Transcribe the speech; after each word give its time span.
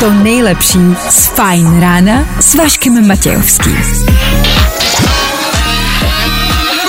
to 0.00 0.10
nejlepší 0.10 0.78
z 1.10 1.26
Fajn 1.26 1.80
rána 1.80 2.24
s 2.40 2.54
Vaškem 2.54 3.08
Matějovským. 3.08 3.76
I'm 3.76 3.84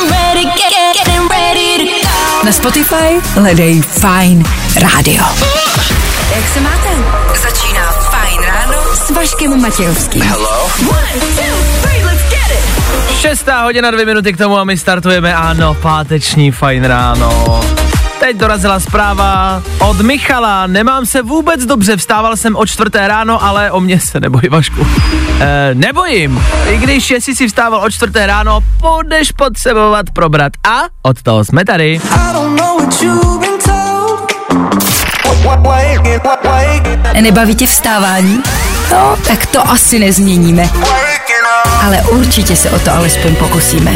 ready, 0.10 0.44
get, 0.44 0.56
get, 0.56 0.98
getting 0.98 1.32
ready 1.32 1.78
to 1.78 1.84
go. 2.08 2.46
Na 2.46 2.52
Spotify 2.52 3.22
hledej 3.34 3.82
Fajn 3.82 4.46
rádio. 4.76 5.24
Jak 6.36 6.48
se 6.54 6.60
máte? 6.60 6.90
Začíná 7.44 7.92
Fajn 7.92 8.42
ráno 8.42 8.78
s 8.96 9.10
Vaškem 9.10 9.62
Matějovským. 9.62 10.34
Šestá 13.20 13.64
hodina, 13.64 13.92
dvě 13.92 14.06
minuty 14.06 14.34
k 14.34 14.38
tomu 14.38 14.58
a 14.58 14.64
my 14.64 14.78
startujeme, 14.78 15.36
ano, 15.36 15.74
páteční 15.74 16.52
fajn 16.52 16.84
ráno. 16.84 17.62
Teď 18.22 18.38
dorazila 18.38 18.80
zpráva 18.80 19.62
od 19.80 20.02
Michala. 20.02 20.68
Nemám 20.68 21.06
se 21.06 21.22
vůbec 21.22 21.66
dobře, 21.66 21.98
vstával 21.98 22.38
jsem 22.38 22.56
o 22.56 22.66
čtvrté 22.66 23.08
ráno, 23.08 23.44
ale 23.44 23.72
o 23.72 23.80
mě 23.80 24.00
se 24.00 24.20
neboj, 24.20 24.42
Vašku. 24.50 24.88
E, 25.40 25.70
nebojím. 25.74 26.44
I 26.68 26.78
když 26.78 27.12
jestli 27.12 27.36
si 27.36 27.48
vstával 27.48 27.82
o 27.84 27.90
čtvrté 27.90 28.26
ráno, 28.26 28.60
budeš 28.78 29.32
potřebovat 29.32 30.06
probrat. 30.14 30.54
A 30.68 30.82
od 31.02 31.22
toho 31.22 31.46
jsme 31.46 31.66
tady. 31.66 32.02
Nebaví 37.22 37.56
tě 37.56 37.68
vstávání? 37.68 38.44
No, 38.92 39.18
tak 39.28 39.46
to 39.46 39.70
asi 39.70 40.00
nezměníme. 40.00 40.70
Ale 41.86 41.98
určitě 42.12 42.56
se 42.56 42.70
o 42.70 42.80
to 42.80 42.92
alespoň 42.92 43.36
pokusíme. 43.36 43.96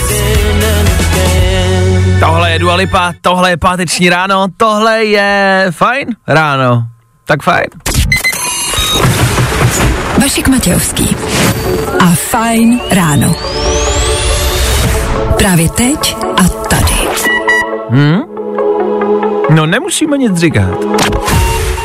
Tohle 2.19 2.51
je 2.51 2.59
Dua 2.59 2.75
Lipa, 2.75 3.13
tohle 3.21 3.49
je 3.49 3.57
páteční 3.57 4.09
ráno, 4.09 4.47
tohle 4.57 5.05
je 5.05 5.67
fajn 5.71 6.07
ráno. 6.27 6.83
Tak 7.25 7.44
fajn. 7.44 7.66
Vašek 10.22 10.47
Matějovský 10.47 11.16
a 11.99 12.05
Fajn 12.05 12.80
ráno. 12.91 13.35
Právě 15.38 15.69
teď 15.69 16.17
a 16.38 16.44
tady. 16.44 16.95
No 19.50 19.66
nemusíme 19.66 20.17
nic 20.17 20.38
říkat. 20.38 20.69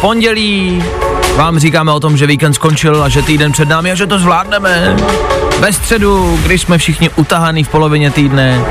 Pondělí 0.00 0.84
vám 1.36 1.58
říkáme 1.58 1.92
o 1.92 2.00
tom, 2.00 2.16
že 2.16 2.26
víkend 2.26 2.54
skončil 2.54 3.02
a 3.02 3.08
že 3.08 3.22
týden 3.22 3.52
před 3.52 3.68
námi 3.68 3.92
a 3.92 3.94
že 3.94 4.06
to 4.06 4.18
zvládneme. 4.18 4.96
Ve 5.58 5.72
středu, 5.72 6.38
když 6.42 6.62
jsme 6.62 6.78
všichni 6.78 7.10
utahaný 7.10 7.64
v 7.64 7.68
polovině 7.68 8.10
týdne, 8.10 8.64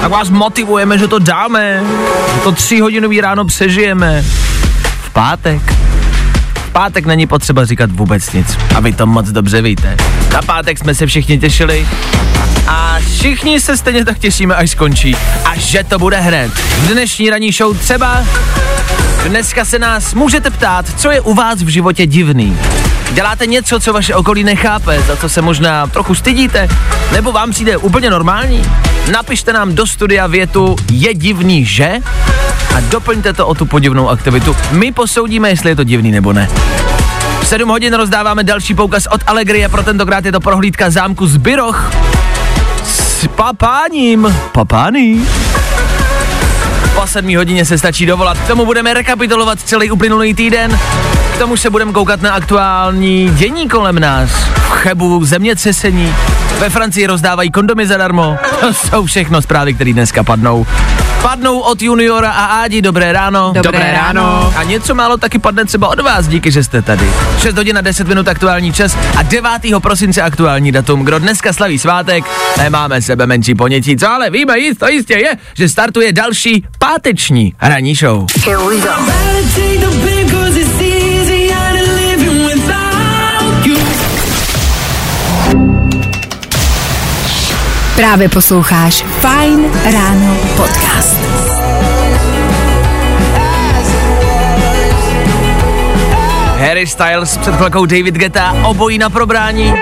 tak 0.00 0.10
vás 0.10 0.30
motivujeme, 0.30 0.98
že 0.98 1.08
to 1.08 1.18
dáme, 1.18 1.82
že 2.34 2.40
to 2.40 2.52
tři 2.52 2.80
hodinový 2.80 3.20
ráno 3.20 3.44
přežijeme. 3.44 4.24
V 5.02 5.10
pátek. 5.10 5.62
V 6.54 6.70
pátek 6.72 7.06
není 7.06 7.26
potřeba 7.26 7.64
říkat 7.64 7.90
vůbec 7.90 8.32
nic. 8.32 8.58
A 8.74 8.80
vy 8.80 8.92
to 8.92 9.06
moc 9.06 9.28
dobře 9.28 9.62
víte. 9.62 9.96
Na 10.32 10.42
pátek 10.42 10.78
jsme 10.78 10.94
se 10.94 11.06
všichni 11.06 11.38
těšili 11.38 11.88
a 12.66 12.98
všichni 13.06 13.60
se 13.60 13.76
stejně 13.76 14.04
tak 14.04 14.18
těšíme, 14.18 14.54
až 14.54 14.70
skončí. 14.70 15.16
A 15.44 15.56
že 15.56 15.84
to 15.84 15.98
bude 15.98 16.20
hned. 16.20 16.52
Dnešní 16.88 17.30
ranní 17.30 17.52
show 17.52 17.78
třeba 17.78 18.24
Dneska 19.28 19.64
se 19.64 19.78
nás 19.78 20.14
můžete 20.14 20.50
ptát, 20.50 20.86
co 21.00 21.10
je 21.10 21.20
u 21.20 21.34
vás 21.34 21.62
v 21.62 21.68
životě 21.68 22.06
divný. 22.06 22.58
Děláte 23.12 23.46
něco, 23.46 23.80
co 23.80 23.92
vaše 23.92 24.14
okolí 24.14 24.44
nechápe, 24.44 25.02
za 25.02 25.16
co 25.16 25.28
se 25.28 25.42
možná 25.42 25.86
trochu 25.86 26.14
stydíte, 26.14 26.68
nebo 27.12 27.32
vám 27.32 27.50
přijde 27.50 27.76
úplně 27.76 28.10
normální? 28.10 28.62
Napište 29.12 29.52
nám 29.52 29.74
do 29.74 29.86
studia 29.86 30.26
větu 30.26 30.76
je 30.92 31.14
divný, 31.14 31.64
že? 31.64 31.98
A 32.76 32.80
doplňte 32.80 33.32
to 33.32 33.46
o 33.46 33.54
tu 33.54 33.66
podivnou 33.66 34.08
aktivitu. 34.08 34.56
My 34.70 34.92
posoudíme, 34.92 35.48
jestli 35.48 35.70
je 35.70 35.76
to 35.76 35.84
divný 35.84 36.10
nebo 36.10 36.32
ne. 36.32 36.48
V 37.40 37.46
7 37.46 37.68
hodin 37.68 37.94
rozdáváme 37.94 38.44
další 38.44 38.74
poukaz 38.74 39.06
od 39.06 39.20
Allegrie, 39.26 39.68
pro 39.68 39.82
tentokrát 39.82 40.24
je 40.24 40.32
to 40.32 40.40
prohlídka 40.40 40.90
zámku 40.90 41.26
z 41.26 41.36
Byroch. 41.36 41.90
S 42.84 43.26
papáním. 43.26 44.36
Papány. 44.52 45.20
Po 46.96 47.06
sedmí 47.06 47.36
hodině 47.36 47.64
se 47.64 47.78
stačí 47.78 48.06
dovolat. 48.06 48.38
K 48.38 48.46
tomu 48.46 48.64
budeme 48.64 48.94
rekapitulovat 48.94 49.60
celý 49.60 49.90
uplynulý 49.90 50.34
týden. 50.34 50.78
K 51.34 51.38
tomu 51.38 51.56
se 51.56 51.70
budeme 51.70 51.92
koukat 51.92 52.22
na 52.22 52.32
aktuální 52.32 53.30
dění 53.34 53.68
kolem 53.68 53.98
nás. 53.98 54.30
V 54.30 54.70
Chebu 54.70 55.24
zemětřesení. 55.24 56.14
Ve 56.58 56.70
Francii 56.70 57.06
rozdávají 57.06 57.50
kondomy 57.50 57.86
zadarmo. 57.86 58.36
To 58.60 58.74
jsou 58.74 59.06
všechno 59.06 59.42
zprávy, 59.42 59.74
které 59.74 59.92
dneska 59.92 60.24
padnou. 60.24 60.66
Padnou 61.26 61.58
od 61.58 61.82
Juniora 61.82 62.30
a 62.30 62.44
Ádi. 62.44 62.82
Dobré 62.82 63.12
ráno. 63.12 63.52
Dobré 63.62 63.92
ráno. 63.92 64.52
A 64.56 64.62
něco 64.62 64.94
málo 64.94 65.16
taky 65.16 65.38
padne 65.38 65.64
třeba 65.64 65.88
od 65.88 66.00
vás, 66.00 66.28
díky, 66.28 66.50
že 66.50 66.64
jste 66.64 66.82
tady. 66.82 67.10
6 67.38 67.56
hodin 67.56 67.78
a 67.78 67.80
10 67.80 68.08
minut 68.08 68.28
aktuální 68.28 68.72
čas 68.72 68.96
a 69.16 69.22
9. 69.22 69.50
prosince 69.82 70.22
aktuální 70.22 70.72
datum. 70.72 71.04
Kdo 71.04 71.18
dneska 71.18 71.52
slaví 71.52 71.78
svátek, 71.78 72.24
nemáme 72.58 73.02
sebe 73.02 73.26
menší 73.26 73.54
ponětí, 73.54 73.96
co 73.96 74.10
ale 74.10 74.30
víme 74.30 74.58
jisto 74.58 74.88
jistě 74.88 75.14
je, 75.14 75.36
že 75.54 75.68
startuje 75.68 76.12
další 76.12 76.64
páteční 76.78 77.54
ranní 77.62 77.94
show. 77.94 78.26
Právě 87.96 88.28
posloucháš 88.28 89.02
Fajn 89.02 89.64
ráno 89.92 90.36
podcast. 90.56 91.16
Harry 96.58 96.86
Styles 96.86 97.36
před 97.36 97.54
chvilkou 97.54 97.86
David 97.86 98.14
Geta, 98.14 98.56
obojí 98.64 98.98
na 98.98 99.10
probrání. 99.10 99.74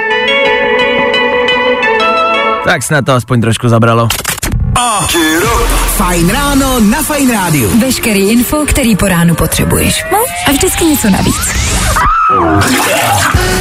Tak 2.65 2.83
snad 2.83 3.05
to 3.05 3.13
aspoň 3.13 3.41
trošku 3.41 3.69
zabralo. 3.69 4.09
Fajn 5.97 6.31
ráno 6.31 6.81
na 6.81 7.03
Fajn 7.03 7.33
rádiu. 7.33 7.81
Veškerý 7.81 8.31
info, 8.31 8.57
který 8.67 8.97
po 8.97 9.09
ránu 9.09 9.35
potřebuješ. 9.35 10.05
No 10.13 10.19
a 10.47 10.51
vždycky 10.51 10.85
něco 10.85 11.11
navíc. 11.11 11.55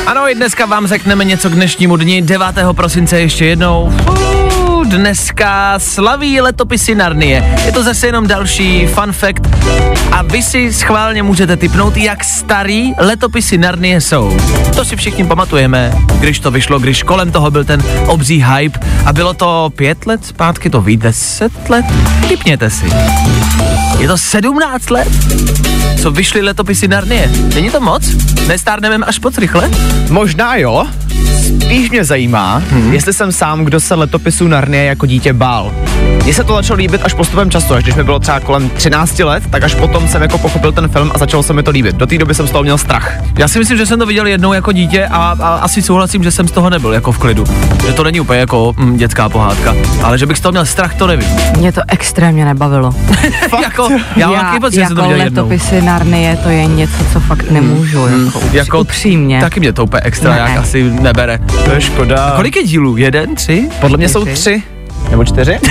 Ano, 0.07 0.29
i 0.29 0.35
dneska 0.35 0.65
vám 0.65 0.87
řekneme 0.87 1.25
něco 1.25 1.49
k 1.49 1.53
dnešnímu 1.53 1.97
dni, 1.97 2.21
9. 2.21 2.45
prosince 2.75 3.19
ještě 3.19 3.45
jednou. 3.45 3.93
Dneska 4.85 5.79
slaví 5.79 6.41
letopisy 6.41 6.95
Narnie. 6.95 7.57
Je 7.65 7.71
to 7.71 7.83
zase 7.83 8.07
jenom 8.07 8.27
další 8.27 8.87
fun 8.87 9.13
fact. 9.13 9.49
A 10.11 10.21
vy 10.21 10.43
si 10.43 10.73
schválně 10.73 11.23
můžete 11.23 11.57
typnout, 11.57 11.97
jak 11.97 12.23
starý 12.23 12.93
letopisy 12.97 13.57
Narnie 13.57 14.01
jsou. 14.01 14.37
To 14.75 14.85
si 14.85 14.95
všichni 14.95 15.25
pamatujeme, 15.25 15.93
když 16.19 16.39
to 16.39 16.51
vyšlo, 16.51 16.79
když 16.79 17.03
kolem 17.03 17.31
toho 17.31 17.51
byl 17.51 17.63
ten 17.63 17.83
obří 18.07 18.45
hype 18.53 18.79
a 19.05 19.13
bylo 19.13 19.33
to 19.33 19.71
pět 19.75 20.05
let 20.05 20.25
zpátky, 20.25 20.69
to 20.69 20.81
ví, 20.81 20.97
deset 20.97 21.69
let? 21.69 21.85
Typněte 22.27 22.69
si. 22.69 22.85
Je 23.99 24.07
to 24.07 24.17
17 24.17 24.89
let, 24.89 25.07
co 26.01 26.11
vyšly 26.11 26.41
letopisy 26.41 26.87
Narnie. 26.87 27.31
Není 27.55 27.69
to 27.69 27.79
moc? 27.79 28.03
Nestárneme 28.47 29.05
až 29.05 29.19
moc 29.19 29.37
rychle? 29.37 29.69
Možná 30.09 30.55
jo. 30.55 30.87
Spíš 31.43 31.89
mě 31.89 32.03
zajímá, 32.03 32.61
hmm. 32.69 32.93
jestli 32.93 33.13
jsem 33.13 33.31
sám, 33.31 33.65
kdo 33.65 33.79
se 33.79 33.95
letopisů 33.95 34.47
Narnie 34.47 34.85
jako 34.85 35.05
dítě 35.05 35.33
bál. 35.33 35.73
Mně 36.23 36.33
se 36.33 36.43
to 36.43 36.53
začalo 36.53 36.77
líbit 36.77 37.01
až 37.03 37.13
postupem 37.13 37.51
času, 37.51 37.73
až 37.73 37.83
když 37.83 37.95
mi 37.95 38.03
bylo 38.03 38.19
třeba 38.19 38.39
kolem 38.39 38.69
13 38.69 39.19
let, 39.19 39.43
tak 39.49 39.63
až 39.63 39.75
potom 39.75 40.07
jsem 40.07 40.21
jako 40.21 40.37
pochopil 40.37 40.71
ten 40.71 40.87
film 40.87 41.11
a 41.15 41.17
začalo 41.17 41.43
se 41.43 41.53
mi 41.53 41.63
to 41.63 41.71
líbit. 41.71 41.95
Do 41.95 42.07
té 42.07 42.17
doby 42.17 42.35
jsem 42.35 42.47
z 42.47 42.51
toho 42.51 42.63
měl 42.63 42.77
strach. 42.77 43.13
Já 43.37 43.47
si 43.47 43.59
myslím, 43.59 43.77
že 43.77 43.85
jsem 43.85 43.99
to 43.99 44.05
viděl 44.05 44.27
jednou 44.27 44.53
jako 44.53 44.71
dítě 44.71 45.07
a, 45.11 45.35
a 45.39 45.55
asi 45.55 45.81
souhlasím, 45.81 46.23
že 46.23 46.31
jsem 46.31 46.47
z 46.47 46.51
toho 46.51 46.69
nebyl 46.69 46.93
jako 46.93 47.11
v 47.11 47.17
klidu. 47.17 47.43
Že 47.85 47.93
to 47.93 48.03
není 48.03 48.19
úplně 48.19 48.39
jako 48.39 48.73
mm, 48.77 48.97
dětská 48.97 49.29
pohádka, 49.29 49.75
ale 50.03 50.17
že 50.17 50.25
bych 50.25 50.37
z 50.37 50.41
toho 50.41 50.51
měl 50.51 50.65
strach, 50.65 50.95
to 50.95 51.07
nevím. 51.07 51.29
Mě 51.57 51.71
to 51.71 51.81
extrémně 51.87 52.45
nebavilo. 52.45 52.95
jako, 53.61 53.82
já 54.15 54.31
mám 54.31 54.45
taky 54.45 54.59
pocit, 54.59 54.75
že 54.75 54.85
jsem 54.85 54.95
to 54.95 55.01
jako 55.01 55.11
viděl 55.13 55.25
jednou. 55.25 55.43
letopisy 55.43 55.81
Narnie, 55.81 56.37
to 56.43 56.49
je 56.49 56.65
něco, 56.65 57.03
co 57.13 57.19
fakt 57.19 57.51
nemůžu, 57.51 58.07
jako, 58.07 58.39
Jako- 58.39 58.57
jako 58.57 58.79
upřímně. 58.79 59.39
Taky 59.41 59.59
mě 59.59 59.73
to 59.73 59.83
úplně 59.83 60.01
extra 60.01 60.31
Ne. 60.31 60.39
jak 60.39 60.57
asi 60.57 60.83
nebere. 60.83 61.39
To 61.65 61.71
je 61.71 61.81
škoda. 61.81 62.33
Kolik 62.35 62.55
je 62.55 62.63
dílů? 62.63 62.97
Jeden, 62.97 63.35
tři? 63.35 63.69
Podle 63.81 63.97
mě 63.97 64.09
jsou 64.09 64.25
Tři. 64.25 64.63
Nebo 65.11 65.25
čtyři? 65.25 65.59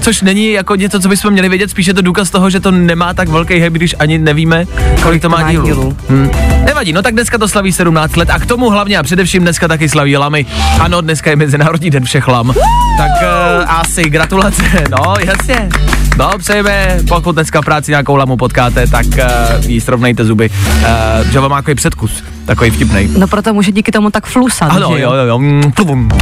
Což 0.00 0.22
není 0.22 0.52
jako 0.52 0.74
něco, 0.74 1.00
co 1.00 1.08
bychom 1.08 1.30
měli 1.32 1.48
vědět, 1.48 1.70
spíš 1.70 1.86
je 1.86 1.94
to 1.94 2.02
důkaz 2.02 2.30
toho, 2.30 2.50
že 2.50 2.60
to 2.60 2.70
nemá 2.70 3.14
tak 3.14 3.28
velký 3.28 3.54
hype, 3.54 3.70
když 3.70 3.94
ani 3.98 4.18
nevíme, 4.18 4.64
kolik 5.02 5.22
to 5.22 5.28
má 5.28 5.50
dílů. 5.50 5.66
dílů. 5.66 5.96
Hm. 6.08 6.30
Nevadí, 6.64 6.92
no 6.92 7.02
tak 7.02 7.14
dneska 7.14 7.38
to 7.38 7.48
slaví 7.48 7.72
17 7.72 8.16
let 8.16 8.30
a 8.30 8.38
k 8.38 8.46
tomu 8.46 8.70
hlavně 8.70 8.98
a 8.98 9.02
především 9.02 9.42
dneska 9.42 9.68
taky 9.68 9.88
slaví 9.88 10.16
lamy. 10.16 10.46
Ano, 10.80 11.00
dneska 11.00 11.30
je 11.30 11.36
Mezinárodní 11.36 11.90
den 11.90 12.04
všech 12.04 12.28
lam. 12.28 12.54
Tak 12.98 13.10
uh, 13.10 13.70
asi 13.80 14.10
gratulace, 14.10 14.62
no 14.90 15.14
jasně. 15.24 15.68
No, 16.16 16.30
přejeme, 16.38 16.98
pokud 17.08 17.32
dneska 17.32 17.62
v 17.62 17.64
práci 17.64 17.90
nějakou 17.90 18.16
lamu 18.16 18.36
potkáte, 18.36 18.86
tak 18.86 19.06
uh, 19.06 19.70
jí 19.70 19.80
srovnejte 19.80 20.24
zuby. 20.24 20.50
Uh, 20.50 21.30
že 21.30 21.40
vám 21.40 21.50
má 21.50 21.56
takový 21.56 21.74
předkus, 21.74 22.24
takový 22.44 22.70
vtipnej. 22.70 23.08
No 23.18 23.26
proto 23.26 23.54
může 23.54 23.72
díky 23.72 23.92
tomu 23.92 24.10
tak 24.10 24.26
flusat, 24.26 24.70
Ano, 24.70 24.92
že 24.96 25.02
jo, 25.02 25.12
jo, 25.12 25.24
jo. 25.24 25.38
Mm. 25.38 25.62
Uh, 25.64 26.12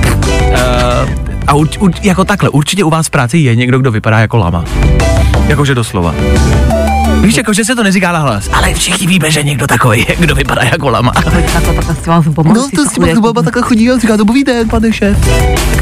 a 1.46 1.54
urč, 1.54 1.76
urč, 1.78 1.96
jako 2.02 2.24
takhle, 2.24 2.48
určitě 2.48 2.84
u 2.84 2.90
vás 2.90 3.06
v 3.06 3.10
práci 3.10 3.38
je 3.38 3.56
někdo, 3.56 3.78
kdo 3.78 3.90
vypadá 3.90 4.18
jako 4.18 4.36
lama. 4.36 4.64
Jakože 5.48 5.74
doslova. 5.74 6.14
Víš, 7.24 7.36
jako, 7.36 7.52
že 7.52 7.64
se 7.64 7.74
to 7.74 7.82
neříká 7.82 8.12
na 8.12 8.18
hlas, 8.18 8.50
ale 8.52 8.74
všichni 8.74 9.06
víme, 9.06 9.30
že 9.30 9.42
někdo 9.42 9.66
takový 9.66 10.04
je, 10.08 10.16
kdo 10.18 10.34
vypadá 10.34 10.62
jako 10.62 10.90
lama. 10.90 11.12
No, 12.54 12.68
to 12.76 12.84
s 12.84 12.92
těma 12.92 13.06
chlubama 13.06 13.42
takhle 13.42 13.62
chodí 13.62 13.90
a 13.90 13.98
říká, 13.98 14.16
dobrý 14.16 14.44
den, 14.44 14.68
pane 14.68 14.92
šéf. 14.92 15.18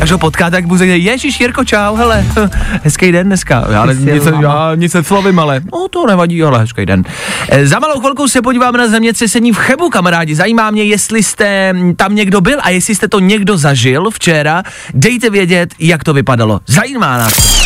Až 0.01 0.11
ho 0.11 0.19
potká, 0.19 0.51
tak 0.51 0.67
mu 0.67 0.79
řekne, 0.79 0.97
ježiš, 0.97 1.41
Jirko, 1.41 1.65
čau, 1.65 1.97
hele, 1.97 2.27
hezký 2.83 3.13
den 3.13 3.27
dneska. 3.27 3.65
Já, 3.71 3.87
ne, 3.87 3.95
nic, 3.95 4.29
já 4.41 4.75
nic 4.75 4.95
neslovím, 4.95 5.39
ale 5.39 5.61
no, 5.73 5.89
to 5.91 6.07
nevadí, 6.07 6.43
ale 6.43 6.59
hezký 6.59 6.87
den. 6.87 7.05
E, 7.49 7.67
za 7.67 7.79
malou 7.79 8.01
chvilku 8.01 8.29
se 8.29 8.43
podíváme 8.43 8.79
na 8.79 8.89
zemětřesení 8.89 9.53
v 9.53 9.57
Chebu, 9.57 9.91
kamarádi. 9.91 10.35
Zajímá 10.35 10.71
mě, 10.71 10.85
jestli 10.85 11.23
jste 11.23 11.73
mm, 11.73 11.95
tam 11.95 12.15
někdo 12.15 12.41
byl 12.41 12.59
a 12.63 12.71
jestli 12.71 12.95
jste 12.95 13.09
to 13.09 13.21
někdo 13.21 13.57
zažil 13.57 14.11
včera. 14.11 14.63
Dejte 14.95 15.31
vědět, 15.31 15.75
jak 15.79 16.05
to 16.05 16.15
vypadalo. 16.15 16.61
Zajímá 16.67 17.19
nás. 17.19 17.63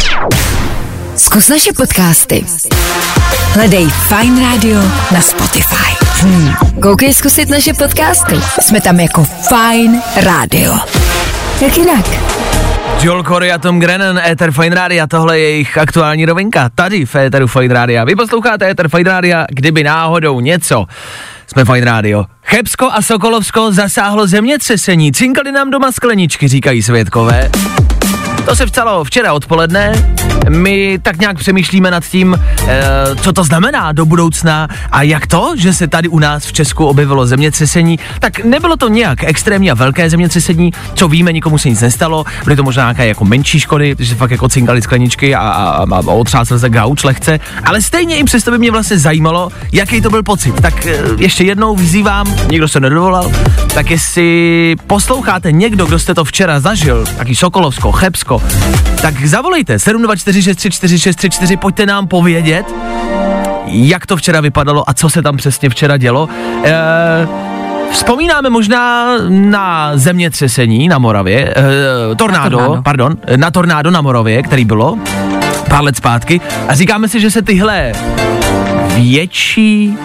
Zkus 1.16 1.48
naše 1.48 1.72
podcasty. 1.72 2.44
Hledej 3.52 3.86
Fine 3.88 4.42
Radio 4.42 4.80
na 5.12 5.20
Spotify. 5.20 5.96
Hmm. 6.20 6.52
Koukej 6.82 7.14
zkusit 7.14 7.48
naše 7.48 7.74
podcasty. 7.74 8.34
Jsme 8.60 8.80
tam 8.80 9.00
jako 9.00 9.24
Fine 9.24 10.02
Radio. 10.16 10.72
Jak 11.60 11.78
jinak? 11.78 12.04
Joel 13.02 13.22
Corey 13.22 13.52
a 13.52 13.58
Tom 13.58 13.80
Grennan, 13.80 14.18
Ether 14.18 14.52
Fine 14.52 14.76
Radio, 14.76 15.06
tohle 15.06 15.38
je 15.38 15.50
jejich 15.50 15.78
aktuální 15.78 16.26
rovinka, 16.26 16.70
tady 16.74 17.06
v 17.06 17.16
Etheru 17.16 17.46
Fine 17.46 17.74
Radio. 17.74 18.04
Vy 18.04 18.16
posloucháte 18.16 18.70
Ether 18.70 18.88
Fine 18.88 19.10
Radio, 19.10 19.38
kdyby 19.48 19.84
náhodou 19.84 20.40
něco. 20.40 20.86
Jsme 21.46 21.64
Fine 21.64 21.84
Radio. 21.84 22.24
Chebsko 22.44 22.88
a 22.92 23.02
Sokolovsko 23.02 23.72
zasáhlo 23.72 24.26
zemětřesení, 24.26 25.12
cinkali 25.12 25.52
nám 25.52 25.70
doma 25.70 25.92
skleničky, 25.92 26.48
říkají 26.48 26.82
svědkové. 26.82 27.50
To 28.46 28.56
se 28.56 28.66
vstalo 28.66 29.04
včera 29.04 29.32
odpoledne. 29.32 29.92
My 30.48 30.98
tak 31.02 31.18
nějak 31.18 31.38
přemýšlíme 31.38 31.90
nad 31.90 32.04
tím, 32.04 32.38
e, 32.66 32.82
co 33.16 33.32
to 33.32 33.44
znamená 33.44 33.92
do 33.92 34.06
budoucna 34.06 34.68
a 34.92 35.02
jak 35.02 35.26
to, 35.26 35.54
že 35.56 35.72
se 35.72 35.88
tady 35.88 36.08
u 36.08 36.18
nás 36.18 36.46
v 36.46 36.52
Česku 36.52 36.86
objevilo 36.86 37.26
zemětřesení. 37.26 37.98
Tak 38.20 38.44
nebylo 38.44 38.76
to 38.76 38.88
nějak 38.88 39.24
extrémně 39.24 39.70
a 39.70 39.74
velké 39.74 40.10
zemětřesení, 40.10 40.72
co 40.94 41.08
víme, 41.08 41.32
nikomu 41.32 41.58
se 41.58 41.68
nic 41.68 41.80
nestalo. 41.80 42.24
Byly 42.44 42.56
to 42.56 42.62
možná 42.62 42.82
nějaké 42.82 43.06
jako 43.06 43.24
menší 43.24 43.60
škody, 43.60 43.96
že 43.98 44.14
fakt 44.14 44.30
jako 44.30 44.48
cinkali 44.48 44.82
skleničky 44.82 45.34
a, 45.34 45.40
a, 45.40 45.86
a, 45.94 45.98
otřásl 46.06 46.58
se 46.58 46.70
gauč 46.70 47.04
lehce. 47.04 47.40
Ale 47.64 47.82
stejně 47.82 48.16
i 48.16 48.24
přesto 48.24 48.50
by 48.50 48.58
mě 48.58 48.70
vlastně 48.70 48.98
zajímalo, 48.98 49.48
jaký 49.72 50.00
to 50.00 50.10
byl 50.10 50.22
pocit. 50.22 50.60
Tak 50.60 50.86
e, 50.86 50.98
ještě 51.18 51.44
jednou 51.44 51.76
vyzývám, 51.76 52.34
nikdo 52.50 52.68
se 52.68 52.80
nedovolal, 52.80 53.32
tak 53.74 53.90
jestli 53.90 54.76
posloucháte 54.86 55.52
někdo, 55.52 55.86
kdo 55.86 55.98
jste 55.98 56.14
to 56.14 56.24
včera 56.24 56.60
zažil, 56.60 57.04
taky 57.16 57.36
Sokolovsko, 57.36 57.92
Chebsko, 57.92 58.35
tak 59.02 59.26
zavolejte 59.26 59.76
724634634, 59.76 61.56
pojďte 61.56 61.86
nám 61.86 62.06
povědět, 62.06 62.66
jak 63.66 64.06
to 64.06 64.16
včera 64.16 64.40
vypadalo 64.40 64.90
a 64.90 64.94
co 64.94 65.10
se 65.10 65.22
tam 65.22 65.36
přesně 65.36 65.68
včera 65.70 65.96
dělo. 65.96 66.28
E, 66.64 66.72
Vzpomínáme 67.92 68.50
možná 68.50 69.06
na 69.28 69.90
zemětřesení 69.94 70.88
na 70.88 70.98
Moravě, 70.98 71.54
e, 71.56 72.14
tornádo, 72.14 72.58
tornádo. 72.58 72.82
pardon, 72.82 73.16
na 73.36 73.50
tornádo 73.50 73.90
na 73.90 74.00
Moravě, 74.00 74.42
který 74.42 74.64
bylo 74.64 74.98
pár 75.68 75.84
let 75.84 75.96
zpátky 75.96 76.40
a 76.68 76.74
říkáme 76.74 77.08
si, 77.08 77.20
že 77.20 77.30
se 77.30 77.42
tyhle 77.42 77.92
větší 78.96 79.96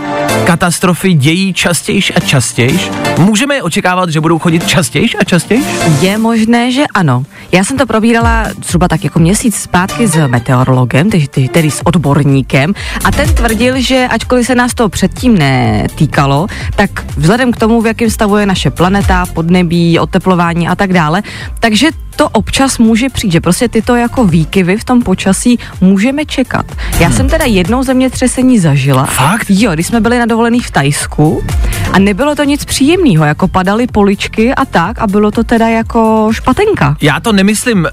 katastrofy 0.46 1.14
dějí 1.14 1.54
častějš 1.54 2.14
a 2.16 2.20
častějš. 2.20 2.92
Můžeme 3.18 3.56
je 3.56 3.64
očekávat, 3.64 4.10
že 4.10 4.22
budou 4.22 4.40
chodit 4.40 4.68
častějš 4.68 5.16
a 5.20 5.24
častějš? 5.24 5.64
Je 6.02 6.18
možné, 6.18 6.72
že 6.72 6.84
ano. 6.94 7.24
Já 7.52 7.64
jsem 7.64 7.78
to 7.78 7.86
probírala 7.86 8.46
zhruba 8.66 8.88
tak 8.88 9.04
jako 9.04 9.20
měsíc 9.20 9.56
zpátky 9.56 10.08
s 10.08 10.28
meteorologem, 10.28 11.10
tedy- 11.10 11.50
tedy 11.52 11.72
s 11.72 11.82
odborníkem, 11.86 12.74
a 13.04 13.12
ten 13.12 13.34
tvrdil, 13.36 13.82
že 13.82 14.08
ačkoliv 14.10 14.46
se 14.46 14.56
nás 14.56 14.74
to 14.74 14.90
předtím 14.90 15.38
netýkalo, 15.38 16.48
tak 16.76 17.06
vzhledem 17.18 17.52
k 17.52 17.58
tomu, 17.58 17.82
v 17.82 17.88
jakém 17.88 18.10
stavu 18.10 18.38
je 18.38 18.46
naše 18.46 18.72
planeta, 18.72 19.26
podnebí, 19.34 20.00
oteplování 20.00 20.68
a 20.68 20.76
tak 20.76 20.94
dále, 20.94 21.24
takže 21.60 21.90
to 22.16 22.30
občas 22.30 22.78
může 22.78 23.10
přijít, 23.10 23.32
že 23.32 23.42
prostě 23.42 23.70
tyto 23.70 23.96
jako 23.96 24.26
výkyvy 24.26 24.78
v 24.78 24.84
tom 24.84 25.02
počasí 25.02 25.60
můžeme 25.82 26.26
čekat. 26.26 26.66
Já 27.00 27.12
jsem 27.12 27.30
teda 27.30 27.46
jednou 27.46 27.84
zemětřesení 27.84 28.60
zažila. 28.60 29.06
Fakt? 29.06 29.46
Jo, 29.50 29.72
když 29.72 29.88
jsme 29.88 30.00
byli 30.00 30.20
na 30.20 30.26
dovolených 30.26 30.68
v 30.68 30.72
Tajsku 30.72 31.44
a 31.92 32.00
nebylo 32.00 32.36
to 32.36 32.44
nic 32.44 32.66
příjemného, 32.66 33.26
jako 33.26 33.48
padaly 33.48 33.88
poličky 33.88 34.56
a 34.56 34.66
tak 34.66 35.00
a 35.00 35.08
bylo 35.08 35.32
to 35.32 35.44
teda 35.44 35.68
jako 35.68 36.30
špatenka. 36.32 36.96
Já 37.02 37.20
to 37.20 37.32
nemyslím 37.32 37.88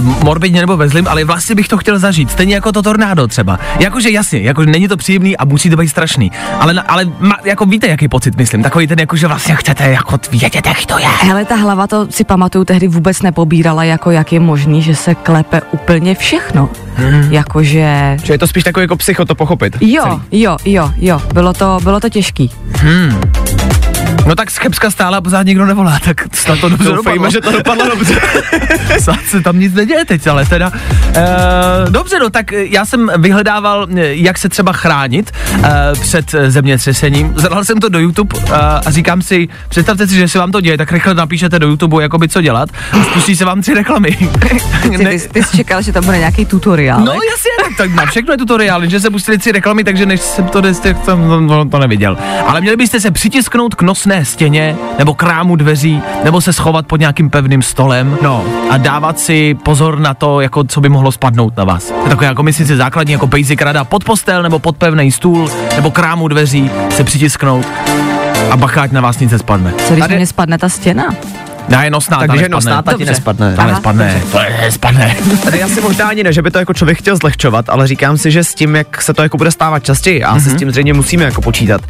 uh, 0.00 0.24
morbidně 0.24 0.60
nebo 0.60 0.76
ve 0.76 0.88
zlým, 0.88 1.08
ale 1.08 1.24
vlastně 1.24 1.54
bych 1.54 1.68
to 1.68 1.78
chtěl 1.78 1.98
zažít. 1.98 2.30
Stejně 2.30 2.54
jako 2.54 2.72
to 2.72 2.82
tornádo 2.82 3.26
třeba. 3.26 3.58
Jakože 3.80 4.10
jasně, 4.10 4.40
jako 4.40 4.64
není 4.64 4.88
to 4.88 4.96
příjemný 4.96 5.36
a 5.36 5.44
musí 5.44 5.70
to 5.70 5.76
být 5.76 5.88
strašný. 5.88 6.32
Ale, 6.60 6.74
ale 6.88 7.04
ma, 7.18 7.36
jako 7.44 7.66
víte, 7.66 7.88
jaký 7.88 8.08
pocit 8.08 8.36
myslím. 8.36 8.62
Takový 8.62 8.86
ten, 8.86 9.00
jako 9.00 9.16
že 9.16 9.26
vlastně 9.26 9.54
chcete 9.54 9.84
jako 9.84 10.18
vědět, 10.30 10.66
jak 10.66 10.86
to 10.86 10.98
je. 10.98 11.06
Hele, 11.06 11.44
ta 11.44 11.54
hlava 11.54 11.86
to 11.86 12.06
si 12.10 12.24
pamatuju 12.24 12.64
tehdy 12.64 12.88
vůbec 12.88 13.22
nepobírala, 13.22 13.84
jako 13.84 14.10
jak 14.10 14.32
je 14.32 14.40
možný, 14.40 14.82
že 14.82 14.94
se 14.94 15.14
klepe 15.14 15.60
úplně 15.72 16.14
všechno. 16.14 16.70
Hmm. 16.94 17.32
Jakože... 17.32 18.16
Že 18.24 18.34
je 18.34 18.38
to 18.38 18.46
spíš 18.46 18.64
takový 18.64 18.84
jako 18.84 18.96
psycho 18.96 19.24
to 19.24 19.34
pochopit. 19.34 19.76
Jo, 19.80 20.02
celý. 20.02 20.40
jo, 20.40 20.56
jo, 20.64 20.90
jo, 20.96 21.20
bylo 21.34 21.52
to, 21.52 21.78
bylo 21.82 22.00
to 22.00 22.08
těžký. 22.08 22.50
No 24.26 24.34
tak 24.34 24.50
z 24.50 24.56
Chebska 24.56 24.90
stále 24.90 25.16
a 25.16 25.20
pořád 25.20 25.42
nikdo 25.46 25.66
nevolá, 25.66 25.98
tak 26.04 26.36
snad 26.36 26.58
to 26.60 26.68
dobře 26.68 26.88
Doufejme, 26.88 27.14
dopadlo. 27.18 27.30
že 27.30 27.40
to 27.40 27.52
dopadlo 27.52 27.88
dobře. 27.88 28.20
Snad 29.00 29.20
se 29.30 29.40
tam 29.40 29.58
nic 29.58 29.74
neděje 29.74 30.04
teď, 30.04 30.26
ale 30.26 30.46
teda. 30.46 30.72
E, 31.14 31.90
dobře, 31.90 32.18
no 32.20 32.30
tak 32.30 32.52
já 32.52 32.84
jsem 32.86 33.10
vyhledával, 33.18 33.86
eh, 33.96 34.14
jak 34.14 34.38
se 34.38 34.48
třeba 34.48 34.72
chránit 34.72 35.32
e, 35.64 35.70
před 36.00 36.34
zemětřesením. 36.48 37.32
Zadal 37.36 37.64
jsem 37.64 37.78
to 37.80 37.88
do 37.88 37.98
YouTube 37.98 38.38
e, 38.38 38.52
a 38.86 38.90
říkám 38.90 39.22
si, 39.22 39.48
představte 39.68 40.06
si, 40.06 40.14
že 40.14 40.28
se 40.28 40.38
vám 40.38 40.52
to 40.52 40.60
děje, 40.60 40.78
tak 40.78 40.92
rychle 40.92 41.14
napíšete 41.14 41.58
do 41.58 41.66
YouTube, 41.68 42.02
jakoby 42.02 42.28
co 42.28 42.40
dělat 42.42 42.68
a 42.92 43.04
spustí 43.04 43.36
se 43.36 43.44
vám 43.44 43.60
tři 43.62 43.74
reklamy. 43.74 44.10
Ty, 44.82 44.98
ty, 44.98 45.28
ty 45.32 45.42
jsi 45.42 45.56
čekal, 45.56 45.82
že 45.82 45.92
to 45.92 46.00
bude 46.02 46.18
nějaký 46.18 46.46
tutoriál. 46.46 47.00
No 47.00 47.12
jasně, 47.12 47.50
tak, 47.64 47.76
tak 47.76 47.90
na 47.94 48.06
všechno 48.06 48.32
je 48.32 48.38
tutoriál, 48.38 48.86
že 48.86 49.00
se 49.00 49.10
pustili 49.10 49.38
tři 49.38 49.52
reklamy, 49.52 49.84
takže 49.84 50.06
než 50.06 50.20
jsem 50.20 50.48
to, 50.48 50.60
nes- 50.62 50.80
tak 50.80 51.04
jsem 51.04 51.28
to, 51.28 51.46
to, 51.48 51.64
to 51.70 51.78
neviděl. 51.78 52.18
Ale 52.46 52.60
měli 52.60 52.76
byste 52.76 53.00
se 53.00 53.10
přitisknout 53.10 53.74
k 53.74 53.82
nosné 53.82 54.13
stěně, 54.22 54.76
nebo 54.98 55.14
k 55.14 55.22
rámu 55.22 55.56
dveří, 55.56 56.02
nebo 56.24 56.40
se 56.40 56.52
schovat 56.52 56.86
pod 56.86 57.00
nějakým 57.00 57.30
pevným 57.30 57.62
stolem 57.62 58.18
No. 58.22 58.44
a 58.70 58.76
dávat 58.76 59.18
si 59.20 59.54
pozor 59.54 59.98
na 59.98 60.14
to, 60.14 60.40
jako 60.40 60.64
co 60.64 60.80
by 60.80 60.88
mohlo 60.88 61.12
spadnout 61.12 61.56
na 61.56 61.64
vás. 61.64 61.92
Takové 62.08 62.26
jako 62.26 62.42
myslím 62.42 62.66
si 62.66 62.76
základní 62.76 63.12
jako 63.12 63.26
basic 63.26 63.60
rada 63.60 63.84
pod 63.84 64.04
postel 64.04 64.42
nebo 64.42 64.58
pod 64.58 64.76
pevný 64.76 65.12
stůl 65.12 65.50
nebo 65.76 65.90
k 65.90 65.98
rámu 65.98 66.28
dveří 66.28 66.70
se 66.90 67.04
přitisknout 67.04 67.66
a 68.50 68.56
ať 68.80 68.92
na 68.92 69.00
vás 69.00 69.18
nic 69.18 69.32
nespadne. 69.32 69.72
Co 69.86 69.92
když 69.94 70.00
Tady- 70.00 70.16
mě 70.16 70.26
spadne 70.26 70.58
ta 70.58 70.68
stěna? 70.68 71.04
Ne, 71.68 71.90
nosná, 71.90 72.18
ta 72.18 72.26
Takže 72.26 72.48
nespadne. 72.48 72.54
nosná 72.54 72.82
ta 72.82 72.92
ti 72.92 73.04
nespadne. 73.04 73.54
Ta 73.56 73.66
nespadne, 73.66 74.22
to 74.32 74.38
je, 74.38 74.58
nespadne. 74.60 75.16
Tady 75.44 75.62
asi 75.62 75.80
možná 75.80 76.08
ani 76.08 76.22
ne, 76.24 76.32
že 76.32 76.42
by 76.42 76.50
to 76.50 76.58
jako 76.58 76.74
člověk 76.74 76.98
chtěl 76.98 77.16
zlehčovat, 77.16 77.68
ale 77.68 77.86
říkám 77.86 78.18
si, 78.18 78.30
že 78.30 78.44
s 78.44 78.54
tím, 78.54 78.76
jak 78.76 79.02
se 79.02 79.14
to 79.14 79.22
jako 79.22 79.36
bude 79.36 79.50
stávat 79.50 79.84
častěji, 79.84 80.24
a 80.24 80.36
mm-hmm. 80.36 80.42
se 80.44 80.50
s 80.50 80.54
tím 80.54 80.70
zřejmě 80.70 80.92
musíme 80.92 81.24
jako 81.24 81.40
počítat. 81.40 81.80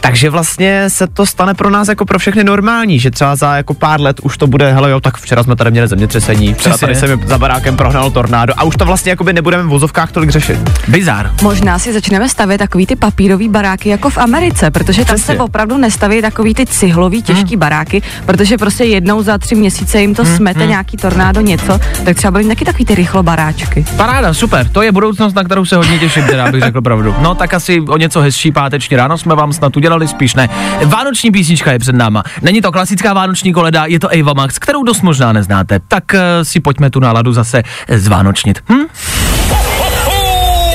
Takže 0.00 0.30
vlastně 0.30 0.84
se 0.90 1.06
to 1.06 1.26
stane 1.26 1.54
pro 1.54 1.70
nás 1.70 1.88
jako 1.88 2.04
pro 2.04 2.18
všechny 2.18 2.44
normální, 2.44 2.98
že 2.98 3.10
třeba 3.10 3.36
za 3.36 3.56
jako 3.56 3.74
pár 3.74 4.00
let 4.00 4.20
už 4.20 4.38
to 4.38 4.46
bude, 4.46 4.72
hele 4.72 4.90
jo, 4.90 5.00
tak 5.00 5.16
včera 5.16 5.42
jsme 5.42 5.56
tady 5.56 5.70
měli 5.70 5.88
zemětřesení, 5.88 6.54
včera 6.54 6.74
Přesně. 6.76 6.86
tady 6.86 7.00
se 7.00 7.16
mi 7.16 7.26
za 7.26 7.38
barákem 7.38 7.76
prohnalo 7.76 8.10
tornádo 8.10 8.52
a 8.56 8.64
už 8.64 8.76
to 8.76 8.84
vlastně 8.84 9.10
jako 9.10 9.24
by 9.24 9.32
nebudeme 9.32 9.62
v 9.62 9.66
vozovkách 9.66 10.12
tolik 10.12 10.30
řešit. 10.30 10.58
Bizar. 10.88 11.30
Možná 11.42 11.78
si 11.78 11.92
začneme 11.92 12.28
stavět 12.28 12.58
takový 12.58 12.86
ty 12.86 12.96
papírový 12.96 13.48
baráky 13.48 13.88
jako 13.88 14.10
v 14.10 14.18
Americe, 14.18 14.70
protože 14.70 15.04
tam 15.04 15.16
Přesně. 15.16 15.34
se 15.34 15.40
opravdu 15.40 15.78
nestaví 15.78 16.22
takový 16.22 16.54
ty 16.54 16.66
cihlový 16.66 17.22
těžký 17.22 17.56
baráky, 17.56 18.02
protože 18.26 18.58
prostě 18.58 18.84
jednou 18.90 19.22
za 19.22 19.38
tři 19.38 19.54
měsíce 19.54 20.00
jim 20.00 20.14
to 20.14 20.24
smete 20.24 20.66
nějaký 20.66 20.96
tornádo 20.96 21.40
něco, 21.40 21.80
tak 22.04 22.16
třeba 22.16 22.30
byly 22.30 22.44
taky 22.44 22.64
takový 22.64 22.84
ty 22.84 22.94
rychlo 22.94 23.22
baráčky. 23.22 23.84
Paráda, 23.96 24.34
super, 24.34 24.68
to 24.68 24.82
je 24.82 24.92
budoucnost, 24.92 25.34
na 25.34 25.44
kterou 25.44 25.64
se 25.64 25.76
hodně 25.76 25.98
těším, 25.98 26.24
teda 26.24 26.52
bych 26.52 26.62
řekl 26.62 26.80
pravdu. 26.80 27.14
No 27.20 27.34
tak 27.34 27.54
asi 27.54 27.80
o 27.80 27.96
něco 27.96 28.20
hezčí 28.20 28.52
páteční 28.52 28.96
ráno 28.96 29.18
jsme 29.18 29.34
vám 29.34 29.52
snad 29.52 29.76
udělali, 29.76 30.08
spíš 30.08 30.34
ne. 30.34 30.48
Vánoční 30.84 31.30
písnička 31.30 31.72
je 31.72 31.78
před 31.78 31.94
náma. 31.94 32.22
Není 32.42 32.60
to 32.60 32.72
klasická 32.72 33.12
vánoční 33.12 33.52
koleda, 33.52 33.84
je 33.86 34.00
to 34.00 34.08
Ava 34.20 34.32
Max, 34.32 34.58
kterou 34.58 34.82
dost 34.82 35.02
možná 35.02 35.32
neznáte. 35.32 35.80
Tak 35.88 36.04
uh, 36.14 36.20
si 36.42 36.60
pojďme 36.60 36.90
tu 36.90 37.00
náladu 37.00 37.32
zase 37.32 37.62
eh, 37.88 37.98
zvánočnit. 37.98 38.58
Hm? 38.68 38.84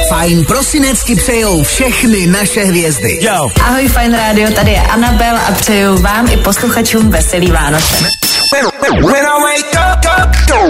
Fajn 0.10 0.46
prosinecky 0.46 1.16
přejou 1.16 1.64
všechny 1.64 2.28
naše 2.28 2.64
hvězdy. 2.64 3.20
Yo. 3.22 3.50
Ahoj 3.64 3.88
Fine 3.88 4.18
Radio, 4.18 4.52
tady 4.52 4.72
je 4.72 4.82
Anabel 4.82 5.38
a 5.38 5.52
přeju 5.52 5.98
vám 5.98 6.28
i 6.32 6.38
posluchačům 6.38 7.10
veselý 7.10 7.52
Vánoce. 7.52 8.06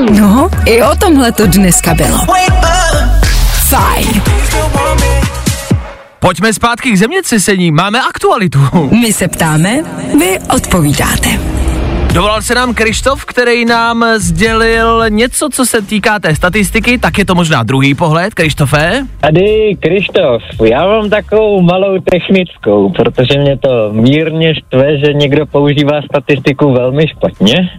No, 0.09 0.49
i 0.65 0.83
o 0.83 0.95
tomhle 0.95 1.31
to 1.31 1.47
dneska 1.47 1.93
bylo. 1.93 2.19
Fajn. 3.69 4.21
Pojďme 6.19 6.53
zpátky 6.53 6.91
k 6.91 6.97
zemětřesení, 6.97 7.71
máme 7.71 8.01
aktualitu. 8.01 8.59
My 9.01 9.13
se 9.13 9.27
ptáme, 9.27 9.83
vy 10.19 10.39
odpovídáte. 10.55 11.54
Dovolal 12.15 12.41
se 12.41 12.55
nám 12.55 12.73
Krištof, 12.73 13.25
který 13.25 13.65
nám 13.65 14.05
sdělil 14.17 15.09
něco, 15.09 15.49
co 15.51 15.65
se 15.65 15.81
týká 15.81 16.19
té 16.19 16.35
statistiky, 16.35 16.97
tak 16.97 17.17
je 17.17 17.25
to 17.25 17.35
možná 17.35 17.63
druhý 17.63 17.95
pohled. 17.95 18.33
Krištofe? 18.33 19.03
Tady 19.21 19.77
Krištof, 19.79 20.41
já 20.65 20.87
mám 20.87 21.09
takovou 21.09 21.61
malou 21.61 21.99
technickou, 22.11 22.89
protože 22.89 23.39
mě 23.39 23.57
to 23.57 23.89
mírně 23.93 24.55
štve, 24.55 24.97
že 24.99 25.13
někdo 25.13 25.45
používá 25.45 26.01
statistiku 26.01 26.71
velmi 26.73 27.07
špatně. 27.07 27.69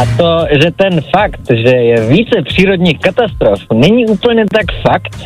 A 0.00 0.04
to, 0.16 0.46
že 0.62 0.70
ten 0.76 1.00
fakt, 1.16 1.40
že 1.50 1.76
je 1.76 2.08
více 2.08 2.42
přírodních 2.42 2.98
katastrof, 2.98 3.60
není 3.74 4.06
úplně 4.06 4.44
tak 4.52 4.66
fakt, 4.82 5.16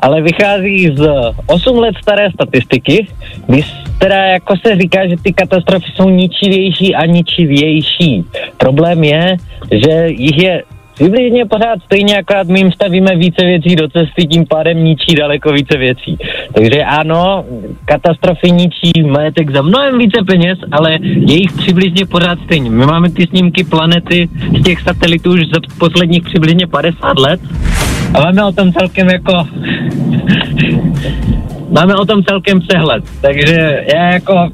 ale 0.00 0.22
vychází 0.22 0.94
z 0.96 1.08
8 1.46 1.78
let 1.78 1.94
staré 2.02 2.30
statistiky, 2.30 3.06
kdy 3.46 3.62
s- 3.62 3.85
teda 3.98 4.16
jako 4.16 4.54
se 4.66 4.76
říká, 4.76 5.06
že 5.06 5.16
ty 5.22 5.32
katastrofy 5.32 5.86
jsou 5.94 6.10
ničivější 6.10 6.94
a 6.94 7.06
ničivější. 7.06 8.24
Problém 8.56 9.04
je, 9.04 9.36
že 9.72 10.06
jich 10.08 10.42
je 10.42 10.62
Přibližně 10.96 11.44
pořád 11.46 11.82
stejně, 11.84 12.18
akorát 12.18 12.48
my 12.48 12.60
jim 12.60 12.72
stavíme 12.72 13.16
více 13.16 13.44
věcí 13.44 13.76
do 13.76 13.88
cesty, 13.88 14.26
tím 14.26 14.46
pádem 14.46 14.84
ničí 14.84 15.14
daleko 15.14 15.52
více 15.52 15.78
věcí. 15.78 16.18
Takže 16.54 16.84
ano, 16.84 17.44
katastrofy 17.84 18.50
ničí 18.50 18.92
majetek 19.06 19.50
za 19.50 19.62
mnohem 19.62 19.98
více 19.98 20.24
peněz, 20.26 20.58
ale 20.72 20.98
je 21.02 21.36
jich 21.36 21.52
přibližně 21.52 22.06
pořád 22.06 22.38
stejně. 22.44 22.70
My 22.70 22.86
máme 22.86 23.10
ty 23.10 23.26
snímky 23.26 23.64
planety 23.64 24.28
z 24.60 24.64
těch 24.64 24.80
satelitů 24.80 25.32
už 25.32 25.40
za 25.40 25.60
posledních 25.78 26.22
přibližně 26.22 26.66
50 26.66 27.18
let 27.18 27.40
a 28.14 28.20
máme 28.20 28.44
o 28.44 28.52
tom 28.52 28.72
celkem 28.72 29.08
jako... 29.08 29.32
máme 31.70 31.94
o 31.94 32.04
tom 32.04 32.24
celkem 32.24 32.60
přehled, 32.60 33.04
takže 33.20 33.84
já 33.94 34.12
jako 34.12 34.48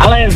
ale 0.00 0.28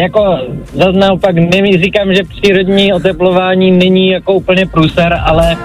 jako 0.00 0.38
zase 0.72 0.92
naopak 0.92 1.34
nemi 1.34 1.82
říkám, 1.82 2.14
že 2.14 2.22
přírodní 2.28 2.92
oteplování 2.92 3.70
není 3.70 4.08
jako 4.10 4.32
úplně 4.32 4.66
průser, 4.66 5.20
ale 5.24 5.56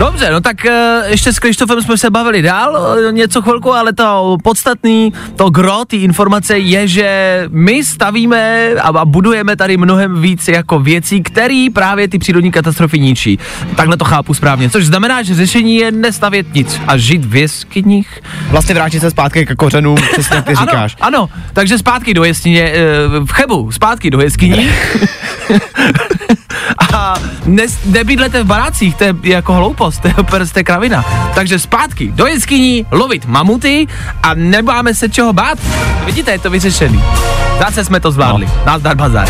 Dobře, 0.00 0.30
no 0.30 0.40
tak 0.40 0.64
eh, 0.64 1.02
ještě 1.06 1.32
s 1.32 1.38
Krištofem 1.38 1.82
jsme 1.82 1.98
se 1.98 2.10
bavili 2.10 2.42
dál 2.42 2.96
eh, 3.08 3.12
něco 3.12 3.42
chvilku, 3.42 3.72
ale 3.74 3.92
to 3.92 4.36
podstatný, 4.44 5.12
to 5.36 5.50
gro, 5.50 5.84
ty 5.86 5.96
informace 5.96 6.58
je, 6.58 6.88
že 6.88 7.44
my 7.48 7.84
stavíme 7.84 8.70
a, 8.82 9.04
budujeme 9.04 9.56
tady 9.56 9.76
mnohem 9.76 10.22
víc 10.22 10.48
jako 10.48 10.78
věcí, 10.78 11.22
které 11.22 11.66
právě 11.74 12.08
ty 12.08 12.18
přírodní 12.18 12.50
katastrofy 12.50 12.98
ničí. 12.98 13.38
Takhle 13.76 13.96
to 13.96 14.04
chápu 14.04 14.34
správně, 14.34 14.70
což 14.70 14.86
znamená, 14.86 15.22
že 15.22 15.34
řešení 15.34 15.76
je 15.76 15.92
nestavět 15.92 16.54
nic 16.54 16.80
a 16.86 16.96
žít 16.96 17.24
v 17.24 17.36
jeskyních. 17.36 18.22
Vlastně 18.48 18.74
vrátit 18.74 19.00
se 19.00 19.10
zpátky 19.10 19.46
ke 19.46 19.56
kořenům, 19.56 19.96
přesně 20.12 20.36
jak 20.36 20.44
ty 20.46 20.54
říkáš. 20.54 20.96
Ano, 21.00 21.18
ano, 21.18 21.28
takže 21.52 21.78
zpátky 21.78 22.14
do 22.14 22.24
jeskyně, 22.24 22.62
eh, 22.62 22.80
v 23.24 23.32
Chebu, 23.32 23.72
zpátky 23.72 24.10
do 24.10 24.20
jeskyní. 24.20 24.70
a 26.94 27.14
ne, 27.46 27.62
nebydlete 27.84 28.42
v 28.42 28.46
barácích, 28.46 28.96
to 28.96 29.04
je 29.04 29.14
jako 29.22 29.52
hloupost, 29.52 30.00
to 30.02 30.08
je 30.08 30.14
to 30.52 30.58
je 30.58 30.64
kravina. 30.64 31.04
Takže 31.34 31.58
zpátky 31.58 32.12
do 32.14 32.26
jeskyní, 32.26 32.86
lovit 32.90 33.26
mamuty 33.26 33.86
a 34.22 34.34
nemáme 34.34 34.94
se 34.94 35.08
čeho 35.08 35.32
bát. 35.32 35.58
Vidíte, 36.04 36.30
je 36.30 36.38
to 36.38 36.50
vyřešený. 36.50 37.04
Zase 37.58 37.84
jsme 37.84 38.00
to 38.00 38.10
zvládli. 38.10 38.46
No. 38.46 38.52
Nazdar 38.66 38.96
bazar. 38.96 39.28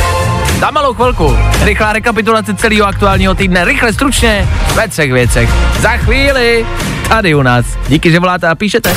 Za 0.60 0.70
malou 0.70 0.94
chvilku, 0.94 1.36
rychlá 1.62 1.92
rekapitulace 1.92 2.54
celého 2.54 2.86
aktuálního 2.86 3.34
týdne, 3.34 3.64
rychle, 3.64 3.92
stručně, 3.92 4.48
ve 4.74 4.88
třech 4.88 5.12
věcech. 5.12 5.50
Za 5.80 5.90
chvíli, 5.90 6.66
tady 7.08 7.34
u 7.34 7.42
nás. 7.42 7.66
Díky, 7.88 8.10
že 8.10 8.20
voláte 8.20 8.48
a 8.48 8.54
píšete. 8.54 8.94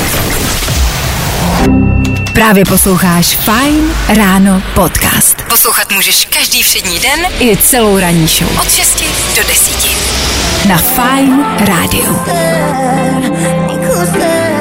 Právě 2.34 2.64
posloucháš 2.64 3.36
Fine 3.36 3.94
Ráno 4.16 4.62
podcast. 4.74 5.42
Poslouchat 5.48 5.92
můžeš 5.92 6.24
každý 6.24 6.62
všední 6.62 6.98
den 7.00 7.20
i 7.40 7.56
celou 7.56 7.98
ranní 7.98 8.26
show. 8.26 8.58
Od 8.60 8.70
6 8.70 9.04
do 9.36 9.42
10. 9.48 10.68
Na 10.68 10.76
Fine 10.76 11.56
Rádiu. 11.66 12.18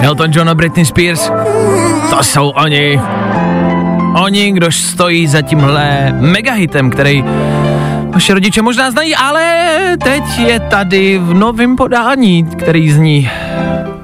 Elton 0.01 0.31
John 0.33 0.49
a 0.49 0.55
Britney 0.55 0.85
Spears, 0.85 1.31
to 2.09 2.23
jsou 2.23 2.49
oni. 2.49 3.01
Oni, 4.23 4.51
kdož 4.51 4.75
stojí 4.75 5.27
za 5.27 5.41
tímhle 5.41 6.11
megahitem, 6.11 6.89
který 6.89 7.23
vaše 8.13 8.33
rodiče 8.33 8.61
možná 8.61 8.91
znají, 8.91 9.15
ale 9.15 9.71
teď 10.03 10.23
je 10.37 10.59
tady 10.59 11.17
v 11.17 11.33
novém 11.33 11.75
podání, 11.75 12.43
který 12.43 12.91
zní 12.91 13.29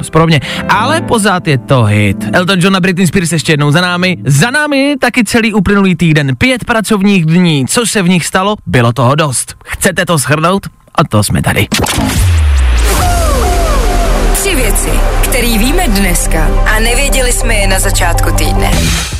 Správně. 0.01 0.39
Ale 0.69 1.01
pořád 1.01 1.47
je 1.47 1.57
to 1.57 1.83
hit. 1.83 2.17
Elton 2.33 2.59
John 2.59 2.75
a 2.75 2.79
Britney 2.79 3.07
Spears 3.07 3.31
ještě 3.31 3.53
jednou 3.53 3.71
za 3.71 3.81
námi. 3.81 4.17
Za 4.25 4.51
námi 4.51 4.95
taky 4.99 5.23
celý 5.23 5.53
uplynulý 5.53 5.95
týden. 5.95 6.35
Pět 6.35 6.65
pracovních 6.65 7.25
dní. 7.25 7.67
Co 7.67 7.85
se 7.85 8.01
v 8.01 8.09
nich 8.09 8.25
stalo? 8.25 8.55
Bylo 8.65 8.93
toho 8.93 9.15
dost. 9.15 9.55
Chcete 9.65 10.05
to 10.05 10.17
shrnout? 10.17 10.67
A 10.95 11.03
to 11.03 11.23
jsme 11.23 11.41
tady. 11.41 11.67
Tři 14.39 14.55
věci, 14.55 14.89
které 15.23 15.57
víme 15.57 15.87
dneska 15.87 16.47
a 16.75 16.79
nevěděli 16.79 17.31
jsme 17.31 17.55
je 17.55 17.67
na 17.67 17.79
začátku 17.79 18.31
týdne. 18.31 18.71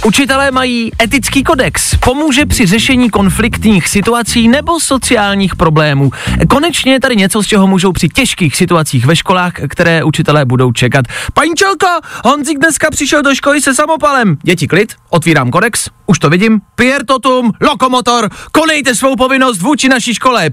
Učitelé 0.05 0.51
mají 0.51 0.91
etický 1.03 1.43
kodex. 1.43 1.95
Pomůže 1.95 2.45
při 2.45 2.65
řešení 2.65 3.09
konfliktních 3.09 3.87
situací 3.87 4.47
nebo 4.47 4.79
sociálních 4.79 5.55
problémů. 5.55 6.11
Konečně 6.49 6.91
je 6.91 6.99
tady 6.99 7.15
něco, 7.15 7.43
z 7.43 7.47
čeho 7.47 7.67
můžou 7.67 7.91
při 7.91 8.09
těžkých 8.09 8.55
situacích 8.55 9.05
ve 9.05 9.15
školách, 9.15 9.53
které 9.69 10.03
učitelé 10.03 10.45
budou 10.45 10.71
čekat. 10.71 11.05
Paní 11.33 11.55
Čelko, 11.55 11.87
Honzik 12.25 12.57
dneska 12.59 12.87
přišel 12.91 13.21
do 13.21 13.35
školy 13.35 13.61
se 13.61 13.75
samopalem. 13.75 14.37
Děti, 14.43 14.67
klid, 14.67 14.93
otvírám 15.09 15.51
kodex, 15.51 15.89
už 16.05 16.19
to 16.19 16.29
vidím. 16.29 16.61
Pier 16.75 17.05
totum, 17.05 17.51
lokomotor, 17.61 18.29
konejte 18.51 18.95
svou 18.95 19.15
povinnost 19.15 19.61
vůči 19.61 19.89
naší 19.89 20.13
škole. 20.13 20.49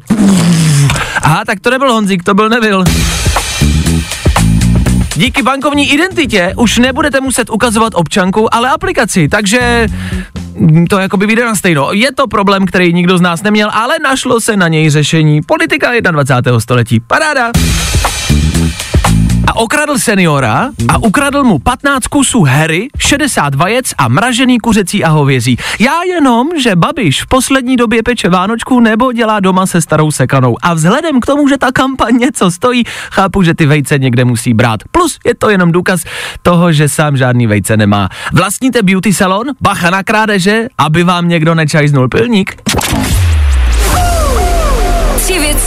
Aha, 1.22 1.42
tak 1.46 1.60
to 1.60 1.70
nebyl 1.70 1.92
Honzik, 1.92 2.22
to 2.22 2.34
byl 2.34 2.48
Neville. 2.48 2.84
Díky 5.16 5.42
bankovní 5.42 5.92
identitě 5.92 6.54
už 6.56 6.78
nebudete 6.78 7.20
muset 7.20 7.50
ukazovat 7.50 7.92
občanku, 7.94 8.54
ale 8.54 8.70
aplikaci, 8.70 9.28
takže 9.28 9.86
mm, 10.54 10.86
to 10.86 10.98
jako 10.98 11.16
by 11.16 11.26
vyjde 11.26 11.44
na 11.44 11.54
stejno. 11.54 11.92
Je 11.92 12.12
to 12.12 12.26
problém, 12.26 12.66
který 12.66 12.92
nikdo 12.92 13.18
z 13.18 13.20
nás 13.20 13.42
neměl, 13.42 13.70
ale 13.72 13.96
našlo 14.02 14.40
se 14.40 14.56
na 14.56 14.68
něj 14.68 14.90
řešení. 14.90 15.42
Politika 15.42 16.00
21. 16.00 16.60
století. 16.60 17.00
Paráda. 17.00 17.50
A 19.46 19.56
okradl 19.56 19.98
seniora 19.98 20.70
a 20.88 20.98
ukradl 20.98 21.44
mu 21.44 21.58
15 21.58 22.06
kusů 22.06 22.42
hery, 22.42 22.88
60 22.98 23.54
vajec 23.54 23.86
a 23.98 24.08
mražený 24.08 24.58
kuřecí 24.58 25.04
a 25.04 25.08
hovězí. 25.08 25.56
Já 25.78 26.02
jenom, 26.02 26.48
že 26.62 26.76
Babiš 26.76 27.22
v 27.22 27.26
poslední 27.26 27.76
době 27.76 28.02
peče 28.02 28.28
Vánočku 28.28 28.80
nebo 28.80 29.12
dělá 29.12 29.40
doma 29.40 29.66
se 29.66 29.80
starou 29.80 30.10
sekanou. 30.10 30.56
A 30.62 30.74
vzhledem 30.74 31.20
k 31.20 31.26
tomu, 31.26 31.48
že 31.48 31.58
ta 31.58 31.72
kampaň 31.72 32.16
něco 32.16 32.50
stojí, 32.50 32.84
chápu, 33.10 33.42
že 33.42 33.54
ty 33.54 33.66
vejce 33.66 33.98
někde 33.98 34.24
musí 34.24 34.54
brát. 34.54 34.80
Plus 34.90 35.18
je 35.26 35.34
to 35.34 35.50
jenom 35.50 35.72
důkaz 35.72 36.04
toho, 36.42 36.72
že 36.72 36.88
sám 36.88 37.16
žádný 37.16 37.46
vejce 37.46 37.76
nemá. 37.76 38.08
Vlastníte 38.32 38.82
beauty 38.82 39.14
salon? 39.14 39.46
Bacha 39.60 39.90
na 39.90 40.02
krádeže, 40.02 40.66
aby 40.78 41.02
vám 41.02 41.28
někdo 41.28 41.54
nečajznul 41.54 42.08
pilník? 42.08 42.56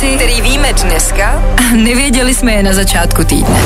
Věci, 0.01 0.15
které 0.15 0.41
víme 0.41 0.73
dneska 0.73 1.43
a 1.57 1.75
nevěděli 1.75 2.33
jsme 2.33 2.51
je 2.51 2.63
na 2.63 2.73
začátku 2.73 3.23
týdne. 3.23 3.59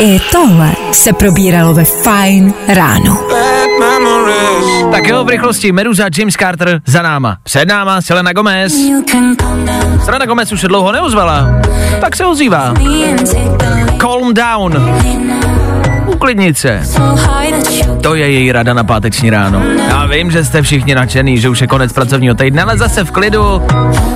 I 0.00 0.20
tohle 0.32 0.72
se 0.92 1.12
probíralo 1.12 1.74
ve 1.74 1.84
Fine 1.84 2.52
ráno. 2.68 3.18
Tak 4.92 5.06
jo, 5.06 5.24
v 5.24 5.28
rychlosti 5.28 5.72
Meduza, 5.72 6.04
James 6.18 6.34
Carter 6.34 6.80
za 6.86 7.02
náma. 7.02 7.36
Před 7.42 7.68
náma 7.68 8.00
Selena 8.00 8.32
Gomez. 8.32 8.72
Selena 10.04 10.26
Gomez 10.26 10.52
už 10.52 10.60
se 10.60 10.68
dlouho 10.68 10.92
neozvala, 10.92 11.48
tak 12.00 12.16
se 12.16 12.24
ozývá. 12.24 12.74
Calm 14.00 14.34
down. 14.34 14.98
Uklidnit 16.18 16.58
se. 16.58 16.82
To 18.02 18.14
je 18.14 18.30
její 18.30 18.52
rada 18.52 18.74
na 18.74 18.84
páteční 18.84 19.30
ráno. 19.30 19.62
Já 19.88 20.06
vím, 20.06 20.30
že 20.30 20.44
jste 20.44 20.62
všichni 20.62 20.94
nadšený, 20.94 21.38
že 21.38 21.48
už 21.48 21.60
je 21.60 21.66
konec 21.66 21.92
pracovního 21.92 22.34
týdne, 22.34 22.62
ale 22.62 22.78
zase 22.78 23.04
v 23.04 23.10
klidu, 23.10 23.62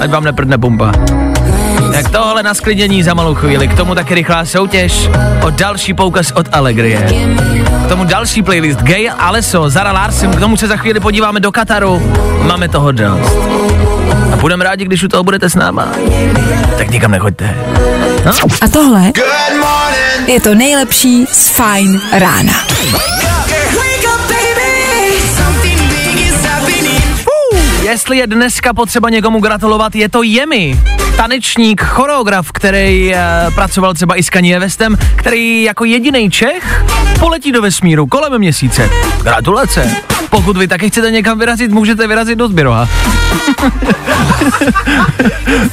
ať 0.00 0.10
vám 0.10 0.24
neprdne 0.24 0.58
pumpa. 0.58 0.92
Tak 1.92 2.10
tohle 2.10 2.42
na 2.42 2.54
sklidnění 2.54 3.02
za 3.02 3.14
malou 3.14 3.34
chvíli. 3.34 3.68
K 3.68 3.76
tomu 3.76 3.94
taky 3.94 4.14
rychlá 4.14 4.44
soutěž 4.44 5.10
o 5.42 5.50
další 5.50 5.94
poukaz 5.94 6.32
od 6.32 6.48
Allegrie. 6.52 7.06
K 7.86 7.88
tomu 7.88 8.04
další 8.04 8.42
playlist 8.42 8.82
Gay 8.82 9.10
Aleso, 9.18 9.70
Zara 9.70 9.92
Larsen, 9.92 10.30
k 10.30 10.40
tomu 10.40 10.56
se 10.56 10.66
za 10.66 10.76
chvíli 10.76 11.00
podíváme 11.00 11.40
do 11.40 11.52
Kataru. 11.52 12.12
Máme 12.42 12.68
toho 12.68 12.92
dost. 12.92 13.36
A 14.32 14.36
budeme 14.36 14.64
rádi, 14.64 14.84
když 14.84 15.04
u 15.04 15.08
toho 15.08 15.22
budete 15.22 15.50
s 15.50 15.54
náma. 15.54 15.88
Tak 16.78 16.90
nikam 16.90 17.10
nechoďte. 17.10 17.54
No? 18.26 18.32
A 18.62 18.68
tohle 18.68 19.12
je 20.26 20.40
to 20.40 20.54
nejlepší 20.54 21.26
z 21.32 21.48
Fine 21.48 21.98
rána. 22.12 22.52
Jestli 27.92 28.18
je 28.18 28.26
dneska 28.26 28.74
potřeba 28.74 29.10
někomu 29.10 29.40
gratulovat, 29.40 29.94
je 29.94 30.08
to 30.08 30.22
Jemi. 30.22 30.80
Tanečník, 31.16 31.82
choreograf, 31.82 32.52
který 32.52 33.14
e, 33.14 33.20
pracoval 33.54 33.94
třeba 33.94 34.16
i 34.16 34.22
s 34.22 34.30
Kanye 34.30 34.60
Westem, 34.60 34.98
který 35.16 35.62
jako 35.62 35.84
jediný 35.84 36.30
Čech 36.30 36.84
poletí 37.20 37.52
do 37.52 37.62
vesmíru 37.62 38.06
kolem 38.06 38.38
měsíce. 38.38 38.90
Gratulace. 39.22 39.96
Pokud 40.30 40.56
vy 40.56 40.68
taky 40.68 40.90
chcete 40.90 41.10
někam 41.10 41.38
vyrazit, 41.38 41.70
můžete 41.70 42.06
vyrazit 42.06 42.38
do 42.38 42.48
Zbiroha. 42.48 42.88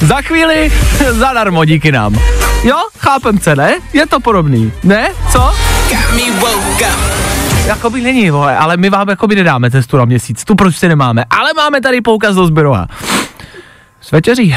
Za 0.00 0.22
chvíli 0.22 0.72
zadarmo 1.10 1.64
díky 1.64 1.92
nám. 1.92 2.18
Jo, 2.64 2.76
chápem 2.98 3.38
se, 3.38 3.56
ne? 3.56 3.74
Je 3.92 4.06
to 4.06 4.20
podobný, 4.20 4.72
ne? 4.84 5.08
Co? 5.32 5.54
Jakoby 7.66 8.00
není, 8.00 8.30
vole, 8.30 8.56
ale 8.56 8.76
my 8.76 8.90
vám 8.90 9.08
jakoby 9.08 9.34
nedáme 9.34 9.70
cestu 9.70 9.96
na 9.96 10.04
měsíc, 10.04 10.44
tu 10.44 10.54
prostě 10.54 10.88
nemáme, 10.88 11.24
ale 11.30 11.50
máme 11.56 11.80
tady 11.80 12.00
poukaz 12.00 12.34
do 12.34 12.46
Zbiroha. 12.46 12.86
S 14.00 14.10
večeří. 14.10 14.56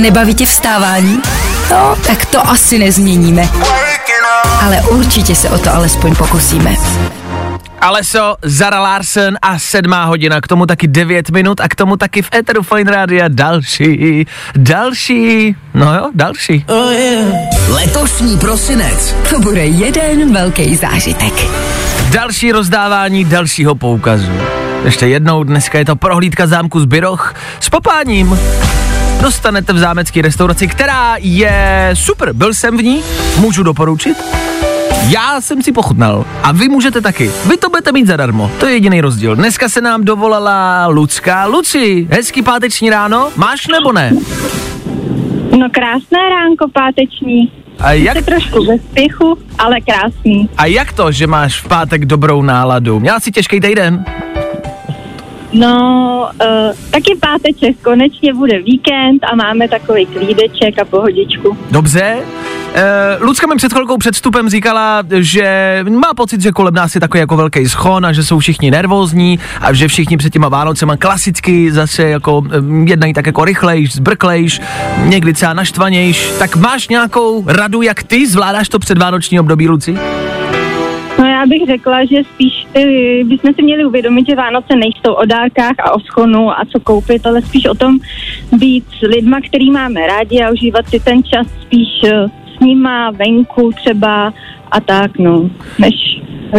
Nebaví 0.00 0.34
tě 0.34 0.46
vstávání? 0.46 1.22
No, 1.70 1.96
tak 2.06 2.26
to 2.26 2.48
asi 2.48 2.78
nezměníme. 2.78 3.48
Ale 4.64 4.80
určitě 4.80 5.34
se 5.34 5.50
o 5.50 5.58
to 5.58 5.74
alespoň 5.74 6.14
pokusíme. 6.14 6.76
Aleso, 7.80 8.36
Zara 8.42 8.80
Larsen 8.80 9.38
a 9.42 9.58
sedmá 9.58 10.04
hodina, 10.04 10.40
k 10.40 10.48
tomu 10.48 10.66
taky 10.66 10.88
9 10.88 11.30
minut 11.30 11.60
a 11.60 11.68
k 11.68 11.74
tomu 11.74 11.96
taky 11.96 12.22
v 12.22 12.28
Eteru 12.34 12.62
Fine 12.62 12.90
Radio 12.90 13.24
další, 13.28 14.26
další, 14.56 15.56
no 15.74 15.94
jo, 15.94 16.10
další. 16.14 16.64
Letošní 17.68 18.38
prosinec. 18.38 19.14
To 19.30 19.40
bude 19.40 19.66
jeden 19.66 20.32
velký 20.32 20.76
zážitek. 20.76 21.32
Další 22.10 22.52
rozdávání 22.52 23.24
dalšího 23.24 23.74
poukazu. 23.74 24.32
Ještě 24.84 25.06
jednou, 25.06 25.44
dneska 25.44 25.78
je 25.78 25.84
to 25.84 25.96
prohlídka 25.96 26.46
zámku 26.46 26.80
Zbyroch 26.80 27.34
s 27.60 27.68
popáním. 27.68 28.38
Dostanete 29.20 29.72
v 29.72 29.78
zámecké 29.78 30.22
restauraci, 30.22 30.68
která 30.68 31.14
je 31.18 31.90
super, 31.94 32.32
byl 32.32 32.54
jsem 32.54 32.76
v 32.76 32.82
ní, 32.82 33.02
můžu 33.36 33.62
doporučit. 33.62 34.16
Já 35.10 35.40
jsem 35.40 35.62
si 35.62 35.72
pochutnal 35.72 36.24
a 36.42 36.52
vy 36.52 36.68
můžete 36.68 37.00
taky. 37.00 37.30
Vy 37.50 37.56
to 37.56 37.68
budete 37.68 37.92
mít 37.92 38.06
zadarmo, 38.06 38.50
to 38.60 38.66
je 38.66 38.72
jediný 38.74 39.00
rozdíl. 39.00 39.36
Dneska 39.36 39.68
se 39.68 39.80
nám 39.80 40.04
dovolala 40.04 40.86
Lucka. 40.86 41.46
Luci, 41.46 42.06
hezký 42.10 42.42
páteční 42.42 42.90
ráno, 42.90 43.28
máš 43.36 43.66
nebo 43.66 43.92
ne? 43.92 44.12
No 45.58 45.68
krásné 45.70 46.18
ránko 46.30 46.66
páteční. 46.72 47.52
A 47.80 47.92
jak, 47.92 48.16
Je 48.16 48.22
trošku 48.22 48.64
ve 48.64 48.78
spěchu, 48.78 49.38
ale 49.58 49.76
krásný. 49.80 50.48
a 50.58 50.66
jak 50.66 50.92
to, 50.92 51.12
že 51.12 51.26
máš 51.26 51.60
v 51.60 51.68
pátek 51.68 52.04
dobrou 52.04 52.42
náladu? 52.42 53.00
Měla 53.00 53.20
si 53.20 53.30
těžký 53.32 53.60
týden? 53.60 54.04
No, 55.52 56.30
uh, 56.42 56.72
taky 56.90 57.16
páteček, 57.20 57.76
konečně 57.84 58.34
bude 58.34 58.58
víkend 58.62 59.24
a 59.32 59.36
máme 59.36 59.68
takový 59.68 60.06
klídeček 60.06 60.78
a 60.78 60.84
pohodičku. 60.84 61.56
Dobře. 61.70 62.16
Uh, 62.76 63.26
Lucka 63.26 63.46
mi 63.46 63.56
před 63.56 63.72
chvilkou 63.72 63.96
před 63.96 64.14
vstupem 64.14 64.48
říkala, 64.48 65.02
že 65.18 65.78
má 65.90 66.14
pocit, 66.16 66.40
že 66.40 66.52
kolem 66.52 66.74
nás 66.74 66.94
je 66.94 67.00
takový 67.00 67.20
jako 67.20 67.36
velký 67.36 67.68
schon 67.68 68.06
a 68.06 68.12
že 68.12 68.24
jsou 68.24 68.38
všichni 68.38 68.70
nervózní 68.70 69.38
a 69.60 69.72
že 69.72 69.88
všichni 69.88 70.16
před 70.16 70.32
těma 70.32 70.48
Vánocema 70.48 70.96
klasicky 70.96 71.72
zase 71.72 72.02
jako 72.02 72.38
um, 72.38 72.86
jednají 72.86 73.12
tak 73.12 73.26
jako 73.26 73.44
rychlejš, 73.44 73.94
zbrklejš, 73.94 74.60
někdy 75.04 75.32
třeba 75.32 75.52
naštvanějš. 75.52 76.32
Tak 76.38 76.56
máš 76.56 76.88
nějakou 76.88 77.44
radu, 77.46 77.82
jak 77.82 78.02
ty 78.02 78.26
zvládáš 78.26 78.68
to 78.68 78.78
předvánoční 78.78 79.40
období, 79.40 79.68
Luci? 79.68 79.98
No 81.18 81.24
já 81.24 81.46
bych 81.46 81.66
řekla, 81.66 82.04
že 82.04 82.16
spíš 82.34 82.66
ty, 82.72 83.24
bychom 83.26 83.54
si 83.54 83.62
měli 83.62 83.84
uvědomit, 83.84 84.26
že 84.28 84.36
Vánoce 84.36 84.76
nejsou 84.76 85.12
o 85.12 85.26
dárkách 85.26 85.74
a 85.78 85.94
o 85.94 86.00
schonu 86.00 86.50
a 86.50 86.64
co 86.72 86.80
koupit, 86.80 87.26
ale 87.26 87.42
spíš 87.42 87.66
o 87.66 87.74
tom 87.74 87.98
být 88.52 88.84
s 88.98 89.00
lidma, 89.00 89.40
který 89.40 89.70
máme 89.70 90.06
rádi 90.06 90.42
a 90.42 90.50
užívat 90.50 90.88
si 90.88 91.00
ten 91.00 91.24
čas 91.24 91.46
spíš 91.62 91.88
eh, 92.04 92.45
s 92.56 92.60
nima 92.60 93.10
venku 93.10 93.70
třeba 93.76 94.32
a 94.70 94.80
tak, 94.80 95.18
no, 95.18 95.50
než 95.78 95.94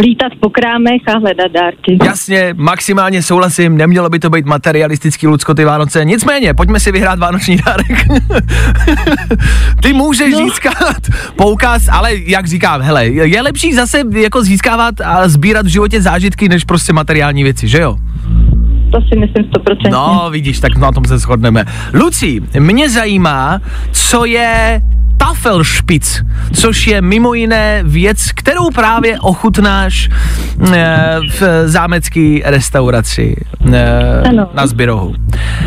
lítat 0.00 0.32
po 0.40 0.50
krámech 0.50 1.02
a 1.14 1.18
hledat 1.18 1.52
dárky. 1.52 1.98
Jasně, 2.04 2.54
maximálně 2.56 3.22
souhlasím, 3.22 3.76
nemělo 3.76 4.08
by 4.08 4.18
to 4.18 4.30
být 4.30 4.46
materialistický 4.46 5.26
Lucko 5.26 5.54
ty 5.54 5.64
Vánoce. 5.64 6.04
Nicméně, 6.04 6.54
pojďme 6.54 6.80
si 6.80 6.92
vyhrát 6.92 7.18
vánoční 7.18 7.56
dárek. 7.56 8.06
Ty 9.82 9.92
můžeš 9.92 10.34
no. 10.34 10.38
získat 10.38 11.02
poukaz, 11.36 11.88
ale 11.92 12.10
jak 12.16 12.46
říkám, 12.46 12.80
hele, 12.80 13.06
je 13.06 13.42
lepší 13.42 13.72
zase 13.72 14.02
jako 14.10 14.42
získávat 14.42 14.94
a 15.04 15.28
sbírat 15.28 15.66
v 15.66 15.68
životě 15.68 16.02
zážitky, 16.02 16.48
než 16.48 16.64
prostě 16.64 16.92
materiální 16.92 17.42
věci, 17.42 17.68
že 17.68 17.80
jo? 17.80 17.96
To 18.92 19.00
si 19.00 19.18
myslím 19.18 19.44
stoprocentně. 19.44 19.90
No, 19.90 20.28
vidíš, 20.30 20.60
tak 20.60 20.76
na 20.76 20.92
tom 20.92 21.04
se 21.04 21.18
shodneme. 21.18 21.64
Luci, 21.94 22.40
mě 22.58 22.90
zajímá, 22.90 23.60
co 23.92 24.24
je 24.24 24.82
Tafelšpic, 25.18 26.22
což 26.52 26.86
je 26.86 27.02
mimo 27.02 27.34
jiné 27.34 27.80
věc, 27.84 28.32
kterou 28.34 28.70
právě 28.70 29.20
ochutnáš 29.20 30.08
eh, 30.72 31.16
v 31.40 31.68
zámecké 31.68 32.38
restauraci 32.44 33.36
Ano. 34.28 34.50
na 34.54 34.66
Zbyrohu. 34.66 35.14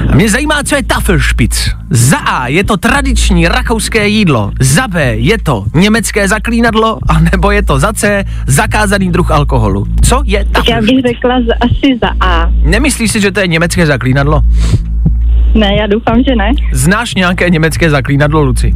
A 0.10 0.16
mě 0.16 0.30
zajímá, 0.30 0.64
co 0.64 0.76
je 0.76 0.84
Tafelšpic. 0.84 1.70
Za 1.90 2.18
A 2.18 2.48
je 2.48 2.64
to 2.64 2.78
tradiční 2.78 3.48
rakouské 3.48 4.08
jídlo, 4.08 4.52
za 4.60 4.88
B 4.88 5.16
je 5.16 5.38
to 5.38 5.66
německé 5.76 6.28
zaklínadlo, 6.28 7.00
a 7.10 7.20
nebo 7.20 7.52
je 7.52 7.64
to 7.64 7.80
za 7.80 7.94
C 7.94 8.24
zakázaný 8.48 9.12
druh 9.12 9.32
alkoholu. 9.32 9.86
Co 10.02 10.22
je 10.26 10.46
Tak 10.52 10.70
já 10.70 10.82
bych 10.82 11.02
řekla 11.08 11.36
z, 11.42 11.46
asi 11.66 12.00
za 12.02 12.10
A. 12.28 12.50
Nemyslíš 12.64 13.12
si, 13.12 13.22
že 13.22 13.32
to 13.32 13.40
je 13.40 13.48
německé 13.48 13.86
zaklínadlo? 13.86 14.42
Ne, 15.56 15.76
já 15.82 15.88
doufám, 15.88 16.24
že 16.28 16.36
ne. 16.36 16.52
Znáš 16.74 17.16
nějaké 17.16 17.50
německé 17.50 17.90
zaklínadlo, 17.90 18.42
Luci? 18.44 18.74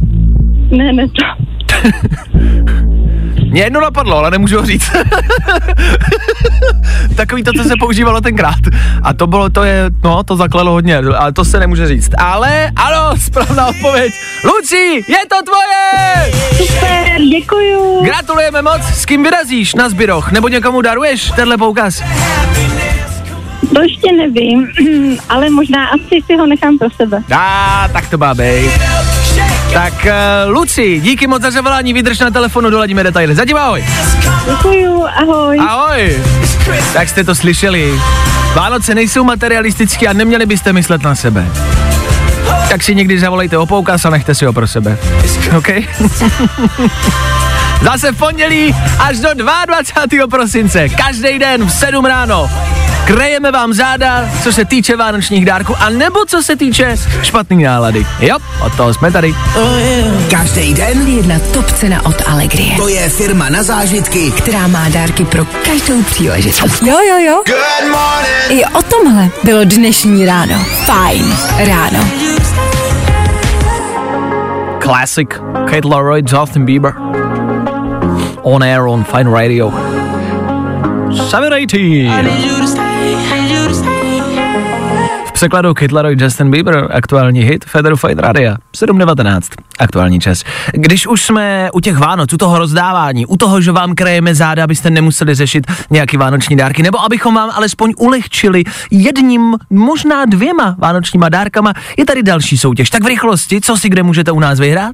Ne, 0.70 0.92
ne 0.92 1.06
to. 1.08 1.24
Mě 3.50 3.62
jedno 3.62 3.80
napadlo, 3.80 4.18
ale 4.18 4.30
nemůžu 4.30 4.56
ho 4.56 4.66
říct. 4.66 4.90
Takový 7.16 7.44
to, 7.44 7.52
co 7.52 7.64
se 7.64 7.74
používalo 7.80 8.20
tenkrát. 8.20 8.58
A 9.02 9.12
to 9.12 9.26
bylo, 9.26 9.50
to 9.50 9.64
je, 9.64 9.84
no, 10.04 10.22
to 10.22 10.36
zaklelo 10.36 10.72
hodně, 10.72 10.96
ale 10.96 11.32
to 11.32 11.44
se 11.44 11.60
nemůže 11.60 11.88
říct. 11.88 12.10
Ale, 12.18 12.70
ano, 12.76 13.16
správná 13.20 13.66
odpověď. 13.66 14.12
Luci, 14.44 15.04
je 15.08 15.18
to 15.28 15.36
tvoje! 15.44 16.32
Super, 16.56 17.20
děkuju. 17.30 18.04
Gratulujeme 18.04 18.62
moc, 18.62 18.82
s 18.82 19.06
kým 19.06 19.22
vyrazíš 19.22 19.74
na 19.74 19.88
Zbyroch? 19.88 20.32
Nebo 20.32 20.48
někomu 20.48 20.80
daruješ 20.80 21.30
tenhle 21.30 21.58
poukaz? 21.58 22.02
To 23.74 23.82
ještě 23.82 24.12
nevím, 24.12 24.68
ale 25.28 25.50
možná 25.50 25.86
asi 25.86 26.20
si 26.26 26.36
ho 26.36 26.46
nechám 26.46 26.78
pro 26.78 26.88
sebe. 26.90 27.22
A, 27.36 27.88
tak 27.92 28.10
to 28.10 28.18
má 28.18 28.34
být. 28.34 28.70
Tak, 29.72 29.92
uh, 30.04 30.52
Luci, 30.52 31.00
díky 31.00 31.26
moc 31.26 31.42
za 31.42 31.50
zavolání, 31.50 31.92
vydrž 31.92 32.18
na 32.18 32.30
telefonu, 32.30 32.70
doladíme 32.70 33.02
detaily. 33.02 33.34
Zatím 33.34 33.56
ahoj. 33.56 33.84
Děkuju, 34.50 35.06
ahoj. 35.16 35.58
Ahoj! 35.68 36.22
Tak 36.92 37.08
jste 37.08 37.24
to 37.24 37.34
slyšeli. 37.34 38.00
Vánoce 38.54 38.94
nejsou 38.94 39.24
materialistické 39.24 40.06
a 40.06 40.12
neměli 40.12 40.46
byste 40.46 40.72
myslet 40.72 41.02
na 41.02 41.14
sebe. 41.14 41.46
Tak 42.68 42.82
si 42.82 42.94
někdy 42.94 43.18
zavolejte 43.18 43.58
o 43.58 43.66
poukaz 43.66 44.04
a 44.04 44.10
nechte 44.10 44.34
si 44.34 44.44
ho 44.44 44.52
pro 44.52 44.66
sebe. 44.66 44.98
OK? 45.56 45.68
Zase 47.82 48.12
v 48.12 48.16
pondělí 48.16 48.76
až 48.98 49.18
do 49.18 49.34
22. 49.34 50.26
prosince. 50.26 50.88
Každý 50.88 51.38
den 51.38 51.66
v 51.66 51.72
7 51.72 52.04
ráno. 52.04 52.50
Krejeme 53.06 53.52
vám 53.52 53.72
záda, 53.72 54.30
co 54.42 54.52
se 54.52 54.64
týče 54.64 54.96
vánočních 54.96 55.44
dárků, 55.44 55.74
a 55.80 55.90
nebo 55.90 56.24
co 56.26 56.42
se 56.42 56.56
týče 56.56 56.96
špatný 57.22 57.62
nálady. 57.62 58.06
Jo, 58.20 58.38
od 58.66 58.76
toho 58.76 58.94
jsme 58.94 59.12
tady. 59.12 59.34
Každý 60.30 60.74
den 60.74 61.06
Jedna 61.08 61.38
top 61.54 61.72
cena 61.72 62.06
od 62.06 62.22
Allegrie, 62.28 62.76
to 62.76 62.88
je 62.88 63.08
firma 63.08 63.48
na 63.48 63.62
zážitky, 63.62 64.30
která 64.30 64.66
má 64.66 64.88
dárky 64.88 65.24
pro 65.24 65.44
každou 65.44 66.02
příležitost. 66.02 66.82
Jo, 66.82 66.96
jo, 67.08 67.18
jo. 67.18 67.42
I 68.48 68.64
o 68.64 68.82
tomhle 68.82 69.28
bylo 69.44 69.64
dnešní 69.64 70.26
ráno. 70.26 70.54
Fajn 70.84 71.36
ráno. 71.58 72.08
Classic. 74.82 75.28
Kate 75.70 75.88
Laroi, 75.88 76.22
Justin 76.32 76.64
Bieber. 76.64 76.94
On 78.42 78.62
air 78.62 78.80
on 78.80 79.04
Fine 79.04 79.30
Radio. 79.30 79.72
718. 81.30 82.85
V 85.26 85.32
překladu 85.32 85.74
Kytlaroj 85.74 86.16
Justin 86.20 86.50
Bieber, 86.50 86.88
aktuální 86.90 87.40
hit 87.40 87.64
Federu 87.64 87.96
Fight 87.96 88.18
Radio, 88.18 88.54
7.19, 88.76 89.40
aktuální 89.78 90.20
čas. 90.20 90.44
Když 90.72 91.06
už 91.06 91.22
jsme 91.22 91.68
u 91.72 91.80
těch 91.80 91.98
Vánoc, 91.98 92.32
u 92.32 92.36
toho 92.36 92.58
rozdávání, 92.58 93.26
u 93.26 93.36
toho, 93.36 93.60
že 93.60 93.72
vám 93.72 93.94
krajeme 93.94 94.34
záda, 94.34 94.64
abyste 94.64 94.90
nemuseli 94.90 95.34
řešit 95.34 95.66
nějaký 95.90 96.16
vánoční 96.16 96.56
dárky, 96.56 96.82
nebo 96.82 97.04
abychom 97.04 97.34
vám 97.34 97.50
alespoň 97.50 97.92
ulehčili 97.96 98.64
jedním, 98.90 99.54
možná 99.70 100.24
dvěma 100.24 100.76
vánočníma 100.78 101.28
dárkama, 101.28 101.72
je 101.96 102.04
tady 102.04 102.22
další 102.22 102.58
soutěž. 102.58 102.90
Tak 102.90 103.02
v 103.02 103.06
rychlosti, 103.06 103.60
co 103.60 103.76
si 103.76 103.88
kde 103.88 104.02
můžete 104.02 104.32
u 104.32 104.40
nás 104.40 104.60
vyhrát? 104.60 104.90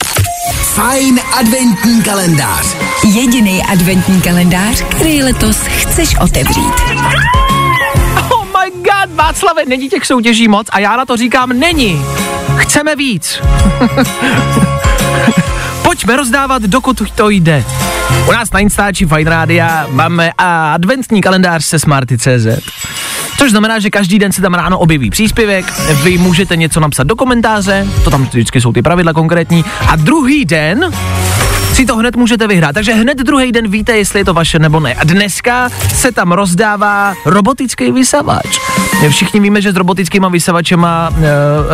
Fajn 0.53 1.20
adventní 1.40 2.03
kalendář. 2.03 2.77
Jediný 3.14 3.62
adventní 3.62 4.20
kalendář, 4.20 4.83
který 4.83 5.22
letos 5.22 5.57
chceš 5.66 6.16
otevřít. 6.20 6.75
God, 8.75 9.15
Václave, 9.15 9.63
není 9.67 9.89
těch 9.89 10.07
soutěží 10.07 10.49
moc 10.49 10.67
a 10.71 10.79
já 10.79 10.97
na 10.97 11.05
to 11.05 11.17
říkám 11.17 11.49
není. 11.49 12.05
Chceme 12.57 12.97
víc. 12.97 13.41
Pojďme 15.83 16.17
rozdávat, 16.17 16.63
dokud 16.63 17.03
to 17.15 17.31
jde. 17.31 17.65
U 18.29 18.33
nás 18.33 18.53
na 18.53 18.61
Instači 18.61 19.07
Fine 19.07 19.31
Rádia 19.31 19.87
máme 19.91 20.33
adventní 20.39 21.21
kalendář 21.21 21.65
se 21.65 21.79
Smarty.cz. 21.79 22.47
Což 23.39 23.51
znamená, 23.51 23.79
že 23.79 23.91
každý 23.91 24.19
den 24.19 24.33
se 24.33 24.43
tam 24.43 24.55
ráno 24.55 24.79
objeví 24.79 25.11
příspěvek, 25.11 25.73
vy 26.03 26.19
můžete 26.19 26.57
něco 26.57 26.81
napsat 26.81 27.07
do 27.07 27.17
komentáře, 27.17 27.87
to 28.05 28.11
tam 28.11 28.25
vždycky 28.25 28.61
jsou 28.61 28.73
ty 28.73 28.83
pravidla 28.83 29.13
konkrétní, 29.13 29.65
a 29.89 29.97
druhý 29.97 30.45
den 30.45 30.93
si 31.73 31.87
to 31.87 31.97
hned 31.97 32.17
můžete 32.17 32.47
vyhrát. 32.47 32.75
Takže 32.75 32.95
hned 32.95 33.19
druhý 33.19 33.53
den 33.53 33.71
víte, 33.71 33.97
jestli 33.97 34.21
je 34.21 34.25
to 34.25 34.35
vaše 34.35 34.59
nebo 34.59 34.81
ne. 34.81 34.95
A 34.95 35.05
dneska 35.05 35.69
se 35.95 36.13
tam 36.13 36.33
rozdává 36.33 37.15
robotický 37.27 37.93
vysavač. 37.93 38.59
Všichni 39.09 39.41
víme, 39.41 39.63
že 39.63 39.73
s 39.73 39.77
robotickýma 39.77 40.29
vysavačema 40.29 41.11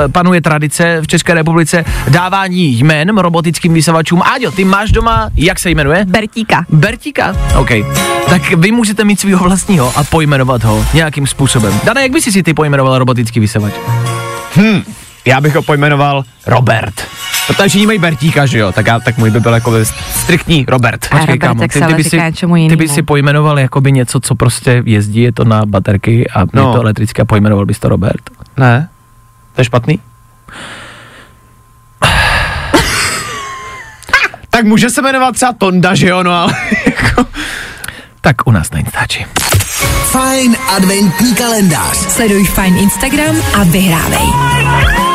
e, 0.06 0.08
panuje 0.08 0.40
tradice 0.40 1.00
v 1.02 1.06
České 1.06 1.34
republice 1.34 1.84
dávání 2.08 2.78
jmén 2.78 3.18
robotickým 3.18 3.74
vysavačům. 3.74 4.22
Áďo, 4.22 4.50
ty 4.50 4.64
máš 4.64 4.92
doma, 4.92 5.30
jak 5.36 5.58
se 5.58 5.70
jmenuje? 5.70 6.04
Bertíka. 6.04 6.64
Bertíka? 6.68 7.36
OK. 7.56 7.70
Tak 8.28 8.52
vy 8.52 8.72
můžete 8.72 9.04
mít 9.04 9.20
svého 9.20 9.44
vlastního 9.44 9.92
a 9.96 10.04
pojmenovat 10.04 10.64
ho 10.64 10.86
nějakým 10.94 11.26
způsobem. 11.26 11.80
Dana, 11.84 12.00
jak 12.00 12.12
by 12.12 12.20
si 12.20 12.32
si 12.32 12.42
ty 12.42 12.54
pojmenoval 12.54 12.98
robotický 12.98 13.40
vysavač? 13.40 13.72
Hm, 14.56 14.82
já 15.24 15.40
bych 15.40 15.54
ho 15.54 15.62
pojmenoval 15.62 16.24
Robert. 16.46 17.17
Protože 17.48 17.68
všichni 17.68 17.86
mají 17.86 17.98
Bertíka, 17.98 18.46
že 18.46 18.58
jo? 18.58 18.72
Tak, 18.72 18.86
já, 18.86 19.00
tak 19.00 19.18
můj 19.18 19.30
by 19.30 19.40
byl 19.40 19.52
jako 19.52 19.84
striktní 20.10 20.64
Robert. 20.68 21.08
A 21.10 21.18
Robert, 21.18 21.58
tak 21.58 21.72
se 21.72 21.84
ale 21.84 21.94
by 21.94 22.04
si, 22.04 22.20
ty 22.68 22.76
by 22.76 22.88
si 22.88 23.02
pojmenoval 23.02 23.58
jakoby 23.58 23.92
něco, 23.92 24.20
co 24.20 24.34
prostě 24.34 24.82
jezdí, 24.86 25.20
je 25.20 25.32
to 25.32 25.44
na 25.44 25.66
baterky 25.66 26.30
a 26.30 26.40
no. 26.40 26.48
No. 26.52 26.68
je 26.68 26.74
to 26.74 26.80
elektrické 26.82 27.22
a 27.22 27.24
pojmenoval 27.24 27.66
bys 27.66 27.78
to 27.78 27.88
Robert. 27.88 28.30
Ne? 28.56 28.88
To 29.54 29.60
je 29.60 29.64
špatný? 29.64 29.98
tak 34.50 34.64
může 34.64 34.90
se 34.90 35.02
jmenovat 35.02 35.34
třeba 35.34 35.52
Tonda, 35.52 35.94
že 35.94 36.08
jo? 36.08 36.22
No 36.22 36.32
ale 36.32 36.54
jako... 36.86 37.24
Tak 38.20 38.46
u 38.46 38.50
nás 38.50 38.70
na 38.70 38.78
Instači. 38.78 39.26
Fajn 40.10 40.56
adventní 40.76 41.34
kalendář. 41.34 41.96
Sleduj 41.96 42.44
Fine 42.44 42.78
Instagram 42.78 43.36
a 43.54 43.64
vyhrávej. 43.64 45.07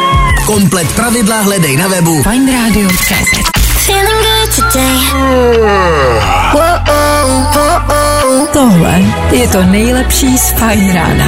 Komplet 0.46 0.96
pravidla 0.96 1.42
hledej 1.42 1.78
na 1.78 1.88
webu. 1.88 2.24
Tohle 8.54 9.02
je 9.32 9.48
to 9.48 9.64
nejlepší 9.64 10.38
z 10.38 10.50
Fine 10.52 10.94
rána. 10.94 11.26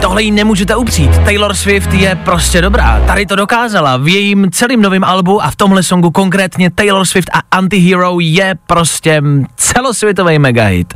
Tohle 0.00 0.22
jí 0.22 0.30
nemůžete 0.30 0.76
upřít. 0.76 1.18
Taylor 1.24 1.54
Swift 1.54 1.92
je 1.92 2.16
prostě 2.24 2.60
dobrá. 2.60 3.02
Tady 3.06 3.26
to 3.26 3.36
dokázala. 3.36 3.96
V 3.96 4.08
jejím 4.08 4.50
celým 4.50 4.82
novém 4.82 5.04
albu 5.04 5.42
a 5.42 5.50
v 5.50 5.56
tomhle 5.56 5.82
songu 5.82 6.10
konkrétně 6.10 6.70
Taylor 6.70 7.06
Swift 7.06 7.30
a 7.32 7.56
Antihero 7.56 8.20
je 8.20 8.54
prostě 8.66 9.22
celosvětový 9.56 10.38
megahit. 10.38 10.94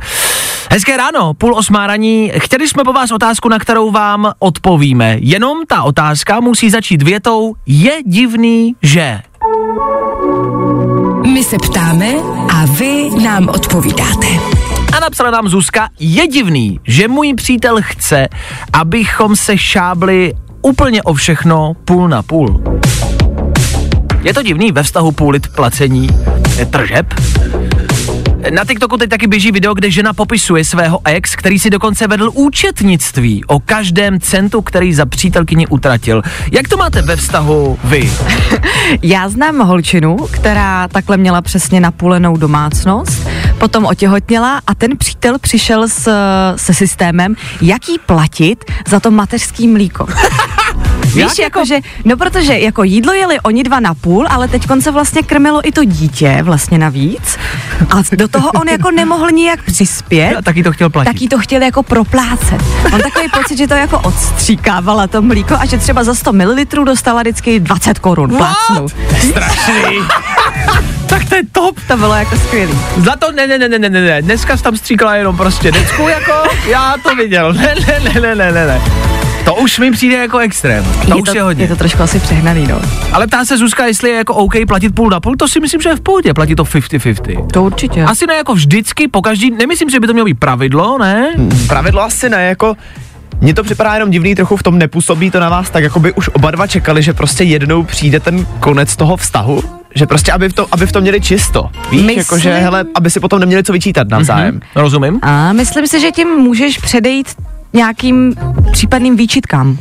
Hezké 0.71 0.97
ráno, 0.97 1.33
půl 1.33 1.55
osmá 1.55 1.87
raní. 1.87 2.31
Chtěli 2.37 2.67
jsme 2.67 2.83
po 2.83 2.93
vás 2.93 3.11
otázku, 3.11 3.49
na 3.49 3.59
kterou 3.59 3.91
vám 3.91 4.31
odpovíme. 4.39 5.17
Jenom 5.19 5.65
ta 5.67 5.83
otázka 5.83 6.39
musí 6.39 6.69
začít 6.69 7.01
větou 7.01 7.55
Je 7.65 8.03
divný, 8.05 8.75
že... 8.81 9.19
My 11.33 11.43
se 11.43 11.57
ptáme 11.57 12.13
a 12.53 12.65
vy 12.65 13.09
nám 13.23 13.49
odpovídáte. 13.49 14.27
A 14.97 14.99
napsala 14.99 15.31
nám 15.31 15.47
Zuzka, 15.47 15.89
je 15.99 16.27
divný, 16.27 16.79
že 16.87 17.07
můj 17.07 17.33
přítel 17.33 17.77
chce, 17.81 18.27
abychom 18.73 19.35
se 19.35 19.57
šábli 19.57 20.33
úplně 20.61 21.03
o 21.03 21.13
všechno 21.13 21.73
půl 21.85 22.07
na 22.07 22.23
půl. 22.23 22.63
Je 24.21 24.33
to 24.33 24.43
divný 24.43 24.71
ve 24.71 24.83
vztahu 24.83 25.11
půlit 25.11 25.47
placení 25.47 26.09
tržeb? 26.69 27.13
Na 28.49 28.65
TikToku 28.65 28.97
teď 28.97 29.09
taky 29.09 29.27
běží 29.27 29.51
video, 29.51 29.73
kde 29.73 29.91
žena 29.91 30.13
popisuje 30.13 30.65
svého 30.65 30.99
ex, 31.05 31.35
který 31.35 31.59
si 31.59 31.69
dokonce 31.69 32.07
vedl 32.07 32.31
účetnictví 32.33 33.45
o 33.45 33.59
každém 33.59 34.19
centu, 34.19 34.61
který 34.61 34.93
za 34.93 35.05
přítelkyni 35.05 35.67
utratil. 35.67 36.21
Jak 36.51 36.67
to 36.67 36.77
máte 36.77 37.01
ve 37.01 37.15
vztahu 37.15 37.79
vy? 37.83 38.11
Já 39.01 39.29
znám 39.29 39.59
holčinu, 39.59 40.17
která 40.17 40.87
takhle 40.87 41.17
měla 41.17 41.41
přesně 41.41 41.79
napůlenou 41.79 42.37
domácnost, 42.37 43.27
potom 43.57 43.85
otěhotněla 43.85 44.61
a 44.67 44.75
ten 44.75 44.97
přítel 44.97 45.39
přišel 45.39 45.87
s, 45.87 46.11
se 46.55 46.73
systémem, 46.73 47.35
jak 47.61 47.89
jí 47.89 47.99
platit 48.05 48.65
za 48.87 48.99
to 48.99 49.11
mateřský 49.11 49.67
mlíko. 49.67 50.07
Víš, 51.15 51.39
jako, 51.39 51.65
že, 51.65 51.79
no 52.05 52.17
protože 52.17 52.59
jako 52.59 52.83
jídlo 52.83 53.13
jeli 53.13 53.39
oni 53.39 53.63
dva 53.63 53.79
na 53.79 53.93
půl, 53.93 54.27
ale 54.29 54.47
teď 54.47 54.67
se 54.79 54.91
vlastně 54.91 55.23
krmilo 55.23 55.67
i 55.67 55.71
to 55.71 55.83
dítě 55.83 56.39
vlastně 56.41 56.77
navíc 56.77 57.37
a 57.89 58.15
do 58.15 58.27
toho 58.27 58.51
on 58.51 58.67
jako 58.67 58.91
nemohl 58.91 59.31
nijak 59.31 59.63
přispět, 59.63 60.35
A 60.37 60.41
taky 60.41 60.63
to 60.63 60.71
chtěl 60.71 60.89
platit. 60.89 61.13
tak 61.13 61.21
jí 61.21 61.29
to 61.29 61.37
chtěl 61.37 61.61
jako 61.61 61.83
proplácet. 61.83 62.61
Mám 62.91 63.01
takový 63.01 63.27
pocit, 63.29 63.57
že 63.57 63.67
to 63.67 63.73
jako 63.73 63.99
odstříkávala 63.99 65.07
to 65.07 65.21
mlíko 65.21 65.55
a 65.59 65.65
že 65.65 65.77
třeba 65.77 66.03
za 66.03 66.15
100 66.15 66.33
ml 66.33 66.55
dostala 66.85 67.21
vždycky 67.21 67.59
20 67.59 67.99
korun 67.99 68.29
plácnu. 68.37 68.87
Strašný. 69.29 69.97
tak 71.09 71.29
to 71.29 71.35
je 71.35 71.41
top. 71.51 71.79
To 71.87 71.97
bylo 71.97 72.15
jako 72.15 72.37
skvělý. 72.37 72.73
Za 72.97 73.15
to 73.15 73.31
ne, 73.31 73.47
ne, 73.47 73.57
ne, 73.57 73.69
ne, 73.69 73.79
ne, 73.79 73.89
ne, 73.89 74.01
ne, 74.01 74.21
dneska 74.21 74.57
jsi 74.57 74.63
tam 74.63 74.77
stříkala 74.77 75.15
jenom 75.15 75.37
prostě 75.37 75.71
decku 75.71 76.07
jako, 76.07 76.33
já 76.65 76.95
to 77.03 77.15
viděl, 77.15 77.53
ne, 77.53 77.75
ne, 77.87 77.99
ne, 77.99 78.35
ne, 78.35 78.35
ne, 78.35 78.51
ne, 78.51 78.81
už 79.59 79.79
mi 79.79 79.91
přijde 79.91 80.17
jako 80.17 80.37
extrém, 80.37 80.83
to 81.05 81.15
je 81.15 81.21
už 81.21 81.29
to, 81.29 81.35
je 81.35 81.41
hodně. 81.41 81.63
je 81.63 81.67
to 81.67 81.75
trošku 81.75 82.03
asi 82.03 82.19
přehnaný, 82.19 82.67
no. 82.67 82.81
Ale 83.13 83.27
ptá 83.27 83.45
se 83.45 83.57
Zuzka, 83.57 83.85
jestli 83.85 84.09
je 84.09 84.15
jako 84.15 84.33
OK 84.35 84.53
platit 84.67 84.95
půl 84.95 85.09
na 85.09 85.19
půl, 85.19 85.35
to 85.35 85.47
si 85.47 85.59
myslím, 85.59 85.81
že 85.81 85.89
je 85.89 85.95
v 85.95 86.01
pohodě, 86.01 86.33
platí 86.33 86.55
to 86.55 86.63
50-50. 86.63 87.47
To 87.47 87.63
určitě. 87.63 88.03
Asi 88.03 88.27
ne 88.27 88.35
jako 88.35 88.53
vždycky, 88.53 89.07
po 89.07 89.21
každý, 89.21 89.51
nemyslím, 89.51 89.89
že 89.89 89.99
by 89.99 90.07
to 90.07 90.13
mělo 90.13 90.25
být 90.25 90.39
pravidlo, 90.39 90.97
ne? 90.97 91.33
Pravidlo 91.67 92.01
asi 92.01 92.29
ne, 92.29 92.45
jako 92.45 92.75
mně 93.41 93.53
to 93.53 93.63
připadá 93.63 93.93
jenom 93.93 94.09
divný, 94.09 94.35
trochu 94.35 94.57
v 94.57 94.63
tom 94.63 94.77
nepůsobí 94.77 95.31
to 95.31 95.39
na 95.39 95.49
vás, 95.49 95.69
tak 95.69 95.83
jako 95.83 95.99
by 95.99 96.13
už 96.13 96.29
oba 96.33 96.51
dva 96.51 96.67
čekali, 96.67 97.03
že 97.03 97.13
prostě 97.13 97.43
jednou 97.43 97.83
přijde 97.83 98.19
ten 98.19 98.45
konec 98.59 98.95
toho 98.95 99.17
vztahu, 99.17 99.63
že 99.95 100.05
prostě 100.05 100.31
aby 100.31 100.49
v, 100.49 100.53
to, 100.53 100.67
aby 100.71 100.87
v 100.87 100.91
tom 100.91 101.01
měli 101.01 101.21
čisto. 101.21 101.69
Víš, 101.91 102.01
Myslím- 102.01 102.17
jako 102.17 102.37
že 102.37 102.53
hele, 102.53 102.85
aby 102.95 103.09
si 103.09 103.19
potom 103.19 103.39
neměli 103.39 103.63
co 103.63 103.73
vyčítat 103.73 104.09
navzájem. 104.09 104.55
Hm, 104.55 104.61
rozumím. 104.75 105.19
A 105.21 105.53
myslím 105.53 105.87
si, 105.87 105.99
že 105.99 106.11
tím 106.11 106.27
můžeš 106.27 106.77
předejít 106.77 107.27
nějakým 107.73 108.35
případným 108.71 109.15
výčitkám. 109.15 109.77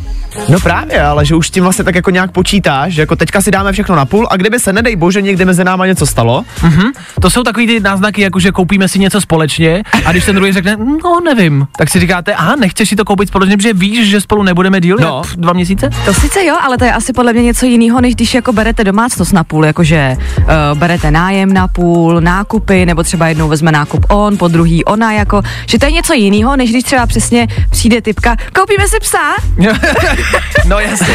No 0.49 0.61
právě, 0.61 1.03
ale 1.03 1.25
že 1.25 1.35
už 1.35 1.47
s 1.49 1.51
tím 1.51 1.63
vlastně 1.63 1.85
tak 1.85 1.95
jako 1.95 2.11
nějak 2.11 2.31
počítáš, 2.33 2.93
že 2.93 3.03
jako 3.03 3.17
teďka 3.17 3.41
si 3.43 3.51
dáme 3.51 3.73
všechno 3.73 3.97
na 3.97 4.05
půl 4.05 4.27
a 4.31 4.37
kdyby 4.37 4.59
se 4.61 4.73
nedej 4.73 4.97
bože 4.97 5.23
někde 5.23 5.45
mezi 5.45 5.65
náma 5.65 5.87
něco 5.87 6.07
stalo, 6.07 6.45
Mhm. 6.63 6.83
To 7.21 7.31
jsou 7.31 7.43
takový 7.43 7.67
ty 7.67 7.81
náznaky, 7.81 8.23
jako 8.23 8.41
že 8.41 8.53
koupíme 8.53 8.89
si 8.89 8.99
něco 8.99 9.21
společně 9.21 9.83
a 10.05 10.11
když 10.13 10.25
ten 10.25 10.35
druhý 10.37 10.53
řekne, 10.53 10.77
no 10.77 11.21
nevím, 11.25 11.67
tak 11.79 11.91
si 11.91 12.01
říkáte, 12.01 12.35
aha, 12.35 12.57
nechceš 12.57 12.89
si 12.89 12.97
to 12.97 13.05
koupit 13.05 13.29
společně, 13.29 13.57
protože 13.57 13.73
víš, 13.73 14.09
že 14.11 14.21
spolu 14.21 14.43
nebudeme 14.43 14.81
díl, 14.81 14.97
No. 15.01 15.23
jak 15.27 15.37
dva 15.37 15.53
měsíce? 15.53 15.91
To 16.05 16.15
sice 16.15 16.45
jo, 16.45 16.57
ale 16.63 16.79
to 16.79 16.85
je 16.85 16.93
asi 16.93 17.13
podle 17.13 17.33
mě 17.33 17.43
něco 17.43 17.67
jiného, 17.67 18.01
než 18.01 18.15
když 18.15 18.35
jako 18.35 18.53
berete 18.53 18.85
domácnost 18.85 19.33
na 19.33 19.45
půl, 19.45 19.65
jakože 19.67 20.17
uh, 20.39 20.45
berete 20.79 21.11
nájem 21.11 21.53
na 21.53 21.69
půl, 21.69 22.21
nákupy, 22.21 22.87
nebo 22.87 23.03
třeba 23.03 23.29
jednou 23.29 23.49
vezme 23.49 23.73
nákup 23.73 24.07
on, 24.11 24.37
po 24.37 24.49
druhý 24.49 24.85
ona, 24.85 25.13
jako, 25.13 25.43
že 25.67 25.79
to 25.79 25.87
je 25.87 25.93
něco 25.93 26.13
jiného, 26.15 26.57
než 26.57 26.71
když 26.71 26.85
třeba 26.85 27.07
přesně 27.07 27.47
přijde 27.79 28.03
typka, 28.03 28.37
koupíme 28.55 28.89
si 28.89 28.97
psa? 29.01 29.19
no 30.67 30.79
jasně. 30.79 31.15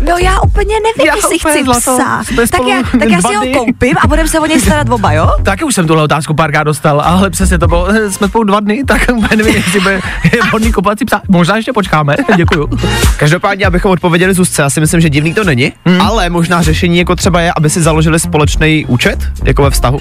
No 0.00 0.18
já 0.18 0.40
úplně 0.40 0.74
nevím, 0.74 1.06
Já 1.06 1.16
jestli 1.16 1.38
chci 1.38 1.64
zlato. 1.64 1.80
psa. 1.80 2.22
Tak 2.50 2.60
já, 2.68 2.82
tak 2.98 3.10
já 3.10 3.22
si 3.22 3.34
ho 3.34 3.46
koupím 3.58 3.94
a 4.00 4.06
budeme 4.06 4.28
se 4.28 4.40
o 4.40 4.46
něj 4.46 4.60
starat 4.60 4.88
oba, 4.90 5.12
jo? 5.12 5.30
Taky 5.42 5.64
už 5.64 5.74
jsem 5.74 5.86
tuhle 5.86 6.02
otázku 6.02 6.34
párkrát 6.34 6.62
dostal, 6.62 7.00
ale 7.00 7.30
přesně 7.30 7.58
to 7.58 7.68
bylo, 7.68 7.88
jsme 8.10 8.28
spolu 8.28 8.44
dva 8.44 8.60
dny, 8.60 8.84
tak 8.86 9.06
úplně 9.16 9.36
nevím, 9.36 9.54
jestli 9.54 9.80
by 9.80 9.90
je 10.32 10.42
vhodný 10.48 10.72
kupovat 10.72 10.98
si 10.98 11.04
psa. 11.04 11.20
Možná 11.28 11.56
ještě 11.56 11.72
počkáme, 11.72 12.16
děkuju. 12.36 12.68
Každopádně, 13.16 13.66
abychom 13.66 13.90
odpověděli 13.90 14.34
Zuzce, 14.34 14.62
já 14.62 14.70
si 14.70 14.80
myslím, 14.80 15.00
že 15.00 15.10
divný 15.10 15.34
to 15.34 15.44
není, 15.44 15.72
hmm. 15.84 16.00
ale 16.00 16.30
možná 16.30 16.62
řešení 16.62 16.98
jako 16.98 17.16
třeba 17.16 17.40
je, 17.40 17.52
aby 17.56 17.70
si 17.70 17.82
založili 17.82 18.20
společný 18.20 18.86
účet, 18.88 19.18
jako 19.44 19.62
ve 19.62 19.70
vztahu. 19.70 20.00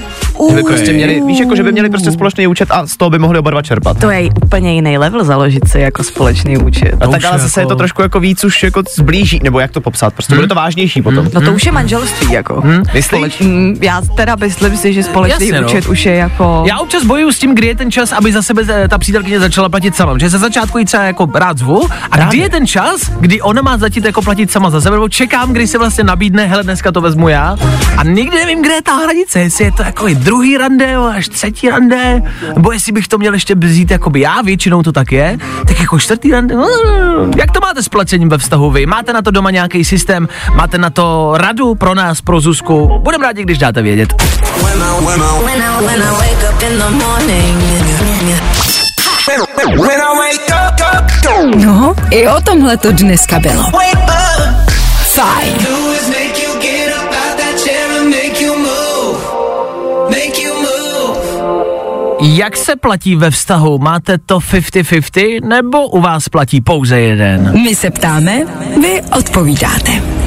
Že 0.50 0.56
by 0.56 0.64
prostě 0.64 0.94
měli, 0.94 1.22
víš, 1.28 1.40
jako 1.40 1.56
že 1.56 1.64
by 1.64 1.72
měli 1.72 1.90
prostě 1.90 2.12
společný 2.12 2.48
účet 2.48 2.72
a 2.72 2.88
z 2.88 2.98
toho 2.98 3.10
by 3.10 3.20
mohli 3.20 3.40
oba 3.40 3.52
dva 3.52 3.62
čerpat. 3.62 4.00
To 4.00 4.12
je 4.12 4.30
úplně 4.46 4.74
jiný 4.74 4.98
level 4.98 5.24
založit 5.24 5.68
si 5.74 5.80
jako 5.80 6.04
společný 6.04 6.58
účet. 6.58 6.94
A 7.02 7.08
tak 7.08 7.26
ale 7.26 7.36
je 7.36 7.40
zase 7.40 7.60
je 7.60 7.62
jako- 7.62 7.70
to 7.70 7.76
trošku 7.76 8.02
jako 8.02 8.20
víc 8.20 8.44
už 8.44 8.64
jako 8.64 8.84
zblíží, 8.96 9.40
nebo 9.44 9.60
jak 9.60 9.72
to 9.72 9.82
popsat, 9.82 10.14
prostě 10.14 10.36
bude 10.36 10.48
to 10.48 10.56
vážnější 10.56 11.02
potom. 11.02 11.30
No 11.34 11.42
to 11.42 11.54
už 11.54 11.66
je 11.66 11.72
manželství, 11.72 12.32
jako. 12.34 12.62
Hmm? 12.62 12.84
Myslíš? 12.94 13.40
Mm, 13.40 13.76
Já 13.82 14.02
teda 14.16 14.36
myslím 14.36 14.78
si, 14.78 14.94
že 14.94 15.04
společný 15.04 15.48
Jasně, 15.48 15.62
no. 15.62 15.68
účet 15.68 15.86
už 15.86 16.06
je 16.06 16.16
jako... 16.16 16.64
Já 16.68 16.80
občas 16.80 17.04
bojuju 17.04 17.32
s 17.32 17.40
tím, 17.40 17.56
kdy 17.56 17.68
je 17.68 17.76
ten 17.76 17.92
čas, 17.92 18.12
aby 18.12 18.34
za 18.34 18.42
sebe 18.42 18.62
eh, 18.70 18.88
ta 18.88 18.98
přítelkyně 18.98 19.40
začala 19.40 19.70
platit 19.70 19.96
sama. 19.96 20.18
Že 20.18 20.30
ze 20.30 20.38
začátku 20.38 20.78
ji 20.78 20.86
třeba 20.86 21.04
jako 21.04 21.28
rád 21.36 21.58
zvu 21.58 21.88
a 22.12 22.18
kdy 22.18 22.38
je 22.38 22.50
ten 22.50 22.68
čas, 22.68 23.10
kdy 23.20 23.42
ona 23.42 23.62
má 23.62 23.78
začít 23.78 24.06
jako 24.06 24.22
platit 24.22 24.52
sama 24.52 24.70
za 24.70 24.82
sebe, 24.82 24.96
nebo 24.96 25.10
čekám, 25.10 25.54
kdy 25.54 25.68
se 25.68 25.78
vlastně 25.78 26.04
nabídne, 26.04 26.46
hele, 26.46 26.64
dneska 26.64 26.92
to 26.92 27.02
vezmu 27.02 27.30
já. 27.30 27.56
A 27.98 28.04
nikdy 28.04 28.38
nevím, 28.38 28.62
kde 28.62 28.74
je 28.74 28.82
ta 28.82 28.94
hranice, 28.96 29.40
jestli 29.40 29.66
je 29.66 29.72
to 29.72 29.84
jako 29.84 30.08
i 30.08 30.16
druhý 30.16 30.58
rande, 30.58 30.96
až 30.96 31.28
třetí 31.30 31.70
rande, 31.70 32.22
nebo 32.56 32.72
jestli 32.72 32.92
bych 32.92 33.08
to 33.08 33.18
měl 33.18 33.34
ještě 33.34 33.56
vzít 33.56 33.92
jakoby 33.92 34.20
já, 34.20 34.42
většinou 34.42 34.84
to 34.84 34.92
tak 34.92 35.12
je, 35.12 35.38
tak 35.68 35.80
jako 35.80 36.00
čtvrtý 36.00 36.32
rande. 36.32 36.56
no, 36.56 36.68
Jak 37.38 37.52
to 37.52 37.60
máte 37.60 37.84
s 37.84 37.90
placením 37.90 38.30
ve 38.30 38.38
vztahu 38.38 38.72
vy? 38.72 38.86
Máte 38.86 39.14
na 39.14 39.22
to 39.22 39.32
doma 39.32 39.52
nějaký 39.52 39.86
systém? 39.86 40.28
Máte 40.56 40.78
na 40.78 40.90
to 40.90 41.34
radu 41.36 41.76
pro 41.76 41.96
nás, 41.96 42.22
pro 42.22 42.40
Zuzku? 42.40 43.00
Budem 43.04 43.22
rádi, 43.22 43.44
když 43.44 43.58
dáte 43.58 43.82
vědět. 43.82 44.14
No, 51.56 51.96
i 52.12 52.28
o 52.28 52.42
tomhle 52.42 52.78
to 52.78 52.92
dneska 52.92 53.40
bylo. 53.40 53.64
Fajn. 55.14 55.63
Jak 62.26 62.58
se 62.58 62.76
platí 62.76 63.16
ve 63.16 63.32
vztahu? 63.32 63.78
Máte 63.78 64.18
to 64.18 64.40
50-50 64.40 65.48
nebo 65.48 65.88
u 65.88 66.02
vás 66.02 66.30
platí 66.30 66.62
pouze 66.62 67.00
jeden? 67.00 67.64
My 67.64 67.76
se 67.76 67.90
ptáme, 67.92 68.46
vy 68.82 69.02
odpovídáte. 69.18 70.23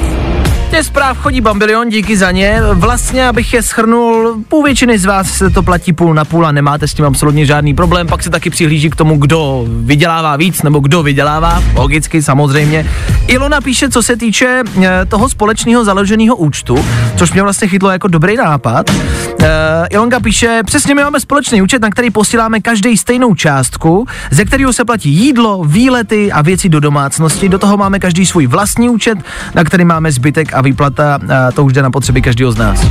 Těch 0.76 0.86
zpráv 0.86 1.18
chodí 1.18 1.40
bambilion, 1.40 1.88
díky 1.88 2.16
za 2.16 2.30
ně. 2.30 2.60
Vlastně, 2.72 3.28
abych 3.28 3.52
je 3.52 3.62
schrnul, 3.62 4.36
půl 4.48 4.64
většiny 4.64 4.98
z 4.98 5.04
vás 5.04 5.32
se 5.32 5.50
to 5.50 5.62
platí 5.62 5.92
půl 5.92 6.14
na 6.14 6.24
půl 6.24 6.46
a 6.46 6.52
nemáte 6.52 6.88
s 6.88 6.94
tím 6.94 7.04
absolutně 7.04 7.46
žádný 7.46 7.74
problém. 7.74 8.06
Pak 8.06 8.22
se 8.22 8.30
taky 8.30 8.50
přihlíží 8.50 8.90
k 8.90 8.96
tomu, 8.96 9.16
kdo 9.16 9.64
vydělává 9.68 10.36
víc 10.36 10.62
nebo 10.62 10.78
kdo 10.78 11.02
vydělává. 11.02 11.62
Logicky, 11.74 12.22
samozřejmě. 12.22 12.86
Ilona 13.26 13.60
píše, 13.60 13.88
co 13.88 14.02
se 14.02 14.16
týče 14.16 14.62
eh, 14.82 15.06
toho 15.08 15.28
společného 15.28 15.84
založeného 15.84 16.36
účtu, 16.36 16.84
což 17.16 17.32
mě 17.32 17.42
vlastně 17.42 17.68
chytlo 17.68 17.90
jako 17.90 18.08
dobrý 18.08 18.36
nápad. 18.36 18.90
Uh, 18.90 19.46
Ilonka 19.90 20.20
píše, 20.20 20.60
přesně 20.66 20.94
my 20.94 21.02
máme 21.02 21.20
společný 21.20 21.62
účet, 21.62 21.82
na 21.82 21.90
který 21.90 22.10
posíláme 22.10 22.60
každý 22.60 22.96
stejnou 22.96 23.34
částku, 23.34 24.06
ze 24.30 24.44
kterého 24.44 24.72
se 24.72 24.84
platí 24.84 25.10
jídlo, 25.10 25.64
výlety 25.64 26.32
a 26.32 26.42
věci 26.42 26.68
do 26.68 26.80
domácnosti. 26.80 27.48
Do 27.48 27.58
toho 27.58 27.76
máme 27.76 27.98
každý 27.98 28.26
svůj 28.26 28.46
vlastní 28.46 28.88
účet, 28.90 29.18
na 29.54 29.64
který 29.64 29.84
máme 29.84 30.12
zbytek 30.12 30.54
a 30.54 30.60
výplata, 30.66 31.18
a 31.48 31.52
to 31.52 31.64
už 31.64 31.72
jde 31.72 31.82
na 31.82 31.90
potřeby 31.90 32.22
každého 32.22 32.52
z 32.52 32.56
nás. 32.56 32.86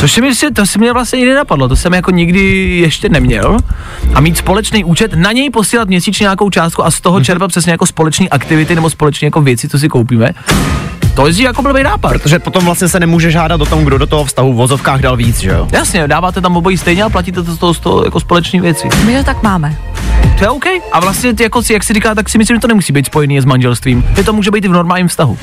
Což 0.00 0.12
si 0.12 0.20
mi, 0.20 0.30
to 0.54 0.66
si 0.66 0.78
mě 0.78 0.92
vlastně 0.92 1.18
nikdy 1.18 1.34
napadlo, 1.34 1.68
to 1.68 1.76
jsem 1.76 1.94
jako 1.94 2.10
nikdy 2.10 2.40
ještě 2.78 3.08
neměl. 3.08 3.56
A 4.14 4.20
mít 4.20 4.36
společný 4.36 4.84
účet, 4.84 5.14
na 5.14 5.32
něj 5.32 5.50
posílat 5.50 5.88
měsíčně 5.88 6.24
nějakou 6.24 6.50
částku 6.50 6.84
a 6.84 6.90
z 6.90 7.00
toho 7.00 7.24
čerpat 7.24 7.50
přesně 7.50 7.72
jako 7.72 7.86
společné 7.86 8.28
aktivity 8.28 8.74
nebo 8.74 8.90
společné 8.90 9.26
jako 9.26 9.40
věci, 9.40 9.68
co 9.68 9.78
si 9.78 9.88
koupíme. 9.88 10.30
To 11.14 11.26
je 11.26 11.42
jako 11.42 11.62
blbý 11.62 11.82
nápad. 11.82 12.12
Protože 12.12 12.38
potom 12.38 12.64
vlastně 12.64 12.88
se 12.88 13.00
nemůže 13.00 13.30
žádat 13.30 13.60
o 13.60 13.66
tom, 13.66 13.84
kdo 13.84 13.98
do 13.98 14.06
toho 14.06 14.24
vztahu 14.24 14.52
v 14.52 14.56
vozovkách 14.56 15.00
dal 15.00 15.16
víc, 15.16 15.38
že 15.40 15.50
jo? 15.50 15.68
Jasně, 15.72 16.08
dáváte 16.08 16.40
tam 16.40 16.56
obojí 16.56 16.78
stejně 16.78 17.02
a 17.02 17.08
platíte 17.10 17.42
to 17.42 17.52
z 17.54 17.58
toho, 17.58 17.74
z 17.74 17.78
toho 17.80 18.04
jako 18.04 18.20
společné 18.20 18.60
věci. 18.60 18.88
My 19.06 19.16
to 19.18 19.24
tak 19.24 19.42
máme. 19.42 19.76
To 20.38 20.44
je 20.44 20.50
OK. 20.50 20.64
A 20.92 21.00
vlastně, 21.00 21.34
ty 21.34 21.42
jako, 21.42 21.62
si- 21.62 21.72
jak 21.72 21.84
si 21.84 21.92
říká, 21.94 22.14
tak 22.14 22.28
si 22.28 22.38
myslím, 22.38 22.56
že 22.56 22.60
to 22.60 22.66
nemusí 22.68 22.92
být 22.92 23.06
spojený 23.06 23.40
s 23.40 23.44
manželstvím. 23.44 24.04
Že 24.16 24.24
to 24.24 24.32
může 24.32 24.50
být 24.50 24.64
i 24.64 24.68
v 24.68 24.72
normálním 24.72 25.08
vztahu. 25.08 25.38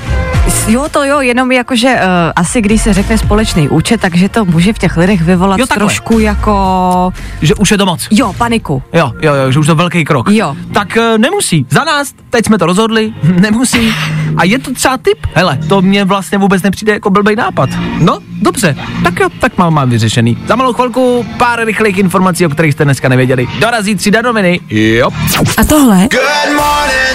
Jo, 0.67 0.85
to 0.91 1.03
jo, 1.03 1.21
jenom 1.21 1.51
jakože 1.51 1.93
uh, 1.95 2.01
asi 2.35 2.61
když 2.61 2.81
se 2.81 2.93
řekne 2.93 3.17
společný 3.17 3.69
účet, 3.69 4.01
takže 4.01 4.29
to 4.29 4.45
může 4.45 4.73
v 4.73 4.77
těch 4.79 4.97
lidech 4.97 5.21
vyvolat 5.21 5.59
Jo, 5.59 5.65
takhle. 5.67 5.87
trošku 5.87 6.19
jako... 6.19 7.13
Že 7.41 7.55
už 7.55 7.71
je 7.71 7.77
to 7.77 7.85
moc. 7.85 8.07
Jo, 8.11 8.33
paniku. 8.37 8.83
Jo, 8.93 9.11
jo, 9.21 9.33
jo, 9.33 9.51
že 9.51 9.59
už 9.59 9.67
to 9.67 9.75
velký 9.75 10.05
krok. 10.05 10.29
Jo. 10.31 10.55
Tak 10.73 10.97
e, 10.97 11.17
nemusí. 11.17 11.65
Za 11.69 11.83
nás, 11.83 12.13
teď 12.29 12.45
jsme 12.45 12.57
to 12.57 12.65
rozhodli, 12.65 13.13
nemusí. 13.23 13.93
A 14.37 14.43
je 14.43 14.59
to 14.59 14.73
třeba 14.73 14.97
tip? 14.97 15.17
Hele, 15.35 15.58
to 15.67 15.81
mě 15.81 16.05
vlastně 16.05 16.37
vůbec 16.37 16.63
nepřijde 16.63 16.93
jako 16.93 17.09
blbý 17.09 17.35
nápad. 17.35 17.69
No, 17.99 18.19
dobře, 18.41 18.75
tak 19.03 19.19
jo, 19.19 19.29
tak 19.39 19.57
mám, 19.57 19.73
mám 19.73 19.89
vyřešený. 19.89 20.37
Za 20.47 20.55
malou 20.55 20.73
chvilku 20.73 21.25
pár 21.37 21.65
rychlých 21.65 21.97
informací, 21.97 22.45
o 22.45 22.49
kterých 22.49 22.73
jste 22.73 22.85
dneska 22.85 23.09
nevěděli. 23.09 23.47
Dorazí 23.59 23.95
tři 23.95 24.11
danoviny. 24.11 24.59
Jo. 24.69 25.09
A 25.57 25.63
tohle 25.63 26.07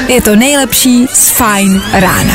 je 0.08 0.22
to 0.22 0.36
nejlepší 0.36 1.06
z 1.12 1.30
Fajn 1.30 1.82
rána. 1.92 2.34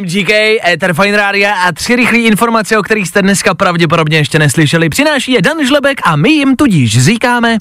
MGK, 0.00 0.30
Ether 0.68 0.94
Fine 0.94 1.16
Rádia 1.16 1.54
a 1.54 1.72
tři 1.72 1.96
rychlé 1.96 2.18
informace, 2.18 2.78
o 2.78 2.82
kterých 2.82 3.08
jste 3.08 3.22
dneska 3.22 3.54
pravděpodobně 3.54 4.18
ještě 4.18 4.38
neslyšeli. 4.38 4.88
Přináší 4.88 5.32
je 5.32 5.42
Dan 5.42 5.66
Žlebek 5.66 6.00
a 6.04 6.16
my 6.16 6.30
jim 6.30 6.56
tudíž 6.56 7.04
říkáme 7.04 7.56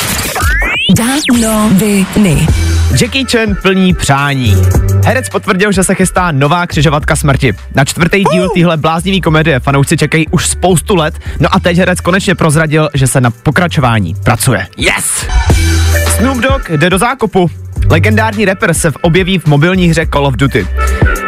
Danoviny. 0.96 2.48
Jackie 3.00 3.26
Chan 3.32 3.56
plní 3.62 3.94
přání. 3.94 4.56
Herec 5.06 5.30
potvrdil, 5.30 5.72
že 5.72 5.84
se 5.84 5.96
chystá 5.96 6.32
nová 6.32 6.68
křižovatka 6.68 7.16
smrti. 7.16 7.54
Na 7.76 7.86
čtvrtý 7.86 8.24
díl 8.24 8.50
téhle 8.50 8.78
bláznivý 8.78 9.22
komedie 9.22 9.60
fanoušci 9.60 9.98
čekají 9.98 10.28
už 10.28 10.48
spoustu 10.48 10.96
let, 10.96 11.20
no 11.40 11.50
a 11.56 11.60
teď 11.60 11.78
herec 11.78 12.02
konečně 12.02 12.36
prozradil, 12.36 12.90
že 12.94 13.08
se 13.08 13.22
na 13.22 13.32
pokračování 13.32 14.16
pracuje. 14.24 14.68
Yes! 14.78 15.26
Snoop 16.18 16.38
Dogg 16.38 16.70
jde 16.70 16.90
do 16.90 16.98
zákopu. 16.98 17.50
Legendární 17.90 18.46
rapper 18.46 18.74
se 18.74 18.92
objeví 19.02 19.40
v 19.40 19.46
mobilní 19.46 19.88
hře 19.88 20.08
Call 20.14 20.26
of 20.26 20.36
Duty. 20.36 20.68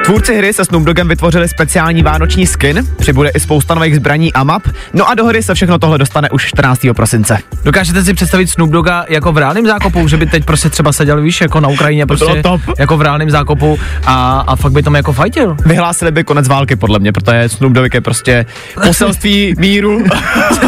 Tvůrci 0.06 0.36
hry 0.38 0.54
se 0.54 0.66
Snoop 0.66 0.84
Doggem 0.84 1.08
vytvořili 1.08 1.48
speciální 1.48 2.04
vánoční 2.04 2.48
skin, 2.48 2.88
přibude 3.00 3.30
i 3.30 3.40
spousta 3.40 3.76
nových 3.76 3.96
zbraní 3.96 4.34
a 4.34 4.44
map, 4.44 4.64
no 4.94 5.10
a 5.10 5.14
do 5.14 5.26
hry 5.26 5.44
se 5.44 5.56
všechno 5.56 5.80
tohle 5.80 5.98
dostane 5.98 6.30
už 6.30 6.46
14. 6.46 6.82
prosince. 6.96 7.38
Dokážete 7.64 8.04
si 8.04 8.14
představit 8.14 8.48
Snoop 8.50 8.70
Dogga 8.70 9.06
jako 9.10 9.32
v 9.32 9.38
reálném 9.38 9.66
zákopu, 9.66 10.08
že 10.08 10.18
by 10.18 10.26
teď 10.26 10.46
prostě 10.46 10.70
třeba 10.70 10.94
seděl, 10.94 11.22
víš, 11.22 11.42
jako 11.42 11.60
na 11.60 11.70
Ukrajině 11.70 12.06
prostě, 12.06 12.42
top. 12.44 12.62
jako 12.80 12.98
v 12.98 13.02
reálném 13.02 13.30
zákopu 13.30 13.80
a, 14.06 14.44
a 14.48 14.56
fakt 14.56 14.72
by 14.72 14.84
tam 14.84 14.96
jako 14.96 15.14
fajtil. 15.14 15.58
Vyhlásili 15.66 16.12
by 16.12 16.24
konec 16.24 16.48
války 16.48 16.76
podle 16.76 17.00
mě, 17.00 17.12
protože 17.12 17.50
Snoop 17.50 17.74
Dogg 17.74 17.94
je 17.94 18.02
prostě 18.02 18.46
poselství 18.84 19.56
míru, 19.60 20.04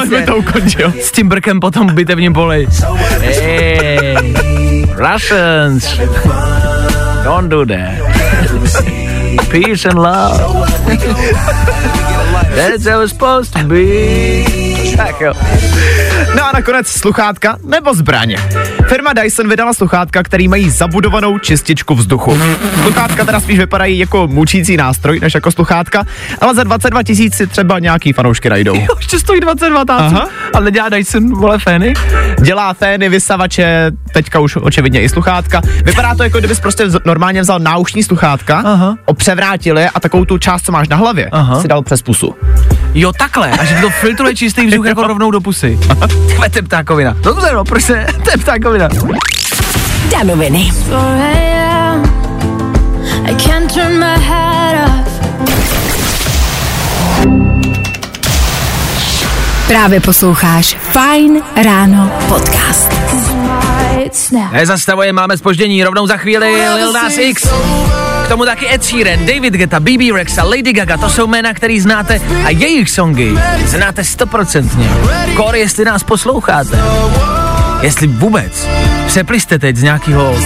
aby 0.02 0.24
to 0.24 0.36
ukončil. 0.36 0.93
S 1.02 1.12
tím 1.12 1.30
brkem 1.30 1.60
potom 1.60 1.88
v 1.88 1.93
bitevním 1.93 2.34
poli. 2.34 2.67
Hey, 3.19 4.15
Russians, 4.95 6.00
don't 7.24 7.50
do 7.50 7.65
that. 7.65 8.95
Peace 9.50 9.86
and 9.86 9.98
love. 10.00 10.38
That's 12.56 12.88
how 12.88 13.02
it's 13.02 13.12
supposed 13.12 13.54
to 13.54 13.67
be. 13.67 14.74
Tak 14.98 15.21
jo. 15.21 15.34
No 16.36 16.45
a 16.45 16.52
nakonec 16.54 16.88
sluchátka 16.88 17.58
nebo 17.63 17.93
zbraně. 17.93 18.38
Firma 18.88 19.13
Dyson 19.13 19.50
vydala 19.50 19.74
sluchátka, 19.74 20.24
který 20.24 20.48
mají 20.48 20.69
zabudovanou 20.69 21.38
čističku 21.39 21.95
vzduchu. 21.95 22.38
Sluchátka 22.84 23.26
teda 23.26 23.39
spíš 23.39 23.60
vypadají 23.60 24.00
jako 24.00 24.28
mučící 24.28 24.78
nástroj, 24.78 25.19
než 25.19 25.34
jako 25.34 25.52
sluchátka, 25.52 26.04
ale 26.41 26.56
za 26.56 26.63
22 26.63 27.04
tisíc 27.04 27.36
si 27.36 27.48
třeba 27.48 27.80
nějaký 27.80 28.13
fanoušky 28.13 28.50
najdou. 28.50 28.76
Jo, 28.76 28.88
ještě 28.98 29.19
stojí 29.19 29.39
22 29.41 29.86
táců. 29.86 30.15
Aha. 30.15 30.28
A 30.54 30.60
nedělá 30.60 30.89
Dyson, 30.89 31.36
vole, 31.36 31.60
fény? 31.60 31.93
Dělá 32.41 32.74
fény, 32.74 33.10
vysavače, 33.10 33.91
teďka 34.13 34.39
už 34.39 34.56
očividně 34.56 35.02
i 35.02 35.10
sluchátka. 35.10 35.62
Vypadá 35.84 36.15
to 36.15 36.24
jako 36.24 36.39
kdybys 36.39 36.60
prostě 36.60 36.86
vz- 36.86 37.02
normálně 37.06 37.41
vzal 37.41 37.60
náušní 37.60 38.04
sluchátka, 38.04 38.58
Aha. 38.65 38.98
opřevrátil 39.06 39.78
je 39.78 39.89
a 39.89 40.00
takovou 40.00 40.26
tu 40.26 40.38
část, 40.38 40.65
co 40.65 40.71
máš 40.71 40.88
na 40.89 40.98
hlavě, 40.98 41.30
Aha. 41.32 41.62
si 41.62 41.67
dal 41.67 41.82
přes 41.82 42.02
pusu. 42.02 42.36
Jo, 42.95 43.12
takhle. 43.13 43.51
A 43.51 43.65
že 43.65 43.75
to 43.81 43.89
filtruje 43.89 44.36
čistý 44.36 44.67
vzduch 44.67 44.86
jako 44.86 45.03
rovnou 45.03 45.31
do 45.31 45.41
pusy. 45.41 45.79
To 46.51 46.60
je 46.60 46.63
ptákovina. 46.63 47.15
Dobře, 47.19 47.49
no, 47.53 47.63
proč 47.65 47.84
se, 47.84 48.05
to 48.23 48.31
je 48.31 48.38
ptákovina. 48.38 48.89
Danoviny. 50.12 50.71
4 50.71 50.95
a.m. 50.95 52.03
I 53.25 53.36
can't 53.36 53.73
turn 53.73 53.99
my 53.99 54.19
head 54.19 54.89
off. 54.89 55.15
Právě 59.67 59.99
posloucháš 59.99 60.77
Fajn 60.81 61.41
ráno 61.63 62.12
podcast. 62.27 62.91
Nezastavuje, 64.51 65.13
máme 65.13 65.38
spoždění, 65.38 65.84
rovnou 65.84 66.08
za 66.08 66.17
chvíli 66.17 66.73
Lil 66.75 66.93
Nas 66.93 67.17
X. 67.17 67.47
K 68.25 68.27
tomu 68.27 68.45
taky 68.45 68.73
Ed 68.73 68.83
Sheeran, 68.83 69.25
David 69.25 69.53
Guetta, 69.53 69.79
BB 69.79 70.11
Rexa, 70.13 70.43
Lady 70.43 70.73
Gaga, 70.73 70.97
to 70.97 71.09
jsou 71.09 71.27
jména, 71.27 71.53
který 71.53 71.79
znáte 71.79 72.21
a 72.45 72.49
jejich 72.49 72.89
songy 72.89 73.38
znáte 73.65 74.03
stoprocentně. 74.03 74.89
Kor, 75.35 75.55
jestli 75.55 75.85
nás 75.85 76.03
posloucháte, 76.03 76.79
jestli 77.81 78.07
vůbec 78.07 78.67
přepliste 79.07 79.59
teď 79.59 79.75
z 79.75 79.83
nějakého 79.83 80.38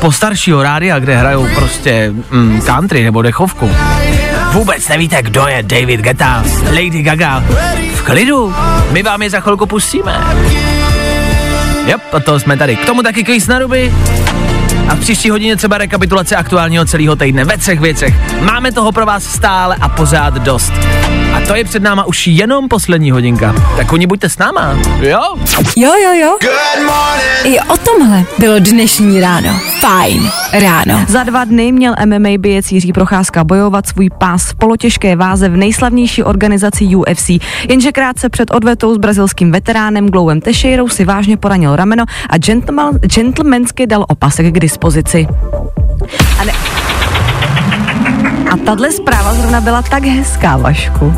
postaršího 0.00 0.62
rádia, 0.62 0.98
kde 0.98 1.16
hrajou 1.16 1.48
prostě 1.54 2.12
mm, 2.30 2.60
country 2.60 3.04
nebo 3.04 3.22
dechovku. 3.22 3.70
Vůbec 4.52 4.88
nevíte, 4.88 5.22
kdo 5.22 5.46
je 5.46 5.62
David 5.62 6.00
Guetta, 6.00 6.44
Lady 6.64 7.02
Gaga. 7.02 7.44
V 7.94 8.02
klidu, 8.02 8.54
my 8.90 9.02
vám 9.02 9.22
je 9.22 9.30
za 9.30 9.40
chvilku 9.40 9.66
pustíme. 9.66 10.20
Yep, 11.86 12.00
a 12.14 12.20
to 12.20 12.40
jsme 12.40 12.56
tady. 12.56 12.76
K 12.76 12.86
tomu 12.86 13.02
taky 13.02 13.24
quiz 13.24 13.46
na 13.46 13.58
ruby. 13.58 13.92
A 14.90 14.94
v 14.94 15.00
příští 15.00 15.30
hodině 15.30 15.56
třeba 15.56 15.78
rekapitulace 15.78 16.36
aktuálního 16.36 16.84
celého 16.84 17.16
týdne 17.16 17.44
ve 17.44 17.58
třech 17.58 17.80
věcech. 17.80 18.40
Máme 18.40 18.72
toho 18.72 18.92
pro 18.92 19.06
vás 19.06 19.24
stále 19.24 19.76
a 19.80 19.88
pořád 19.88 20.34
dost. 20.34 20.72
A 21.34 21.40
to 21.46 21.54
je 21.54 21.64
před 21.64 21.82
náma 21.82 22.04
už 22.04 22.26
jenom 22.26 22.68
poslední 22.68 23.10
hodinka. 23.10 23.54
Tak 23.76 23.92
oni 23.92 24.06
buďte 24.06 24.28
s 24.28 24.38
náma. 24.38 24.78
Jo? 25.00 25.20
Jo, 25.76 25.92
jo, 26.04 26.12
jo. 26.12 26.38
I 27.44 27.60
o 27.60 27.76
tomhle 27.76 28.24
bylo 28.38 28.58
dnešní 28.58 29.20
ráno. 29.20 29.48
Fajn 29.80 30.30
ráno. 30.52 31.04
Za 31.08 31.22
dva 31.22 31.44
dny 31.44 31.72
měl 31.72 31.94
MMA 32.04 32.28
bějec 32.38 32.72
Jiří 32.72 32.92
Procházka 32.92 33.44
bojovat 33.44 33.86
svůj 33.86 34.10
pás 34.18 34.50
v 34.50 34.54
polotěžké 34.54 35.16
váze 35.16 35.48
v 35.48 35.56
nejslavnější 35.56 36.22
organizaci 36.22 36.96
UFC. 36.96 37.30
Jenže 37.68 37.92
krátce 37.92 38.28
před 38.28 38.54
odvetou 38.54 38.94
s 38.94 38.98
brazilským 38.98 39.52
veteránem 39.52 40.08
Glowem 40.08 40.40
Teixeirou 40.40 40.88
si 40.88 41.04
vážně 41.04 41.36
poranil 41.36 41.76
rameno 41.76 42.04
a 42.30 42.38
gentleman, 42.38 42.94
gentlemansky 42.94 43.86
dal 43.86 44.04
opasek 44.08 44.46
k 44.46 44.60
dispozici. 44.60 45.26
A, 46.38 46.44
ne... 46.44 46.52
a 48.50 48.56
tahle 48.56 48.92
zpráva 48.92 49.34
zrovna 49.34 49.60
byla 49.60 49.82
tak 49.82 50.04
hezká, 50.04 50.56
Vašku. 50.56 51.14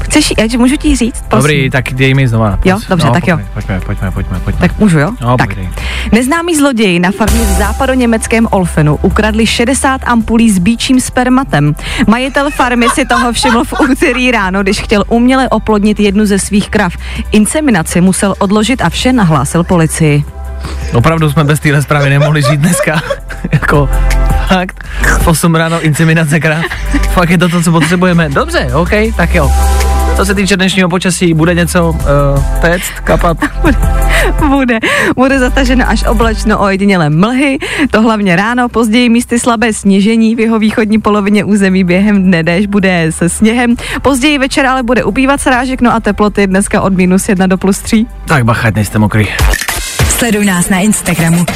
Chceš, 0.00 0.32
jí- 0.38 0.58
můžu 0.58 0.76
ti 0.76 0.96
říct? 0.96 1.24
Prosím. 1.28 1.42
Dobrý, 1.42 1.70
tak 1.70 1.92
dej 1.92 2.14
mi 2.14 2.28
znova. 2.28 2.58
Jo, 2.64 2.78
dobře, 2.88 3.08
tak 3.12 3.26
jo. 3.28 3.38
Pojďme, 3.54 3.80
pojďme, 3.80 4.10
pojďme, 4.10 4.40
pojďme. 4.40 4.60
Tak 4.68 4.78
můžu, 4.78 4.98
jo? 4.98 5.10
No, 5.20 5.36
tak. 5.36 5.46
povídej. 5.48 5.68
Neznámí 6.12 6.56
zloději 6.56 6.98
na 6.98 7.10
farmě 7.10 7.40
v 7.44 7.58
západoněmeckém 7.58 8.48
Olfenu 8.50 8.98
ukradli 9.02 9.46
60 9.46 10.00
ampulí 10.04 10.50
s 10.50 10.58
bíčím 10.58 11.00
spermatem. 11.00 11.74
Majitel 12.06 12.50
farmy 12.50 12.86
si 12.94 13.04
toho 13.06 13.32
všiml 13.32 13.64
v 13.64 13.74
úterý 13.80 14.30
ráno, 14.30 14.62
když 14.62 14.80
chtěl 14.80 15.04
uměle 15.08 15.48
oplodnit 15.48 16.00
jednu 16.00 16.26
ze 16.26 16.38
svých 16.38 16.70
krav. 16.70 16.92
Inseminaci 17.32 18.00
musel 18.00 18.34
odložit 18.38 18.82
a 18.82 18.88
vše 18.90 19.12
nahlásil 19.12 19.64
policii. 19.64 20.24
Opravdu 20.94 21.30
jsme 21.30 21.44
bez 21.44 21.60
téhle 21.60 21.82
zprávy 21.82 22.10
nemohli 22.10 22.42
žít 22.42 22.60
dneska. 22.60 23.02
jako, 23.52 23.88
fakt, 24.48 24.84
v 25.20 25.26
8 25.26 25.54
ráno 25.54 25.80
inseminace 25.80 26.40
krav. 26.40 26.64
Fakt 27.10 27.30
je 27.30 27.38
to 27.38 27.48
to, 27.48 27.62
co 27.62 27.72
potřebujeme. 27.72 28.28
Dobře, 28.28 28.70
OK, 28.74 28.90
tak 29.16 29.34
jo. 29.34 29.50
Co 30.16 30.24
se 30.26 30.34
týče 30.34 30.56
dnešního 30.56 30.88
počasí, 30.88 31.34
bude 31.34 31.54
něco 31.54 31.88
uh, 31.90 32.60
téct, 32.60 32.90
kapat? 33.04 33.36
Bude, 34.48 34.78
bude 35.16 35.38
zataženo 35.38 35.88
až 35.88 36.04
oblačno 36.04 36.58
ojedinělé 36.58 37.10
mlhy, 37.10 37.58
to 37.90 38.02
hlavně 38.02 38.36
ráno, 38.36 38.68
později 38.68 39.08
místy 39.08 39.38
slabé 39.38 39.72
sněžení 39.72 40.34
v 40.34 40.40
jeho 40.40 40.58
východní 40.58 40.98
polovině 40.98 41.44
území 41.44 41.84
během 41.84 42.22
dne 42.22 42.42
déšť 42.42 42.68
bude 42.68 43.06
se 43.10 43.28
sněhem, 43.28 43.76
později 44.02 44.38
večer 44.38 44.66
ale 44.66 44.82
bude 44.82 45.04
ubývat 45.04 45.40
srážek, 45.40 45.80
no 45.80 45.94
a 45.94 46.00
teploty 46.00 46.46
dneska 46.46 46.80
od 46.80 46.92
minus 46.92 47.28
1 47.28 47.46
do 47.46 47.58
plus 47.58 47.78
3. 47.78 48.06
Tak 48.24 48.44
bacha, 48.44 48.68
ať 48.68 48.74
nejste 48.74 48.98
mokrý. 48.98 49.28
Sleduj 50.20 50.44
nás 50.44 50.68
na 50.68 50.84
Instagramu. 50.84 51.46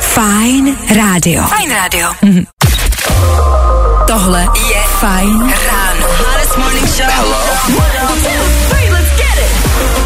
Fajn 0.00 0.76
rádio. 0.94 1.42
Fajn 1.42 1.70
rádio. 1.70 2.08
Mhm. 2.22 2.44
Tohle 4.06 4.48
je 4.70 4.80
Fajn 5.00 5.38
ráno. 5.66 6.06
Hottest 6.18 6.56
morning 6.58 6.88
show. 6.88 7.34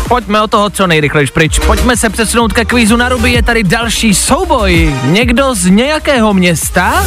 Pojďme 0.08 0.42
o 0.42 0.46
toho 0.46 0.70
co 0.70 0.86
nejrychlejš 0.86 1.30
pryč. 1.30 1.58
Pojďme 1.58 1.96
se 1.96 2.10
přesunout 2.10 2.52
ke 2.52 2.64
kvízu 2.64 2.96
na 2.96 3.08
ruby. 3.08 3.32
Je 3.32 3.42
tady 3.42 3.62
další 3.64 4.14
souboj. 4.14 4.94
Někdo 5.04 5.54
z 5.54 5.66
nějakého 5.66 6.34
města 6.34 7.06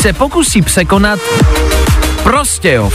se 0.00 0.12
pokusí 0.12 0.62
překonat 0.62 1.20
Prostějov. 2.22 2.94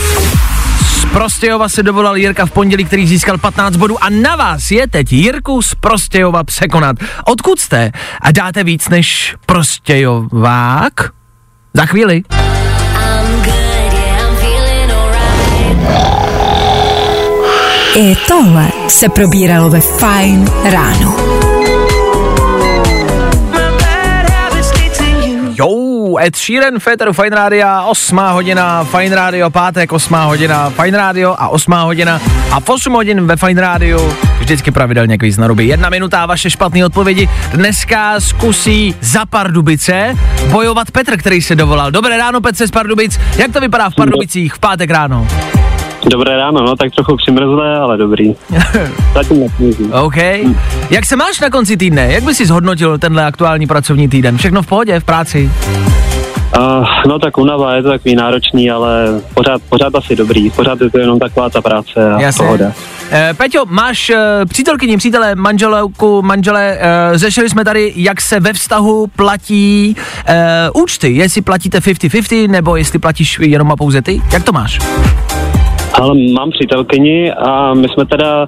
Prostějova 1.14 1.70
se 1.70 1.84
dovolal 1.84 2.18
Jirka 2.18 2.46
v 2.46 2.52
pondělí, 2.52 2.86
který 2.86 3.08
získal 3.08 3.38
15 3.38 3.76
bodů 3.76 4.04
a 4.04 4.10
na 4.10 4.36
vás 4.36 4.72
je 4.72 4.88
teď 4.88 5.14
Jirku 5.14 5.62
z 5.62 5.76
Prostějova 5.76 6.44
překonat. 6.44 6.96
Odkud 7.26 7.60
jste? 7.60 7.92
A 8.22 8.32
dáte 8.32 8.64
víc 8.64 8.90
než 8.90 9.36
Prostějovák? 9.46 10.94
Za 11.74 11.86
chvíli. 11.86 12.24
I 17.96 18.16
tohle 18.28 18.68
se 18.88 19.10
probíralo 19.10 19.70
ve 19.70 19.82
Fajn 19.82 20.52
ráno. 20.64 21.33
Ed 26.20 26.36
Sheeran, 26.36 26.80
Féteru 26.80 27.14
Fine 27.14 27.36
Radio, 27.36 27.68
8 27.86 28.18
hodina, 28.18 28.84
Fine 28.84 29.16
Radio, 29.16 29.50
pátek, 29.50 29.92
8 29.92 30.16
hodina, 30.26 30.70
Fine 30.70 30.98
Radio 30.98 31.36
a 31.38 31.48
8 31.48 31.74
hodina 31.74 32.22
a 32.52 32.60
v 32.60 32.70
8 32.70 32.94
hodin 32.94 33.28
ve 33.28 33.36
Fine 33.36 33.62
Radio 33.62 34.16
vždycky 34.40 34.72
pravidelně 34.72 35.18
kvíz 35.18 35.38
na 35.38 35.48
ruby. 35.48 35.66
Jedna 35.66 35.90
minuta 35.90 36.24
a 36.24 36.26
vaše 36.26 36.50
špatné 36.50 36.86
odpovědi. 36.86 37.30
Dneska 37.54 38.20
zkusí 38.20 38.96
za 39.02 39.26
Pardubice 39.26 40.16
bojovat 40.52 40.92
Petr, 40.92 41.18
který 41.18 41.42
se 41.42 41.56
dovolal. 41.56 41.92
Dobré 41.92 42.18
ráno, 42.18 42.42
Petře 42.42 42.68
z 42.68 42.72
Pardubic. 42.72 43.20
Jak 43.38 43.54
to 43.54 43.60
vypadá 43.60 43.90
v 43.90 43.96
Pardubicích 43.96 44.54
v 44.54 44.60
pátek 44.60 44.90
ráno? 44.90 45.28
Dobré 46.12 46.38
ráno, 46.38 46.62
no 46.62 46.76
tak 46.76 46.92
trochu 46.96 47.18
přimrzlé, 47.18 47.78
ale 47.78 47.98
dobrý. 47.98 48.36
Zatím. 49.14 49.44
OK. 49.92 50.18
Jak 50.90 51.06
se 51.06 51.16
máš 51.16 51.40
na 51.40 51.50
konci 51.50 51.78
týdne? 51.78 52.08
Jak 52.12 52.24
bys 52.24 52.38
si 52.38 52.46
zhodnotil 52.46 52.98
tenhle 52.98 53.26
aktuální 53.26 53.68
pracovní 53.68 54.08
týden? 54.08 54.38
Všechno 54.38 54.62
v 54.62 54.68
pohodě, 54.68 55.00
v 55.00 55.04
práci? 55.04 55.52
Uh, 56.58 56.86
no 57.08 57.20
tak 57.20 57.38
unava 57.38 57.74
je 57.76 57.84
to 57.84 57.90
takový 57.90 58.16
náročný, 58.16 58.72
ale 58.72 59.22
pořád, 59.34 59.62
pořád 59.70 59.96
asi 59.96 60.16
dobrý. 60.16 60.50
Pořád 60.50 60.82
je 60.82 60.90
to 60.90 61.00
jenom 61.00 61.20
taková 61.20 61.50
ta 61.50 61.62
práce 61.62 62.14
a 62.14 62.22
Jasně. 62.22 62.46
pohoda. 62.46 62.72
Eh, 63.12 63.34
Peťo, 63.38 63.64
máš 63.66 64.10
eh, 64.10 64.18
přítelkyni, 64.46 64.98
přítele, 64.98 65.36
manželku, 65.36 66.22
manžele, 66.22 66.78
eh, 66.80 67.18
řešili 67.18 67.50
jsme 67.50 67.66
tady, 67.66 67.94
jak 67.96 68.22
se 68.22 68.40
ve 68.40 68.54
vztahu 68.54 69.08
platí 69.08 69.96
eh, 70.26 70.70
účty, 70.74 71.12
jestli 71.14 71.42
platíte 71.42 71.80
50-50, 71.80 72.48
nebo 72.48 72.76
jestli 72.76 73.00
platíš 73.00 73.40
jenom 73.40 73.72
a 73.72 73.76
pouze 73.76 74.02
ty, 74.02 74.22
jak 74.34 74.44
to 74.44 74.52
máš? 74.52 74.80
Ale 75.94 76.14
mám 76.34 76.50
přítelkyni 76.52 77.34
a 77.34 77.74
my 77.74 77.88
jsme 77.90 78.06
teda 78.06 78.48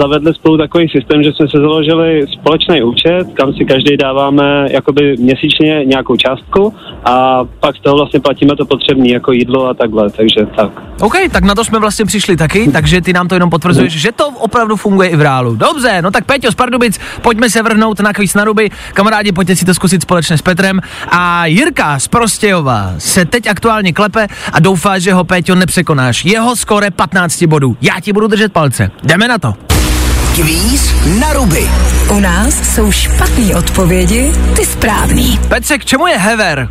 zavedli 0.00 0.34
spolu 0.34 0.58
takový 0.58 0.88
systém, 0.88 1.22
že 1.22 1.32
jsme 1.32 1.46
se 1.48 1.58
založili 1.58 2.26
společný 2.32 2.82
účet, 2.82 3.24
kam 3.34 3.52
si 3.52 3.64
každý 3.64 3.96
dáváme 3.96 4.66
jakoby 4.70 5.16
měsíčně 5.16 5.84
nějakou 5.84 6.16
částku 6.16 6.74
a 7.04 7.44
pak 7.60 7.76
z 7.76 7.80
toho 7.80 7.96
vlastně 7.96 8.20
platíme 8.20 8.56
to 8.56 8.66
potřebné 8.66 9.08
jako 9.08 9.32
jídlo 9.32 9.68
a 9.68 9.74
takhle, 9.74 10.10
takže 10.10 10.46
tak. 10.56 10.70
OK, 11.00 11.14
tak 11.32 11.44
na 11.44 11.54
to 11.54 11.64
jsme 11.64 11.78
vlastně 11.78 12.04
přišli 12.04 12.36
taky, 12.36 12.70
takže 12.72 13.00
ty 13.00 13.12
nám 13.12 13.28
to 13.28 13.34
jenom 13.34 13.50
potvrzuješ, 13.50 13.92
že 13.92 14.12
to 14.12 14.28
opravdu 14.28 14.76
funguje 14.76 15.08
i 15.08 15.16
v 15.16 15.20
reálu. 15.20 15.56
Dobře, 15.56 16.02
no 16.02 16.10
tak 16.10 16.24
Peťo 16.24 16.52
z 16.52 16.54
Pardubic, 16.54 17.00
pojďme 17.22 17.50
se 17.50 17.62
vrhnout 17.62 18.00
na 18.00 18.12
kvíz 18.12 18.34
na 18.34 18.44
ruby. 18.44 18.70
Kamarádi, 18.94 19.32
pojďte 19.32 19.56
si 19.56 19.64
to 19.64 19.74
zkusit 19.74 20.02
společně 20.02 20.38
s 20.38 20.42
Petrem. 20.42 20.80
A 21.10 21.46
Jirka 21.46 21.98
z 21.98 22.08
Prostějova 22.08 22.92
se 22.98 23.24
teď 23.24 23.46
aktuálně 23.46 23.92
klepe 23.92 24.26
a 24.52 24.60
doufá, 24.60 24.98
že 24.98 25.12
ho 25.12 25.24
Peťo 25.24 25.54
nepřekonáš. 25.54 26.24
Jeho 26.24 26.56
skore 26.56 26.90
15 26.90 27.42
bodů. 27.42 27.76
Já 27.82 28.00
ti 28.00 28.12
budu 28.12 28.26
držet 28.26 28.52
palce. 28.52 28.90
Jdeme 29.02 29.28
na 29.28 29.38
to. 29.38 29.65
Kvíz 30.36 30.94
na 31.20 31.32
ruby. 31.32 31.68
U 32.16 32.20
nás 32.20 32.74
jsou 32.74 32.92
špatné 32.92 33.56
odpovědi, 33.58 34.32
ty 34.56 34.64
správný. 34.64 35.38
Petře, 35.48 35.78
k 35.78 35.84
čemu 35.84 36.06
je 36.06 36.16
hever? 36.18 36.68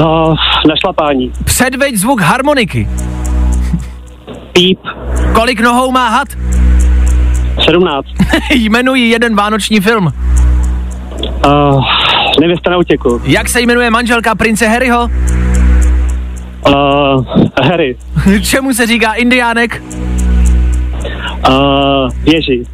Uh, 0.00 0.34
našlapání. 0.68 1.32
Předveď 1.44 1.94
zvuk 1.96 2.20
harmoniky. 2.20 2.88
Píp. 4.52 4.78
Kolik 5.34 5.60
nohou 5.60 5.90
má 5.90 6.08
had? 6.08 6.28
17. 7.64 8.06
Jmenuji 8.50 9.10
jeden 9.10 9.36
vánoční 9.36 9.80
film. 9.80 10.12
Uh, 11.46 11.84
nevěsta 12.40 12.70
na 12.70 12.76
útěku. 12.76 13.20
Jak 13.24 13.48
se 13.48 13.60
jmenuje 13.60 13.90
manželka 13.90 14.34
prince 14.34 14.68
Harryho? 14.68 15.08
Uh, 16.68 17.24
Harry. 17.62 17.96
Čemu 18.42 18.74
se 18.74 18.86
říká 18.86 19.12
indiánek? 19.12 19.82
Uh, 21.48 22.10
Ježí. 22.24 22.64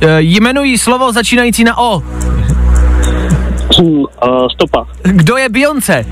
E, 0.00 0.22
jmenují 0.22 0.78
slovo 0.78 1.12
začínající 1.12 1.64
na 1.64 1.78
O. 1.78 2.02
Uh, 3.82 4.06
stopa. 4.52 4.86
Kdo 5.02 5.36
je 5.36 5.48
Beyoncé? 5.48 6.04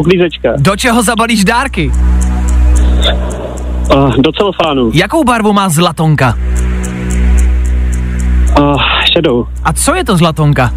Uklízečka. 0.00 0.52
Do 0.56 0.76
čeho 0.76 1.02
zabalíš 1.02 1.44
dárky? 1.44 1.92
Uh, 3.94 4.16
do 4.16 4.32
celofánu. 4.32 4.90
Jakou 4.94 5.24
barvu 5.24 5.52
má 5.52 5.68
zlatonka? 5.68 6.38
Uh, 8.58 8.76
šedou. 9.12 9.46
A 9.64 9.72
co 9.72 9.94
je 9.94 10.04
to 10.04 10.16
zlatonka? 10.16 10.72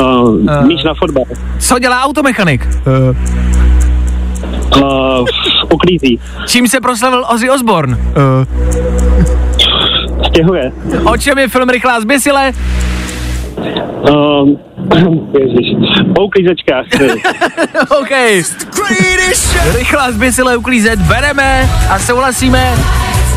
Uh, 0.00 0.66
míč 0.66 0.84
na 0.84 0.94
fotbal. 0.94 1.24
Co 1.58 1.78
dělá 1.78 2.02
automechanik? 2.02 2.68
Uh, 2.86 3.16
uklízí. 5.72 6.20
Čím 6.46 6.68
se 6.68 6.80
proslavil 6.80 7.24
Ozzy 7.28 7.50
Osbourne? 7.50 7.98
Stěhuje. 10.26 10.72
O 11.04 11.16
čem 11.16 11.38
je 11.38 11.48
film 11.48 11.68
Rychlá 11.68 12.00
zběsile? 12.00 12.52
Uh, 14.10 14.48
ježiš. 15.38 15.78
O 16.18 16.24
uklízečkách. 16.24 16.86
OK. 18.00 18.10
Rychlá 19.74 20.10
zběsile 20.10 20.56
uklízet, 20.56 20.98
bereme 20.98 21.68
a 21.90 21.98
souhlasíme. 21.98 22.74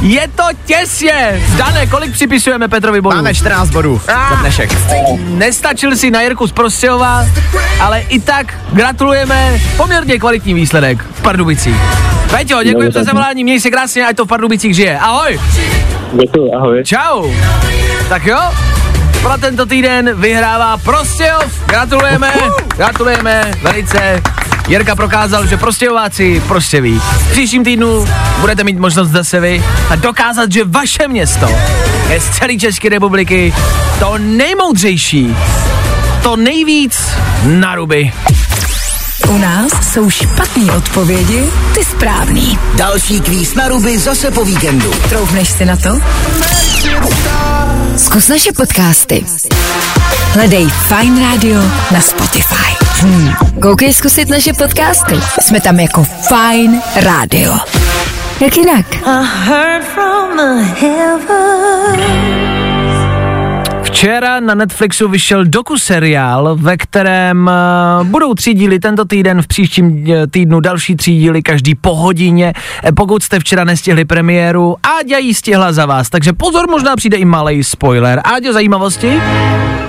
Je 0.02 0.28
to 0.36 0.44
těsně! 0.66 1.42
Dane, 1.58 1.88
kolik 1.88 2.12
připisujeme 2.12 2.68
Petrovi 2.68 3.02
bodů? 3.02 3.16
Máme 3.16 3.34
14 3.36 3.70
bodů 3.70 4.02
za 4.06 4.14
Ah. 4.16 4.40
dnešek. 4.42 4.70
Nestačil 5.20 5.96
si 5.96 6.12
na 6.12 6.22
Jirku 6.22 6.48
z 6.48 6.52
Prostějova, 6.52 7.26
ale 7.80 8.00
i 8.02 8.20
tak 8.20 8.54
gratulujeme, 8.74 9.60
poměrně 9.78 10.20
kvalitní 10.20 10.54
výsledek 10.54 11.06
v 11.14 11.22
Pardubicích. 11.22 11.76
Peťo, 12.30 12.64
děkuji 12.64 12.92
za 12.92 13.04
zavolání, 13.04 13.44
měj 13.44 13.60
se 13.60 13.70
krásně, 13.70 14.06
ať 14.08 14.16
to 14.16 14.26
v 14.26 14.28
Pardubicích 14.28 14.76
žije. 14.76 15.00
Ahoj! 15.00 15.40
Děkuji, 16.14 16.52
ahoj. 16.56 16.84
Čau! 16.84 17.32
Tak 18.10 18.26
jo, 18.26 18.40
pro 19.22 19.38
tento 19.38 19.66
týden 19.66 20.10
vyhrává 20.22 20.78
Prostějov. 20.78 21.64
Gratulujeme, 21.66 22.34
gratulujeme 22.78 23.52
velice. 23.62 24.22
Jirka 24.68 24.96
prokázal, 24.96 25.48
že 25.48 25.58
Prostějováci 25.58 26.42
prostě 26.48 26.82
ví. 26.82 27.00
V 27.00 27.32
příštím 27.32 27.64
týdnu 27.64 28.06
budete 28.40 28.64
mít 28.64 28.80
možnost 28.80 29.10
zase 29.10 29.40
vy 29.40 29.64
a 29.90 29.96
dokázat, 29.96 30.52
že 30.52 30.64
vaše 30.64 31.08
město 31.08 31.50
je 32.10 32.22
z 32.22 32.30
celé 32.30 32.58
České 32.58 32.90
republiky 32.90 33.54
to 34.00 34.18
nejmoudřejší, 34.18 35.36
to 36.24 36.36
nejvíc 36.36 37.02
na 37.44 37.76
ruby. 37.76 38.12
U 39.30 39.38
nás 39.38 39.94
jsou 39.94 40.10
špatné 40.10 40.74
odpovědi, 40.74 41.50
ty 41.74 41.86
správný. 41.86 42.60
Další 42.76 43.22
kvíz 43.22 43.56
na 43.56 43.68
ruby 43.68 44.00
zase 44.00 44.32
po 44.32 44.46
víkendu. 44.46 44.92
Troufneš 45.10 45.50
si 45.50 45.66
na 45.66 45.76
to? 45.76 46.00
Zkus 47.98 48.28
naše 48.28 48.52
podcasty. 48.52 49.26
Hledej 50.34 50.68
Fine 50.88 51.22
Radio 51.32 51.60
na 51.92 52.02
Spotify. 52.02 52.72
Hmm. 53.02 53.32
Koukej 53.62 53.94
zkusit 53.94 54.30
naše 54.30 54.54
podcasty. 54.54 55.16
Jsme 55.42 55.62
tam 55.62 55.80
jako 55.80 56.04
Fine 56.04 56.82
Radio. 56.96 57.54
Jak 58.42 58.58
jinak? 58.58 58.86
Včera 63.84 64.40
na 64.40 64.56
Netflixu 64.56 65.08
vyšel 65.08 65.46
doku-seriál, 65.46 66.56
ve 66.56 66.78
kterém 66.78 67.50
uh, 68.02 68.08
budou 68.08 68.34
tři 68.34 68.54
díly 68.54 68.80
tento 68.80 69.06
týden, 69.06 69.42
v 69.42 69.48
příštím 69.48 70.06
eh, 70.12 70.28
týdnu 70.28 70.60
další 70.60 70.96
tři 70.96 71.12
díly, 71.12 71.42
každý 71.42 71.76
po 71.76 71.96
hodině. 71.96 72.54
Eh, 72.84 72.92
Pokud 72.92 73.24
jste 73.24 73.40
včera 73.40 73.64
nestihli 73.64 74.06
premiéru, 74.06 74.76
Áďa 75.00 75.18
ji 75.18 75.34
stihla 75.34 75.72
za 75.72 75.86
vás, 75.86 76.10
takže 76.10 76.34
pozor, 76.34 76.70
možná 76.70 76.96
přijde 76.96 77.18
i 77.18 77.26
malý 77.26 77.64
spoiler. 77.64 78.22
Áďo, 78.24 78.54
zajímavosti? 78.54 79.22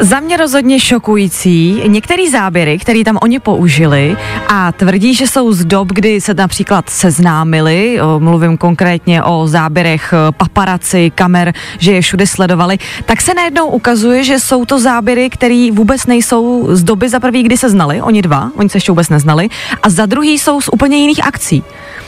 Za 0.01 0.21
mě 0.21 0.37
rozhodně 0.37 0.81
šokující 0.81 1.83
některé 1.87 2.31
záběry, 2.31 2.79
které 2.79 3.05
tam 3.05 3.19
oni 3.23 3.41
použili 3.41 4.17
a 4.49 4.73
tvrdí, 4.73 5.15
že 5.15 5.27
jsou 5.27 5.53
z 5.53 5.65
dob, 5.65 5.89
kdy 5.89 6.21
se 6.21 6.35
například 6.35 6.91
seznámili, 6.91 7.99
mluvím 8.19 8.57
konkrétně 8.57 9.23
o 9.23 9.47
záběrech 9.47 10.13
e, 10.13 10.33
paparaci, 10.33 11.13
kamer, 11.15 11.53
že 11.79 11.93
je 11.93 12.01
všude 12.01 12.27
sledovali, 12.27 12.79
tak 13.05 13.21
se 13.21 13.35
najednou 13.35 13.67
ukazuje, 13.67 14.25
že 14.25 14.39
jsou 14.39 14.65
to 14.65 14.79
záběry, 14.79 15.31
které 15.31 15.69
vůbec 15.73 16.07
nejsou 16.07 16.69
z 16.71 16.83
doby 16.85 17.09
za 17.09 17.21
prvý, 17.21 17.43
kdy 17.43 17.57
se 17.57 17.71
znali, 17.71 18.03
oni 18.03 18.23
dva, 18.23 18.51
oni 18.57 18.69
se 18.69 18.77
ještě 18.77 18.93
vůbec 18.93 19.09
neznali, 19.09 19.49
a 19.83 19.91
za 19.91 20.07
druhý 20.07 20.39
jsou 20.39 20.61
z 20.61 20.69
úplně 20.73 20.97
jiných 20.97 21.27
akcí. 21.27 21.63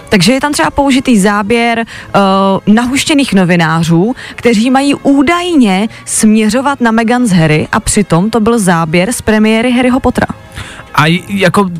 Takže 0.08 0.32
je 0.32 0.40
tam 0.40 0.52
třeba 0.52 0.70
použitý 0.70 1.18
záběr 1.18 1.78
uh, 1.78 2.74
nahuštěných 2.74 3.34
novinářů, 3.34 4.14
kteří 4.34 4.70
mají 4.70 4.94
údajně 4.94 5.88
směřovat 6.04 6.80
na 6.80 6.90
Meghan 6.90 7.26
z 7.26 7.32
Harry 7.32 7.68
a 7.72 7.80
přitom 7.80 8.30
to 8.30 8.40
byl 8.40 8.58
záběr 8.58 9.12
z 9.12 9.22
premiéry 9.22 9.70
Harryho 9.72 10.00
Pottera. 10.00 10.26
A 10.94 11.06
jako, 11.28 11.70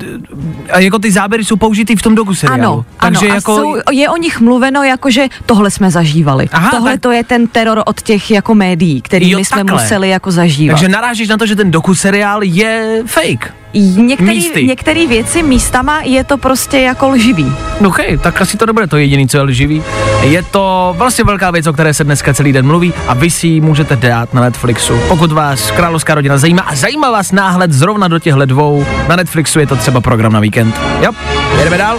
a 0.72 0.79
jako 0.79 0.99
ty 0.99 1.11
záběry 1.12 1.45
jsou 1.45 1.57
použitý 1.57 1.97
v 1.97 2.03
tom 2.03 2.14
doku-seriálu. 2.14 2.62
Ano, 2.62 2.85
takže 3.01 3.27
ano. 3.27 3.35
jako... 3.35 3.53
A 3.53 3.57
jsou, 3.57 3.77
je 3.93 4.11
o 4.11 4.16
nich 4.16 4.41
mluveno 4.41 4.83
jako, 4.83 5.11
že 5.11 5.27
tohle 5.47 5.70
jsme 5.70 5.91
zažívali. 5.91 6.49
Aha, 6.53 6.70
tohle 6.70 6.93
tak- 6.93 7.01
to 7.01 7.11
je 7.12 7.25
ten 7.25 7.47
teror 7.47 7.83
od 7.87 8.03
těch 8.03 8.31
jako 8.31 8.55
médií, 8.55 9.03
který 9.03 9.31
Jo, 9.31 9.39
my 9.39 9.45
jsme 9.45 9.57
takhle. 9.57 9.83
museli 9.83 10.09
jako 10.09 10.31
zažívat. 10.31 10.75
Takže 10.75 10.89
narážíš 10.89 11.29
na 11.29 11.37
to, 11.37 11.47
že 11.47 11.57
ten 11.57 11.70
doku-seriál 11.70 12.43
je 12.43 13.03
fake. 13.07 13.55
Některý, 13.81 14.29
místy. 14.29 14.66
některé 14.66 15.07
věci 15.07 15.43
místama 15.43 16.01
je 16.03 16.25
to 16.25 16.39
prostě 16.39 16.79
jako 16.79 17.09
lživý. 17.09 17.53
OK, 17.87 17.99
tak 18.22 18.41
asi 18.41 18.57
to 18.57 18.66
nebude 18.66 18.87
to 18.87 18.97
jediný, 18.97 19.29
co 19.29 19.37
je 19.37 19.43
lživý. 19.43 19.83
Je 20.22 20.43
to 20.43 20.95
vlastně 20.99 21.25
velká 21.25 21.51
věc, 21.51 21.66
o 21.66 21.72
které 21.72 21.95
se 21.95 22.05
dneska 22.05 22.35
celý 22.35 22.53
den 22.53 22.66
mluví 22.66 22.93
a 23.09 23.14
vy 23.14 23.31
si 23.31 23.47
ji 23.47 23.61
můžete 23.61 23.97
dát 23.97 24.35
na 24.35 24.41
Netflixu. 24.43 24.99
Pokud 25.09 25.33
vás 25.33 25.70
královská 25.70 26.14
rodina 26.14 26.39
zajímá 26.39 26.62
a 26.62 26.75
zajímá 26.75 27.11
vás 27.11 27.33
náhled 27.33 27.72
zrovna 27.72 28.09
do 28.09 28.18
těchhle 28.18 28.47
dvou, 28.47 28.87
na 29.09 29.16
Netflixu 29.16 29.61
je 29.61 29.66
to 29.66 29.77
třeba 29.77 30.01
program 30.01 30.33
na 30.33 30.41
víkend. 30.41 30.81
Jo, 31.03 31.12
jedeme 31.59 31.79
dál. 31.79 31.99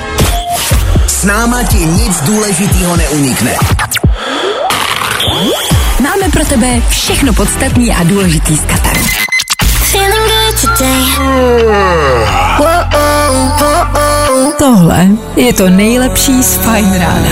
S 1.07 1.23
náma 1.23 1.63
ti 1.63 1.77
nic 1.77 2.21
důležitého 2.21 2.97
neunikne. 2.97 3.55
Máme 6.03 6.29
pro 6.31 6.45
tebe 6.45 6.81
všechno 6.89 7.33
podstatný 7.33 7.91
a 7.91 8.03
důležitý 8.03 8.57
z 8.57 8.65
Kataru. 8.65 9.24
today. 10.65 12.25
Whoa, 12.57 12.89
whoa, 12.91 13.85
whoa. 13.93 14.24
Tohle 14.57 15.07
je 15.35 15.53
to 15.53 15.69
nejlepší 15.69 16.43
z 16.43 16.57
Fine 16.57 16.97
Rána. 16.97 17.29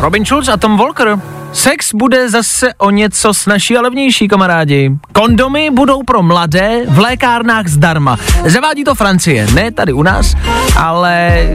Robin 0.00 0.24
Schulz 0.24 0.48
a 0.48 0.56
Tom 0.56 0.76
Walker. 0.76 1.18
Sex 1.52 1.94
bude 1.94 2.30
zase 2.30 2.74
o 2.78 2.90
něco 2.90 3.34
snažší 3.34 3.76
a 3.76 3.80
levnější, 3.80 4.28
kamarádi. 4.28 4.90
Kondomy 5.12 5.70
budou 5.70 6.02
pro 6.02 6.22
mladé 6.22 6.80
v 6.88 6.98
lékárnách 6.98 7.66
zdarma. 7.66 8.16
Zavádí 8.44 8.84
to 8.84 8.94
Francie, 8.94 9.46
ne 9.54 9.70
tady 9.70 9.92
u 9.92 10.02
nás, 10.02 10.34
ale 10.76 11.46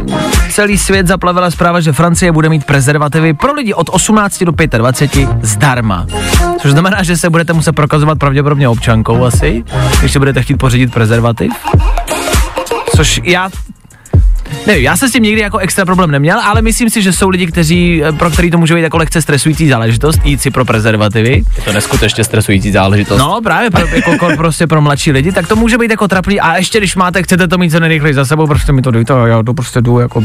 celý 0.52 0.78
svět 0.78 1.08
zaplavila 1.08 1.52
zpráva, 1.52 1.80
že 1.80 1.94
Francie 1.94 2.32
bude 2.32 2.50
mít 2.50 2.66
prezervativy 2.66 3.34
pro 3.34 3.54
lidi 3.54 3.74
od 3.74 3.90
18 3.90 4.44
do 4.44 4.52
25 4.78 5.30
zdarma. 5.42 6.08
Což 6.62 6.72
znamená, 6.72 7.04
že 7.04 7.18
se 7.18 7.30
budete 7.30 7.54
muset 7.54 7.72
prokazovat 7.72 8.20
pravděpodobně 8.20 8.70
občankou 8.70 9.24
asi, 9.26 9.64
když 10.00 10.12
si 10.12 10.20
budete 10.20 10.42
chtít 10.42 10.58
pořídit 10.58 10.94
prezervativ. 10.94 11.54
Což 12.96 13.22
já 13.24 13.50
Nevím, 14.68 14.84
já 14.84 14.98
jsem 14.98 15.10
s 15.10 15.12
tím 15.12 15.24
nikdy 15.24 15.42
jako 15.42 15.58
extra 15.58 15.86
problém 15.86 16.12
neměl, 16.12 16.40
ale 16.40 16.62
myslím 16.62 16.90
si, 16.90 17.02
že 17.02 17.14
jsou 17.14 17.30
lidi, 17.30 17.48
kteří, 17.48 18.04
eh, 18.04 18.12
pro 18.12 18.30
který 18.32 18.52
to 18.52 18.58
může 18.58 18.76
být 18.76 18.82
jako 18.82 18.98
lehce 18.98 19.22
stresující 19.22 19.68
záležitost, 19.68 20.20
jít 20.24 20.42
si 20.42 20.52
pro 20.52 20.66
prezervativy. 20.66 21.44
Je 21.58 21.64
to 21.66 21.74
neskutečně 21.74 22.24
stresující 22.24 22.72
záležitost. 22.72 23.20
No, 23.20 23.40
právě 23.44 23.70
pro, 23.70 23.88
jako, 23.88 24.12
ko- 24.12 24.38
prostě 24.38 24.68
pro 24.68 24.82
mladší 24.82 25.12
lidi, 25.12 25.32
tak 25.32 25.48
to 25.48 25.56
může 25.56 25.78
být 25.78 25.92
jako 25.92 26.08
trapný. 26.08 26.40
A 26.40 26.58
ještě 26.58 26.78
když 26.78 26.96
máte, 26.96 27.24
chcete 27.24 27.48
to 27.48 27.58
mít 27.58 27.70
co 27.70 27.80
nejrychleji 27.80 28.14
za 28.14 28.26
sebou, 28.26 28.48
prostě 28.48 28.72
mi 28.72 28.82
to 28.82 28.92
dojte, 28.92 29.14
a 29.14 29.28
já 29.28 29.44
to 29.44 29.54
prostě 29.54 29.82
jdu 29.82 30.00
jako 30.00 30.24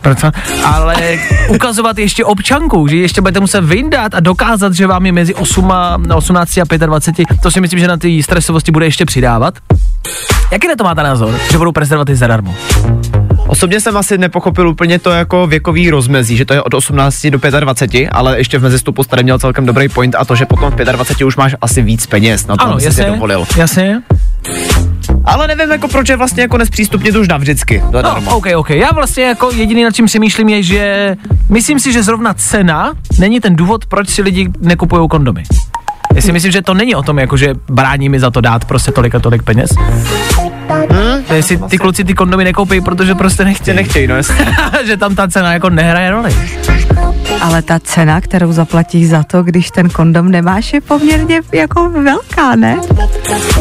pracovat. 0.00 0.34
Ale 0.64 1.18
ukazovat 1.48 1.98
ještě 1.98 2.24
občanku, 2.24 2.88
že 2.88 2.96
ještě 2.96 3.20
budete 3.20 3.40
muset 3.40 3.64
vyndat 3.64 4.14
a 4.14 4.20
dokázat, 4.20 4.72
že 4.74 4.86
vám 4.86 5.06
je 5.06 5.12
mezi 5.12 5.34
8 5.34 5.72
a, 5.72 5.98
18 6.14 6.58
a 6.58 6.86
25, 6.86 7.28
to 7.42 7.50
si 7.50 7.60
myslím, 7.60 7.80
že 7.80 7.88
na 7.88 7.96
té 7.96 8.08
stresovosti 8.22 8.72
bude 8.72 8.86
ještě 8.86 9.04
přidávat. 9.04 9.54
Jaký 10.52 10.68
na 10.68 10.76
to 10.76 10.84
máte 10.84 11.02
názor, 11.02 11.34
že 11.50 11.58
budou 11.58 11.72
prezervativy 11.72 12.16
zadarmo? 12.16 12.54
Osobně 13.48 13.80
jsem 13.80 13.96
asi 13.96 14.18
nepochopil 14.18 14.68
úplně 14.68 14.98
to 14.98 15.10
jako 15.10 15.46
věkový 15.46 15.90
rozmezí, 15.90 16.36
že 16.36 16.44
to 16.44 16.54
je 16.54 16.62
od 16.62 16.74
18 16.74 17.26
do 17.26 17.38
25, 17.60 18.08
ale 18.12 18.38
ještě 18.38 18.58
v 18.58 18.62
mezistupu 18.62 19.02
jste 19.04 19.22
měl 19.22 19.38
celkem 19.38 19.66
dobrý 19.66 19.88
point 19.88 20.14
a 20.18 20.24
to, 20.24 20.36
že 20.36 20.46
potom 20.46 20.70
v 20.70 20.74
25 20.76 21.26
už 21.26 21.36
máš 21.36 21.54
asi 21.60 21.82
víc 21.82 22.06
peněz 22.06 22.46
na 22.46 22.56
to, 22.56 22.62
Ano, 22.64 22.72
aby 22.72 22.80
si 22.80 22.86
jasně, 22.86 23.04
dovolil. 23.04 23.44
jasně. 23.56 24.02
Ale 25.24 25.48
nevím, 25.48 25.70
jako 25.70 25.88
proč 25.88 26.08
je 26.08 26.16
vlastně 26.16 26.42
jako 26.42 26.58
nespřístupnit 26.58 27.16
už 27.16 27.28
navždycky. 27.28 27.82
No. 27.92 28.36
OK, 28.36 28.46
OK. 28.56 28.70
Já 28.70 28.88
vlastně 28.94 29.24
jako 29.24 29.50
jediný, 29.50 29.84
nad 29.84 29.94
čím 29.94 30.08
si 30.08 30.18
myslím, 30.18 30.48
je, 30.48 30.62
že 30.62 31.16
myslím 31.48 31.80
si, 31.80 31.92
že 31.92 32.02
zrovna 32.02 32.34
cena 32.34 32.92
není 33.18 33.40
ten 33.40 33.56
důvod, 33.56 33.86
proč 33.86 34.08
si 34.08 34.22
lidi 34.22 34.48
nekupují 34.60 35.08
kondomy. 35.08 35.42
Já 36.14 36.22
si 36.22 36.32
myslím, 36.32 36.52
že 36.52 36.62
to 36.62 36.74
není 36.74 36.94
o 36.94 37.02
tom, 37.02 37.18
jako 37.18 37.36
že 37.36 37.54
brání 37.70 38.08
mi 38.08 38.20
za 38.20 38.30
to 38.30 38.40
dát 38.40 38.64
prostě 38.64 38.92
tolik 38.92 39.14
a 39.14 39.18
tolik 39.18 39.42
peněz. 39.42 39.70
Hmm? 40.70 41.24
Jestli 41.34 41.58
ty 41.58 41.78
kluci 41.78 42.04
ty 42.04 42.14
kondomy 42.14 42.44
nekoupí, 42.44 42.80
protože 42.80 43.14
prostě 43.14 43.44
nechtějí. 43.44 43.76
Nechtějí, 43.76 44.06
no 44.06 44.16
jasně. 44.16 44.46
že 44.86 44.96
tam 44.96 45.14
ta 45.14 45.28
cena 45.28 45.52
jako 45.52 45.70
nehraje 45.70 46.10
roli. 46.10 46.34
Ale 47.40 47.62
ta 47.62 47.78
cena, 47.78 48.20
kterou 48.20 48.52
zaplatíš 48.52 49.08
za 49.08 49.22
to, 49.22 49.42
když 49.42 49.70
ten 49.70 49.88
kondom 49.88 50.28
nemáš, 50.30 50.72
je 50.72 50.80
poměrně 50.80 51.40
jako 51.52 51.90
velká, 51.90 52.56
ne? 52.56 52.76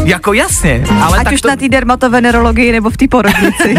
Jako 0.03 0.33
jasně, 0.33 0.83
ale 1.01 1.17
Ať 1.17 1.23
tak 1.23 1.33
už 1.33 1.41
to, 1.41 1.47
na 1.47 1.55
té 1.55 1.69
dermatovenerologii 1.69 2.71
nebo 2.71 2.89
v 2.89 2.97
té 2.97 3.07
porodnici. 3.07 3.75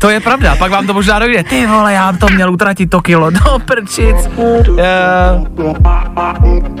to 0.00 0.08
To 0.08 0.12
je 0.12 0.20
pravda, 0.20 0.56
pak 0.56 0.70
vám 0.70 0.86
to 0.86 0.94
možná 0.94 1.18
dojde. 1.18 1.44
Ty 1.44 1.66
vole, 1.66 1.92
já 1.92 2.12
to 2.12 2.26
měl 2.34 2.52
utratit 2.52 2.90
to 2.90 3.00
kilo, 3.00 3.30
do 3.30 3.58
prčic. 3.64 4.16
Uh, 4.36 4.78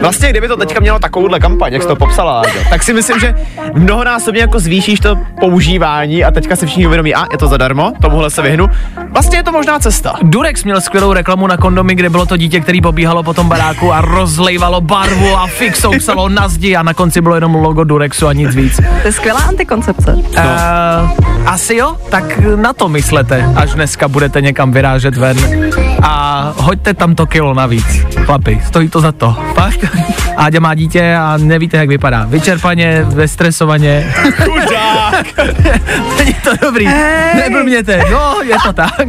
Vlastně, 0.00 0.30
kdyby 0.30 0.48
to 0.48 0.56
teďka 0.56 0.80
mělo 0.80 0.98
takovouhle 0.98 1.40
kampaň, 1.40 1.72
jak 1.72 1.82
jsi 1.82 1.88
to 1.88 1.96
popsala, 1.96 2.42
tak 2.70 2.82
si 2.82 2.92
myslím, 2.92 3.20
že 3.20 3.34
mnohonásobně 3.74 4.40
jako 4.40 4.60
zvýšíš 4.60 5.00
to 5.00 5.16
používání 5.40 6.24
a 6.24 6.30
teďka 6.30 6.56
si 6.56 6.66
všichni 6.66 6.86
uvědomí, 6.86 7.14
a 7.14 7.24
je 7.32 7.38
to 7.38 7.48
zadarmo, 7.48 7.92
tomuhle 8.02 8.30
se 8.30 8.42
vyhnu. 8.42 8.66
Vlastně 9.10 9.38
je 9.38 9.42
to 9.42 9.52
možná 9.52 9.78
cesta. 9.78 10.14
Durex 10.22 10.64
měl 10.64 10.77
skvělou 10.80 11.12
reklamu 11.12 11.46
na 11.46 11.56
kondomy, 11.56 11.94
kde 11.94 12.10
bylo 12.10 12.26
to 12.26 12.36
dítě, 12.36 12.60
který 12.60 12.80
pobíhalo 12.80 13.22
po 13.22 13.34
tom 13.34 13.48
baráku 13.48 13.92
a 13.92 14.00
rozlejvalo 14.00 14.80
barvu 14.80 15.36
a 15.36 15.46
fixou 15.46 15.98
psalo 15.98 16.28
na 16.28 16.48
zdi 16.48 16.76
a 16.76 16.82
na 16.82 16.94
konci 16.94 17.20
bylo 17.20 17.34
jenom 17.34 17.54
logo 17.54 17.84
Durexu 17.84 18.26
a 18.26 18.32
nic 18.32 18.54
víc. 18.54 18.76
To 18.76 19.06
je 19.06 19.12
skvělá 19.12 19.40
antikoncepce. 19.40 20.12
Uh, 20.14 20.24
asi 21.46 21.76
jo, 21.76 21.96
tak 22.10 22.38
na 22.56 22.72
to 22.72 22.88
myslete, 22.88 23.52
až 23.56 23.74
dneska 23.74 24.08
budete 24.08 24.40
někam 24.40 24.72
vyrážet 24.72 25.16
ven 25.16 25.36
a 26.02 26.52
hoďte 26.56 26.94
tam 26.94 27.14
to 27.14 27.26
kilo 27.26 27.54
navíc. 27.54 27.86
Chlapi, 28.24 28.60
stojí 28.66 28.88
to 28.88 29.00
za 29.00 29.12
to. 29.12 29.36
Fakt. 29.54 29.84
Áďa 30.36 30.60
má 30.60 30.74
dítě 30.74 31.16
a 31.16 31.36
nevíte, 31.36 31.76
jak 31.76 31.88
vypadá. 31.88 32.24
Vyčerpaně, 32.28 33.06
vystresovaně. 33.08 34.12
Chudák! 34.44 35.26
Není 36.18 36.34
to 36.34 36.50
dobrý. 36.62 36.88
Neblbněte. 37.34 38.02
No, 38.10 38.34
je 38.42 38.56
to 38.66 38.72
tak. 38.72 39.08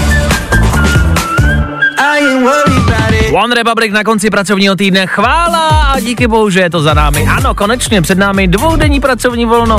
One 3.33 3.55
Republic 3.55 3.93
na 3.93 4.03
konci 4.03 4.29
pracovního 4.29 4.75
týdne. 4.75 5.07
Chvála 5.07 5.67
a 5.67 5.99
díky 5.99 6.27
bohu, 6.27 6.49
že 6.49 6.59
je 6.59 6.69
to 6.69 6.81
za 6.81 6.93
námi. 6.93 7.27
Ano, 7.27 7.55
konečně 7.55 8.01
před 8.01 8.17
námi 8.17 8.47
dvoudenní 8.47 8.99
pracovní 8.99 9.45
volno. 9.45 9.77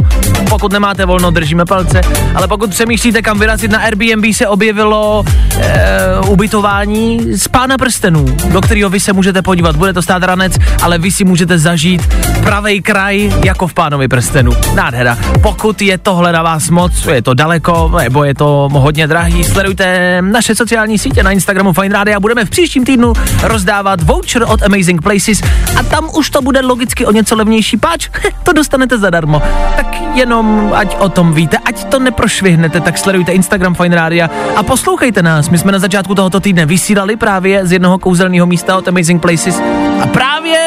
Pokud 0.49 0.73
nemáte 0.73 1.07
volno, 1.07 1.31
držíme 1.31 1.65
palce. 1.65 2.01
Ale 2.35 2.49
pokud 2.49 2.71
přemýšlíte, 2.71 3.23
kam 3.23 3.39
vyrazit 3.39 3.71
na 3.71 3.79
Airbnb, 3.79 4.25
se 4.33 4.49
objevilo 4.49 5.25
e, 5.57 6.21
ubytování 6.29 7.21
z 7.37 7.49
Pána 7.49 7.79
prstenů, 7.79 8.25
do 8.53 8.61
kterého 8.61 8.91
vy 8.91 9.01
se 9.01 9.13
můžete 9.13 9.43
podívat. 9.43 9.77
Bude 9.77 9.93
to 9.93 10.03
stát 10.03 10.23
ranec, 10.23 10.53
ale 10.83 10.99
vy 10.99 11.11
si 11.11 11.25
můžete 11.25 11.59
zažít 11.59 12.15
pravej 12.45 12.83
kraj 12.83 13.33
jako 13.45 13.67
v 13.67 13.75
Pánovi 13.75 14.09
prstenu. 14.09 14.53
Nádhera. 14.75 15.19
Pokud 15.43 15.83
je 15.83 15.99
tohle 15.99 16.33
na 16.33 16.43
vás 16.43 16.71
moc, 16.71 17.07
je 17.07 17.23
to 17.23 17.35
daleko, 17.35 17.93
nebo 18.03 18.25
je 18.25 18.35
to 18.35 18.69
hodně 18.73 19.07
drahý, 19.07 19.45
sledujte 19.45 20.19
naše 20.23 20.55
sociální 20.55 20.99
sítě 20.99 21.23
na 21.23 21.31
Instagramu 21.31 21.73
Fine 21.73 21.95
Radio 21.95 22.17
a 22.17 22.21
budeme 22.21 22.45
v 22.45 22.51
příštím 22.51 22.85
týdnu 22.85 23.13
rozdávat 23.43 24.03
voucher 24.03 24.45
od 24.49 24.63
Amazing 24.63 25.03
Places 25.03 25.43
a 25.77 25.83
tam 25.83 26.11
už 26.15 26.31
to 26.31 26.43
bude 26.43 26.61
logicky 26.61 27.07
o 27.07 27.13
něco 27.13 27.37
levnější 27.37 27.77
páč, 27.77 28.09
to 28.43 28.53
dostanete 28.53 28.99
zadarmo. 28.99 29.43
Tak 29.77 29.97
jenom, 30.15 30.73
ať 30.75 30.97
o 30.99 31.09
tom 31.09 31.35
víte, 31.35 31.59
ať 31.65 31.85
to 31.85 31.99
neprošvihnete, 31.99 32.81
tak 32.81 32.99
sledujte 32.99 33.33
Instagram 33.33 33.75
Fine 33.75 33.97
Radio 33.97 34.29
a 34.57 34.63
poslouchejte 34.63 35.23
nás. 35.23 35.49
My 35.49 35.59
jsme 35.59 35.73
na 35.73 35.79
začátku 35.79 36.15
tohoto 36.15 36.41
týdne 36.41 36.67
vysílali 36.67 37.17
právě 37.17 37.67
z 37.67 37.73
jednoho 37.73 37.99
kouzelného 37.99 38.47
místa 38.47 38.77
od 38.77 38.89
Amazing 38.89 39.23
Places 39.23 39.61
a 40.03 40.07
právě 40.07 40.59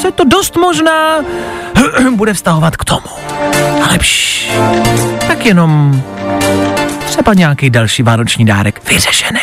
se 0.00 0.12
to 0.12 0.24
dost 0.24 0.56
možná 0.56 1.16
bude 2.16 2.34
vztahovat 2.34 2.76
k 2.76 2.84
tomu. 2.84 3.08
Ale 3.88 3.98
pš, 3.98 4.50
tak 5.26 5.46
jenom 5.46 6.02
třeba 7.04 7.34
nějaký 7.34 7.70
další 7.70 8.02
vánoční 8.02 8.44
dárek 8.44 8.88
vyřešený. 8.88 9.40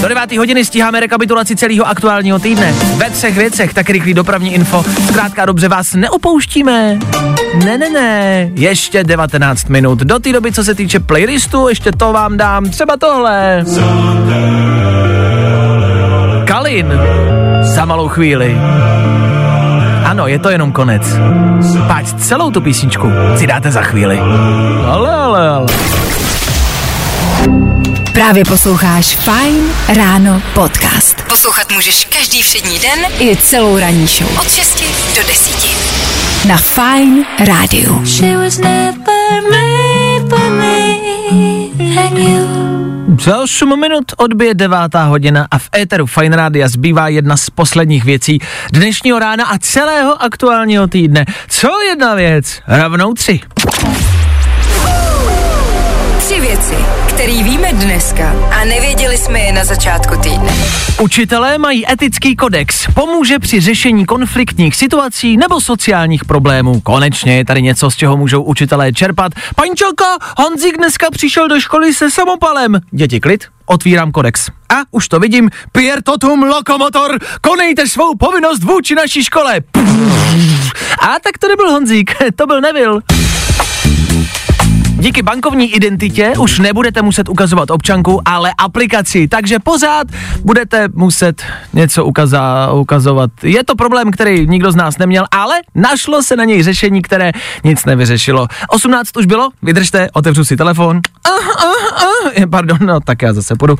Do 0.00 0.08
9. 0.08 0.32
hodiny 0.32 0.64
stíháme 0.64 1.00
rekapitulaci 1.00 1.56
celého 1.56 1.86
aktuálního 1.88 2.38
týdne. 2.38 2.72
Ve 2.96 3.10
třech 3.10 3.36
věcech, 3.36 3.74
tak 3.74 3.90
rychlý 3.90 4.14
dopravní 4.14 4.54
info. 4.54 4.84
Zkrátka 5.08 5.46
dobře 5.46 5.68
vás 5.68 5.94
neopouštíme. 5.94 6.98
Ne, 7.64 7.78
ne, 7.78 7.90
ne, 7.90 8.50
ještě 8.54 9.04
19 9.04 9.68
minut. 9.68 9.98
Do 9.98 10.18
té 10.18 10.32
doby, 10.32 10.52
co 10.52 10.64
se 10.64 10.74
týče 10.74 11.00
playlistu, 11.00 11.68
ještě 11.68 11.92
to 11.92 12.12
vám 12.12 12.36
dám. 12.36 12.64
Třeba 12.64 12.96
tohle. 12.96 13.64
Kalin. 16.44 17.00
Za 17.62 17.84
malou 17.84 18.08
chvíli. 18.08 18.56
Ano, 20.04 20.26
je 20.26 20.38
to 20.38 20.50
jenom 20.50 20.72
konec. 20.72 21.02
Páč 21.86 22.06
celou 22.18 22.50
tu 22.50 22.60
písničku 22.60 23.12
si 23.36 23.46
dáte 23.46 23.70
za 23.70 23.82
chvíli. 23.82 24.18
Ale, 24.86 25.14
ale, 25.14 25.48
ale. 25.48 25.66
Právě 28.12 28.44
posloucháš 28.44 29.16
Fine 29.16 29.72
Ráno 29.96 30.42
podcast. 30.54 31.22
Poslouchat 31.28 31.72
můžeš 31.72 32.04
každý 32.04 32.42
všední 32.42 32.78
den 32.78 32.98
i 33.18 33.36
celou 33.36 33.78
ranní 33.78 34.06
show. 34.06 34.38
Od 34.40 34.50
6 34.50 34.84
do 35.16 35.22
10. 35.28 36.48
Na 36.48 36.56
Fine 36.56 37.24
Rádiu. 37.46 38.04
Za 43.20 43.38
8 43.38 43.80
minut 43.80 44.04
odbije 44.16 44.54
devátá 44.54 45.04
hodina 45.04 45.46
a 45.50 45.58
v 45.58 45.68
éteru 45.76 46.06
Fine 46.06 46.36
Rádia 46.36 46.68
zbývá 46.68 47.08
jedna 47.08 47.36
z 47.36 47.50
posledních 47.50 48.04
věcí 48.04 48.38
dnešního 48.72 49.18
rána 49.18 49.44
a 49.46 49.58
celého 49.58 50.22
aktuálního 50.22 50.86
týdne. 50.88 51.24
Co 51.48 51.68
jedna 51.88 52.14
věc? 52.14 52.62
Rovnou 52.68 53.14
tři. 53.14 53.40
Věci, 56.50 56.74
které 57.08 57.42
víme 57.42 57.72
dneska 57.72 58.34
a 58.60 58.64
nevěděli 58.64 59.18
jsme 59.18 59.40
je 59.40 59.52
na 59.52 59.64
začátku 59.64 60.16
týdne. 60.16 60.52
Učitelé 61.00 61.58
mají 61.58 61.92
etický 61.92 62.36
kodex, 62.36 62.86
pomůže 62.94 63.38
při 63.38 63.60
řešení 63.60 64.06
konfliktních 64.06 64.76
situací 64.76 65.36
nebo 65.36 65.60
sociálních 65.60 66.24
problémů. 66.24 66.80
Konečně 66.80 67.36
je 67.36 67.44
tady 67.44 67.62
něco, 67.62 67.90
z 67.90 67.96
čeho 67.96 68.16
můžou 68.16 68.42
učitelé 68.42 68.92
čerpat. 68.92 69.32
Pančelka, 69.56 70.04
Honzík 70.38 70.76
dneska 70.76 71.06
přišel 71.10 71.48
do 71.48 71.60
školy 71.60 71.94
se 71.94 72.10
samopalem. 72.10 72.80
Děti, 72.90 73.20
klid, 73.20 73.44
otvírám 73.66 74.12
kodex. 74.12 74.46
A 74.48 74.74
už 74.90 75.08
to 75.08 75.20
vidím, 75.20 75.50
Pier 75.72 76.02
totum 76.02 76.42
lokomotor, 76.42 77.18
konejte 77.40 77.88
svou 77.88 78.16
povinnost 78.16 78.64
vůči 78.64 78.94
naší 78.94 79.24
škole. 79.24 79.60
A 81.00 81.06
tak 81.22 81.38
to 81.40 81.48
nebyl 81.48 81.70
Honzík, 81.70 82.14
to 82.36 82.46
byl 82.46 82.60
Neville. 82.60 83.00
Díky 85.00 85.22
bankovní 85.22 85.74
identitě 85.74 86.32
už 86.38 86.58
nebudete 86.58 87.02
muset 87.02 87.28
ukazovat 87.28 87.70
občanku, 87.70 88.20
ale 88.24 88.50
aplikaci, 88.58 89.28
takže 89.28 89.58
pořád 89.58 90.06
budete 90.44 90.88
muset 90.94 91.42
něco 91.72 92.04
ukaza, 92.04 92.72
ukazovat. 92.72 93.30
Je 93.42 93.64
to 93.64 93.74
problém, 93.74 94.10
který 94.10 94.46
nikdo 94.46 94.72
z 94.72 94.76
nás 94.76 94.98
neměl, 94.98 95.24
ale 95.30 95.54
našlo 95.74 96.22
se 96.22 96.36
na 96.36 96.44
něj 96.44 96.62
řešení, 96.62 97.02
které 97.02 97.32
nic 97.64 97.84
nevyřešilo. 97.84 98.46
18 98.68 99.16
už 99.16 99.26
bylo, 99.26 99.48
vydržte, 99.62 100.08
otevřu 100.12 100.44
si 100.44 100.56
telefon. 100.56 101.00
Uh, 101.28 101.46
uh, 101.46 102.42
uh. 102.42 102.50
Pardon, 102.50 102.78
no 102.80 103.00
tak 103.00 103.22
já 103.22 103.32
zase 103.32 103.56
půjdu 103.56 103.76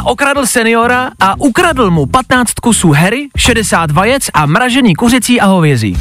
a 0.00 0.06
okradl 0.06 0.46
seniora 0.46 1.10
a 1.20 1.40
ukradl 1.40 1.90
mu 1.90 2.06
15 2.06 2.52
kusů 2.54 2.90
hery, 2.90 3.28
60 3.36 3.90
vajec 3.90 4.22
a 4.34 4.46
mražený 4.46 4.94
kuřecí 4.94 5.40
a 5.40 5.46
hovězí. 5.46 5.96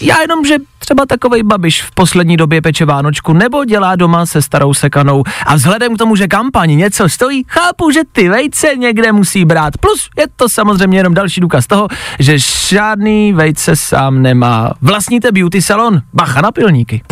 Já 0.00 0.20
jenom, 0.20 0.44
že 0.44 0.56
třeba 0.78 1.06
takovej 1.06 1.42
babiš 1.42 1.82
v 1.82 1.90
poslední 1.90 2.36
době 2.36 2.62
peče 2.62 2.84
Vánočku 2.84 3.32
nebo 3.32 3.64
dělá 3.64 3.96
doma 3.96 4.26
se 4.26 4.42
starou 4.42 4.74
sekanou 4.74 5.24
a 5.46 5.54
vzhledem 5.54 5.94
k 5.94 5.98
tomu, 5.98 6.16
že 6.16 6.26
kampaň 6.26 6.76
něco 6.76 7.08
stojí, 7.08 7.44
chápu, 7.48 7.90
že 7.90 8.00
ty 8.12 8.28
vejce 8.28 8.76
někde 8.76 9.12
musí 9.12 9.44
brát. 9.44 9.78
Plus 9.80 10.08
je 10.18 10.26
to 10.36 10.48
samozřejmě 10.48 10.98
jenom 10.98 11.14
další 11.14 11.40
důkaz 11.40 11.66
toho, 11.66 11.88
že 12.18 12.38
žádný 12.68 13.32
vejce 13.32 13.76
sám 13.76 14.22
nemá. 14.22 14.72
Vlastníte 14.82 15.32
beauty 15.32 15.62
salon? 15.62 16.02
Bacha 16.14 16.40
na 16.40 16.52
pilníky. 16.52 17.02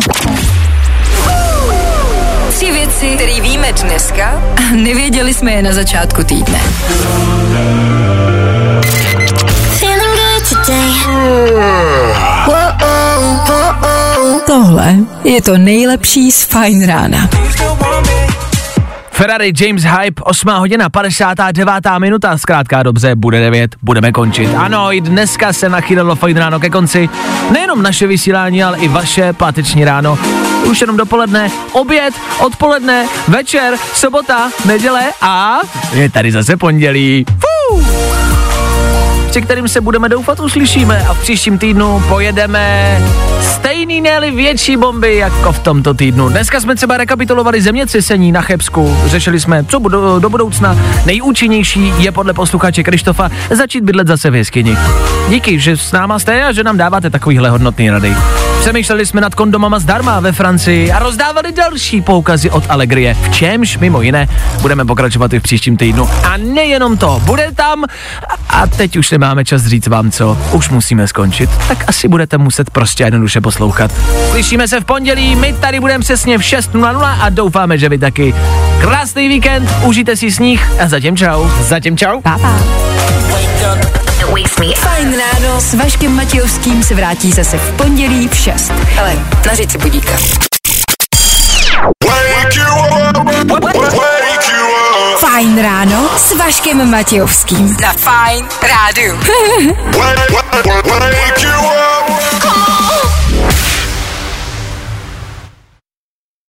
Tři 2.49 2.71
věci, 2.71 3.15
které 3.15 3.36
víme 3.67 3.89
dneska 3.89 4.41
a 4.57 4.75
nevěděli 4.75 5.33
jsme 5.33 5.51
je 5.51 5.63
na 5.63 5.73
začátku 5.73 6.23
týdne. 6.23 6.59
Feeling 9.79 10.15
good 10.15 10.65
today. 10.65 11.07
Tohle 14.45 14.95
je 15.23 15.41
to 15.41 15.57
nejlepší 15.57 16.31
z 16.31 16.43
Fine 16.43 16.87
Rána. 16.87 17.29
Ferrari 19.17 19.51
James 19.59 19.83
Hype, 19.83 20.21
8 20.23 20.49
hodina, 20.59 20.89
59. 20.89 21.99
minuta, 21.99 22.37
zkrátka 22.37 22.83
dobře, 22.83 23.15
bude 23.15 23.39
9, 23.39 23.75
budeme 23.81 24.11
končit. 24.11 24.49
Ano, 24.55 24.93
i 24.93 25.01
dneska 25.01 25.53
se 25.53 25.69
nachýlilo 25.69 26.15
fajn 26.15 26.37
ráno 26.37 26.59
ke 26.59 26.69
konci. 26.69 27.09
Nejenom 27.51 27.83
naše 27.83 28.07
vysílání, 28.07 28.63
ale 28.63 28.77
i 28.77 28.87
vaše 28.87 29.33
páteční 29.33 29.85
ráno. 29.85 30.19
Už 30.69 30.81
jenom 30.81 30.97
dopoledne, 30.97 31.51
oběd, 31.71 32.13
odpoledne, 32.39 33.07
večer, 33.27 33.73
sobota, 33.93 34.51
neděle 34.65 35.01
a 35.21 35.59
je 35.93 36.09
tady 36.09 36.31
zase 36.31 36.57
pondělí. 36.57 37.25
Fuu! 37.29 38.46
Se 39.37 39.41
kterým 39.41 39.67
se 39.67 39.81
budeme 39.81 40.09
doufat 40.09 40.39
uslyšíme 40.39 41.05
a 41.07 41.13
v 41.13 41.21
příštím 41.21 41.57
týdnu 41.57 42.03
pojedeme 42.07 42.97
stejný, 43.41 44.01
ne 44.01 44.31
větší 44.31 44.77
bomby 44.77 45.15
jako 45.15 45.51
v 45.51 45.59
tomto 45.59 45.93
týdnu. 45.93 46.29
Dneska 46.29 46.59
jsme 46.59 46.75
třeba 46.75 46.97
rekapitulovali 46.97 47.61
zemětřesení 47.61 48.31
na 48.31 48.41
Chebsku, 48.41 48.97
řešili 49.05 49.39
jsme, 49.39 49.63
co 49.63 49.79
budou 49.79 50.19
do 50.19 50.29
budoucna. 50.29 50.77
Nejúčinnější 51.05 51.93
je 51.97 52.11
podle 52.11 52.33
posluchače 52.33 52.83
Krištofa 52.83 53.29
začít 53.51 53.83
bydlet 53.83 54.07
zase 54.07 54.29
v 54.29 54.35
jeskyni. 54.35 54.77
Díky, 55.29 55.59
že 55.59 55.77
s 55.77 55.91
náma 55.91 56.19
jste 56.19 56.43
a 56.43 56.51
že 56.51 56.63
nám 56.63 56.77
dáváte 56.77 57.09
takovýhle 57.09 57.49
hodnotný 57.49 57.89
rady. 57.89 58.15
Přemýšleli 58.67 59.05
jsme 59.05 59.21
nad 59.21 59.35
kondomama 59.35 59.79
zdarma 59.79 60.19
ve 60.19 60.31
Francii 60.31 60.91
a 60.91 60.99
rozdávali 60.99 61.51
další 61.51 62.01
poukazy 62.01 62.49
od 62.49 62.63
Allegrie, 62.69 63.13
v 63.13 63.29
čemž 63.29 63.77
mimo 63.77 64.01
jiné 64.01 64.27
budeme 64.61 64.85
pokračovat 64.85 65.33
i 65.33 65.39
v 65.39 65.43
příštím 65.43 65.77
týdnu. 65.77 66.09
A 66.23 66.37
nejenom 66.37 66.97
to, 66.97 67.21
bude 67.25 67.51
tam 67.55 67.85
a 68.49 68.67
teď 68.67 68.97
už 68.97 69.11
nemáme 69.11 69.45
čas 69.45 69.65
říct 69.65 69.87
vám 69.87 70.11
co, 70.11 70.37
už 70.51 70.69
musíme 70.69 71.07
skončit, 71.07 71.49
tak 71.67 71.83
asi 71.87 72.07
budete 72.07 72.37
muset 72.37 72.69
prostě 72.69 73.03
jednoduše 73.03 73.41
poslouchat. 73.41 73.91
Slyšíme 74.29 74.67
se 74.67 74.79
v 74.79 74.85
pondělí, 74.85 75.35
my 75.35 75.53
tady 75.53 75.79
budeme 75.79 75.99
přesně 75.99 76.37
v 76.37 76.41
6.00 76.41 77.17
a 77.21 77.29
doufáme, 77.29 77.77
že 77.77 77.89
vy 77.89 77.97
taky. 77.97 78.35
Krásný 78.81 79.27
víkend, 79.27 79.69
užijte 79.85 80.15
si 80.15 80.31
sníh 80.31 80.81
a 80.81 80.87
zatím 80.87 81.17
čau. 81.17 81.47
Zatím 81.61 81.97
čau. 81.97 82.21
Pa, 82.21 82.37
pa. 82.37 82.96
Fajn 84.27 85.17
ráno 85.17 85.61
s 85.61 85.73
Vaškem 85.73 86.15
Matějovským 86.15 86.83
se 86.83 86.95
vrátí 86.95 87.31
zase 87.31 87.57
v 87.57 87.71
pondělí 87.77 88.27
v 88.27 88.35
6. 88.35 88.71
Ale 88.99 89.13
na 89.47 89.55
říci 89.55 89.77
budíka. 89.77 90.11
Fajn 95.19 95.61
ráno 95.61 96.09
s 96.17 96.35
Vaškem 96.37 96.91
Matějovským. 96.91 97.77
Na 97.81 97.93
Fajn 97.93 98.45
rádu. 98.61 99.17
Wake 100.99 101.43
you 101.43 101.59
up. 101.59 102.86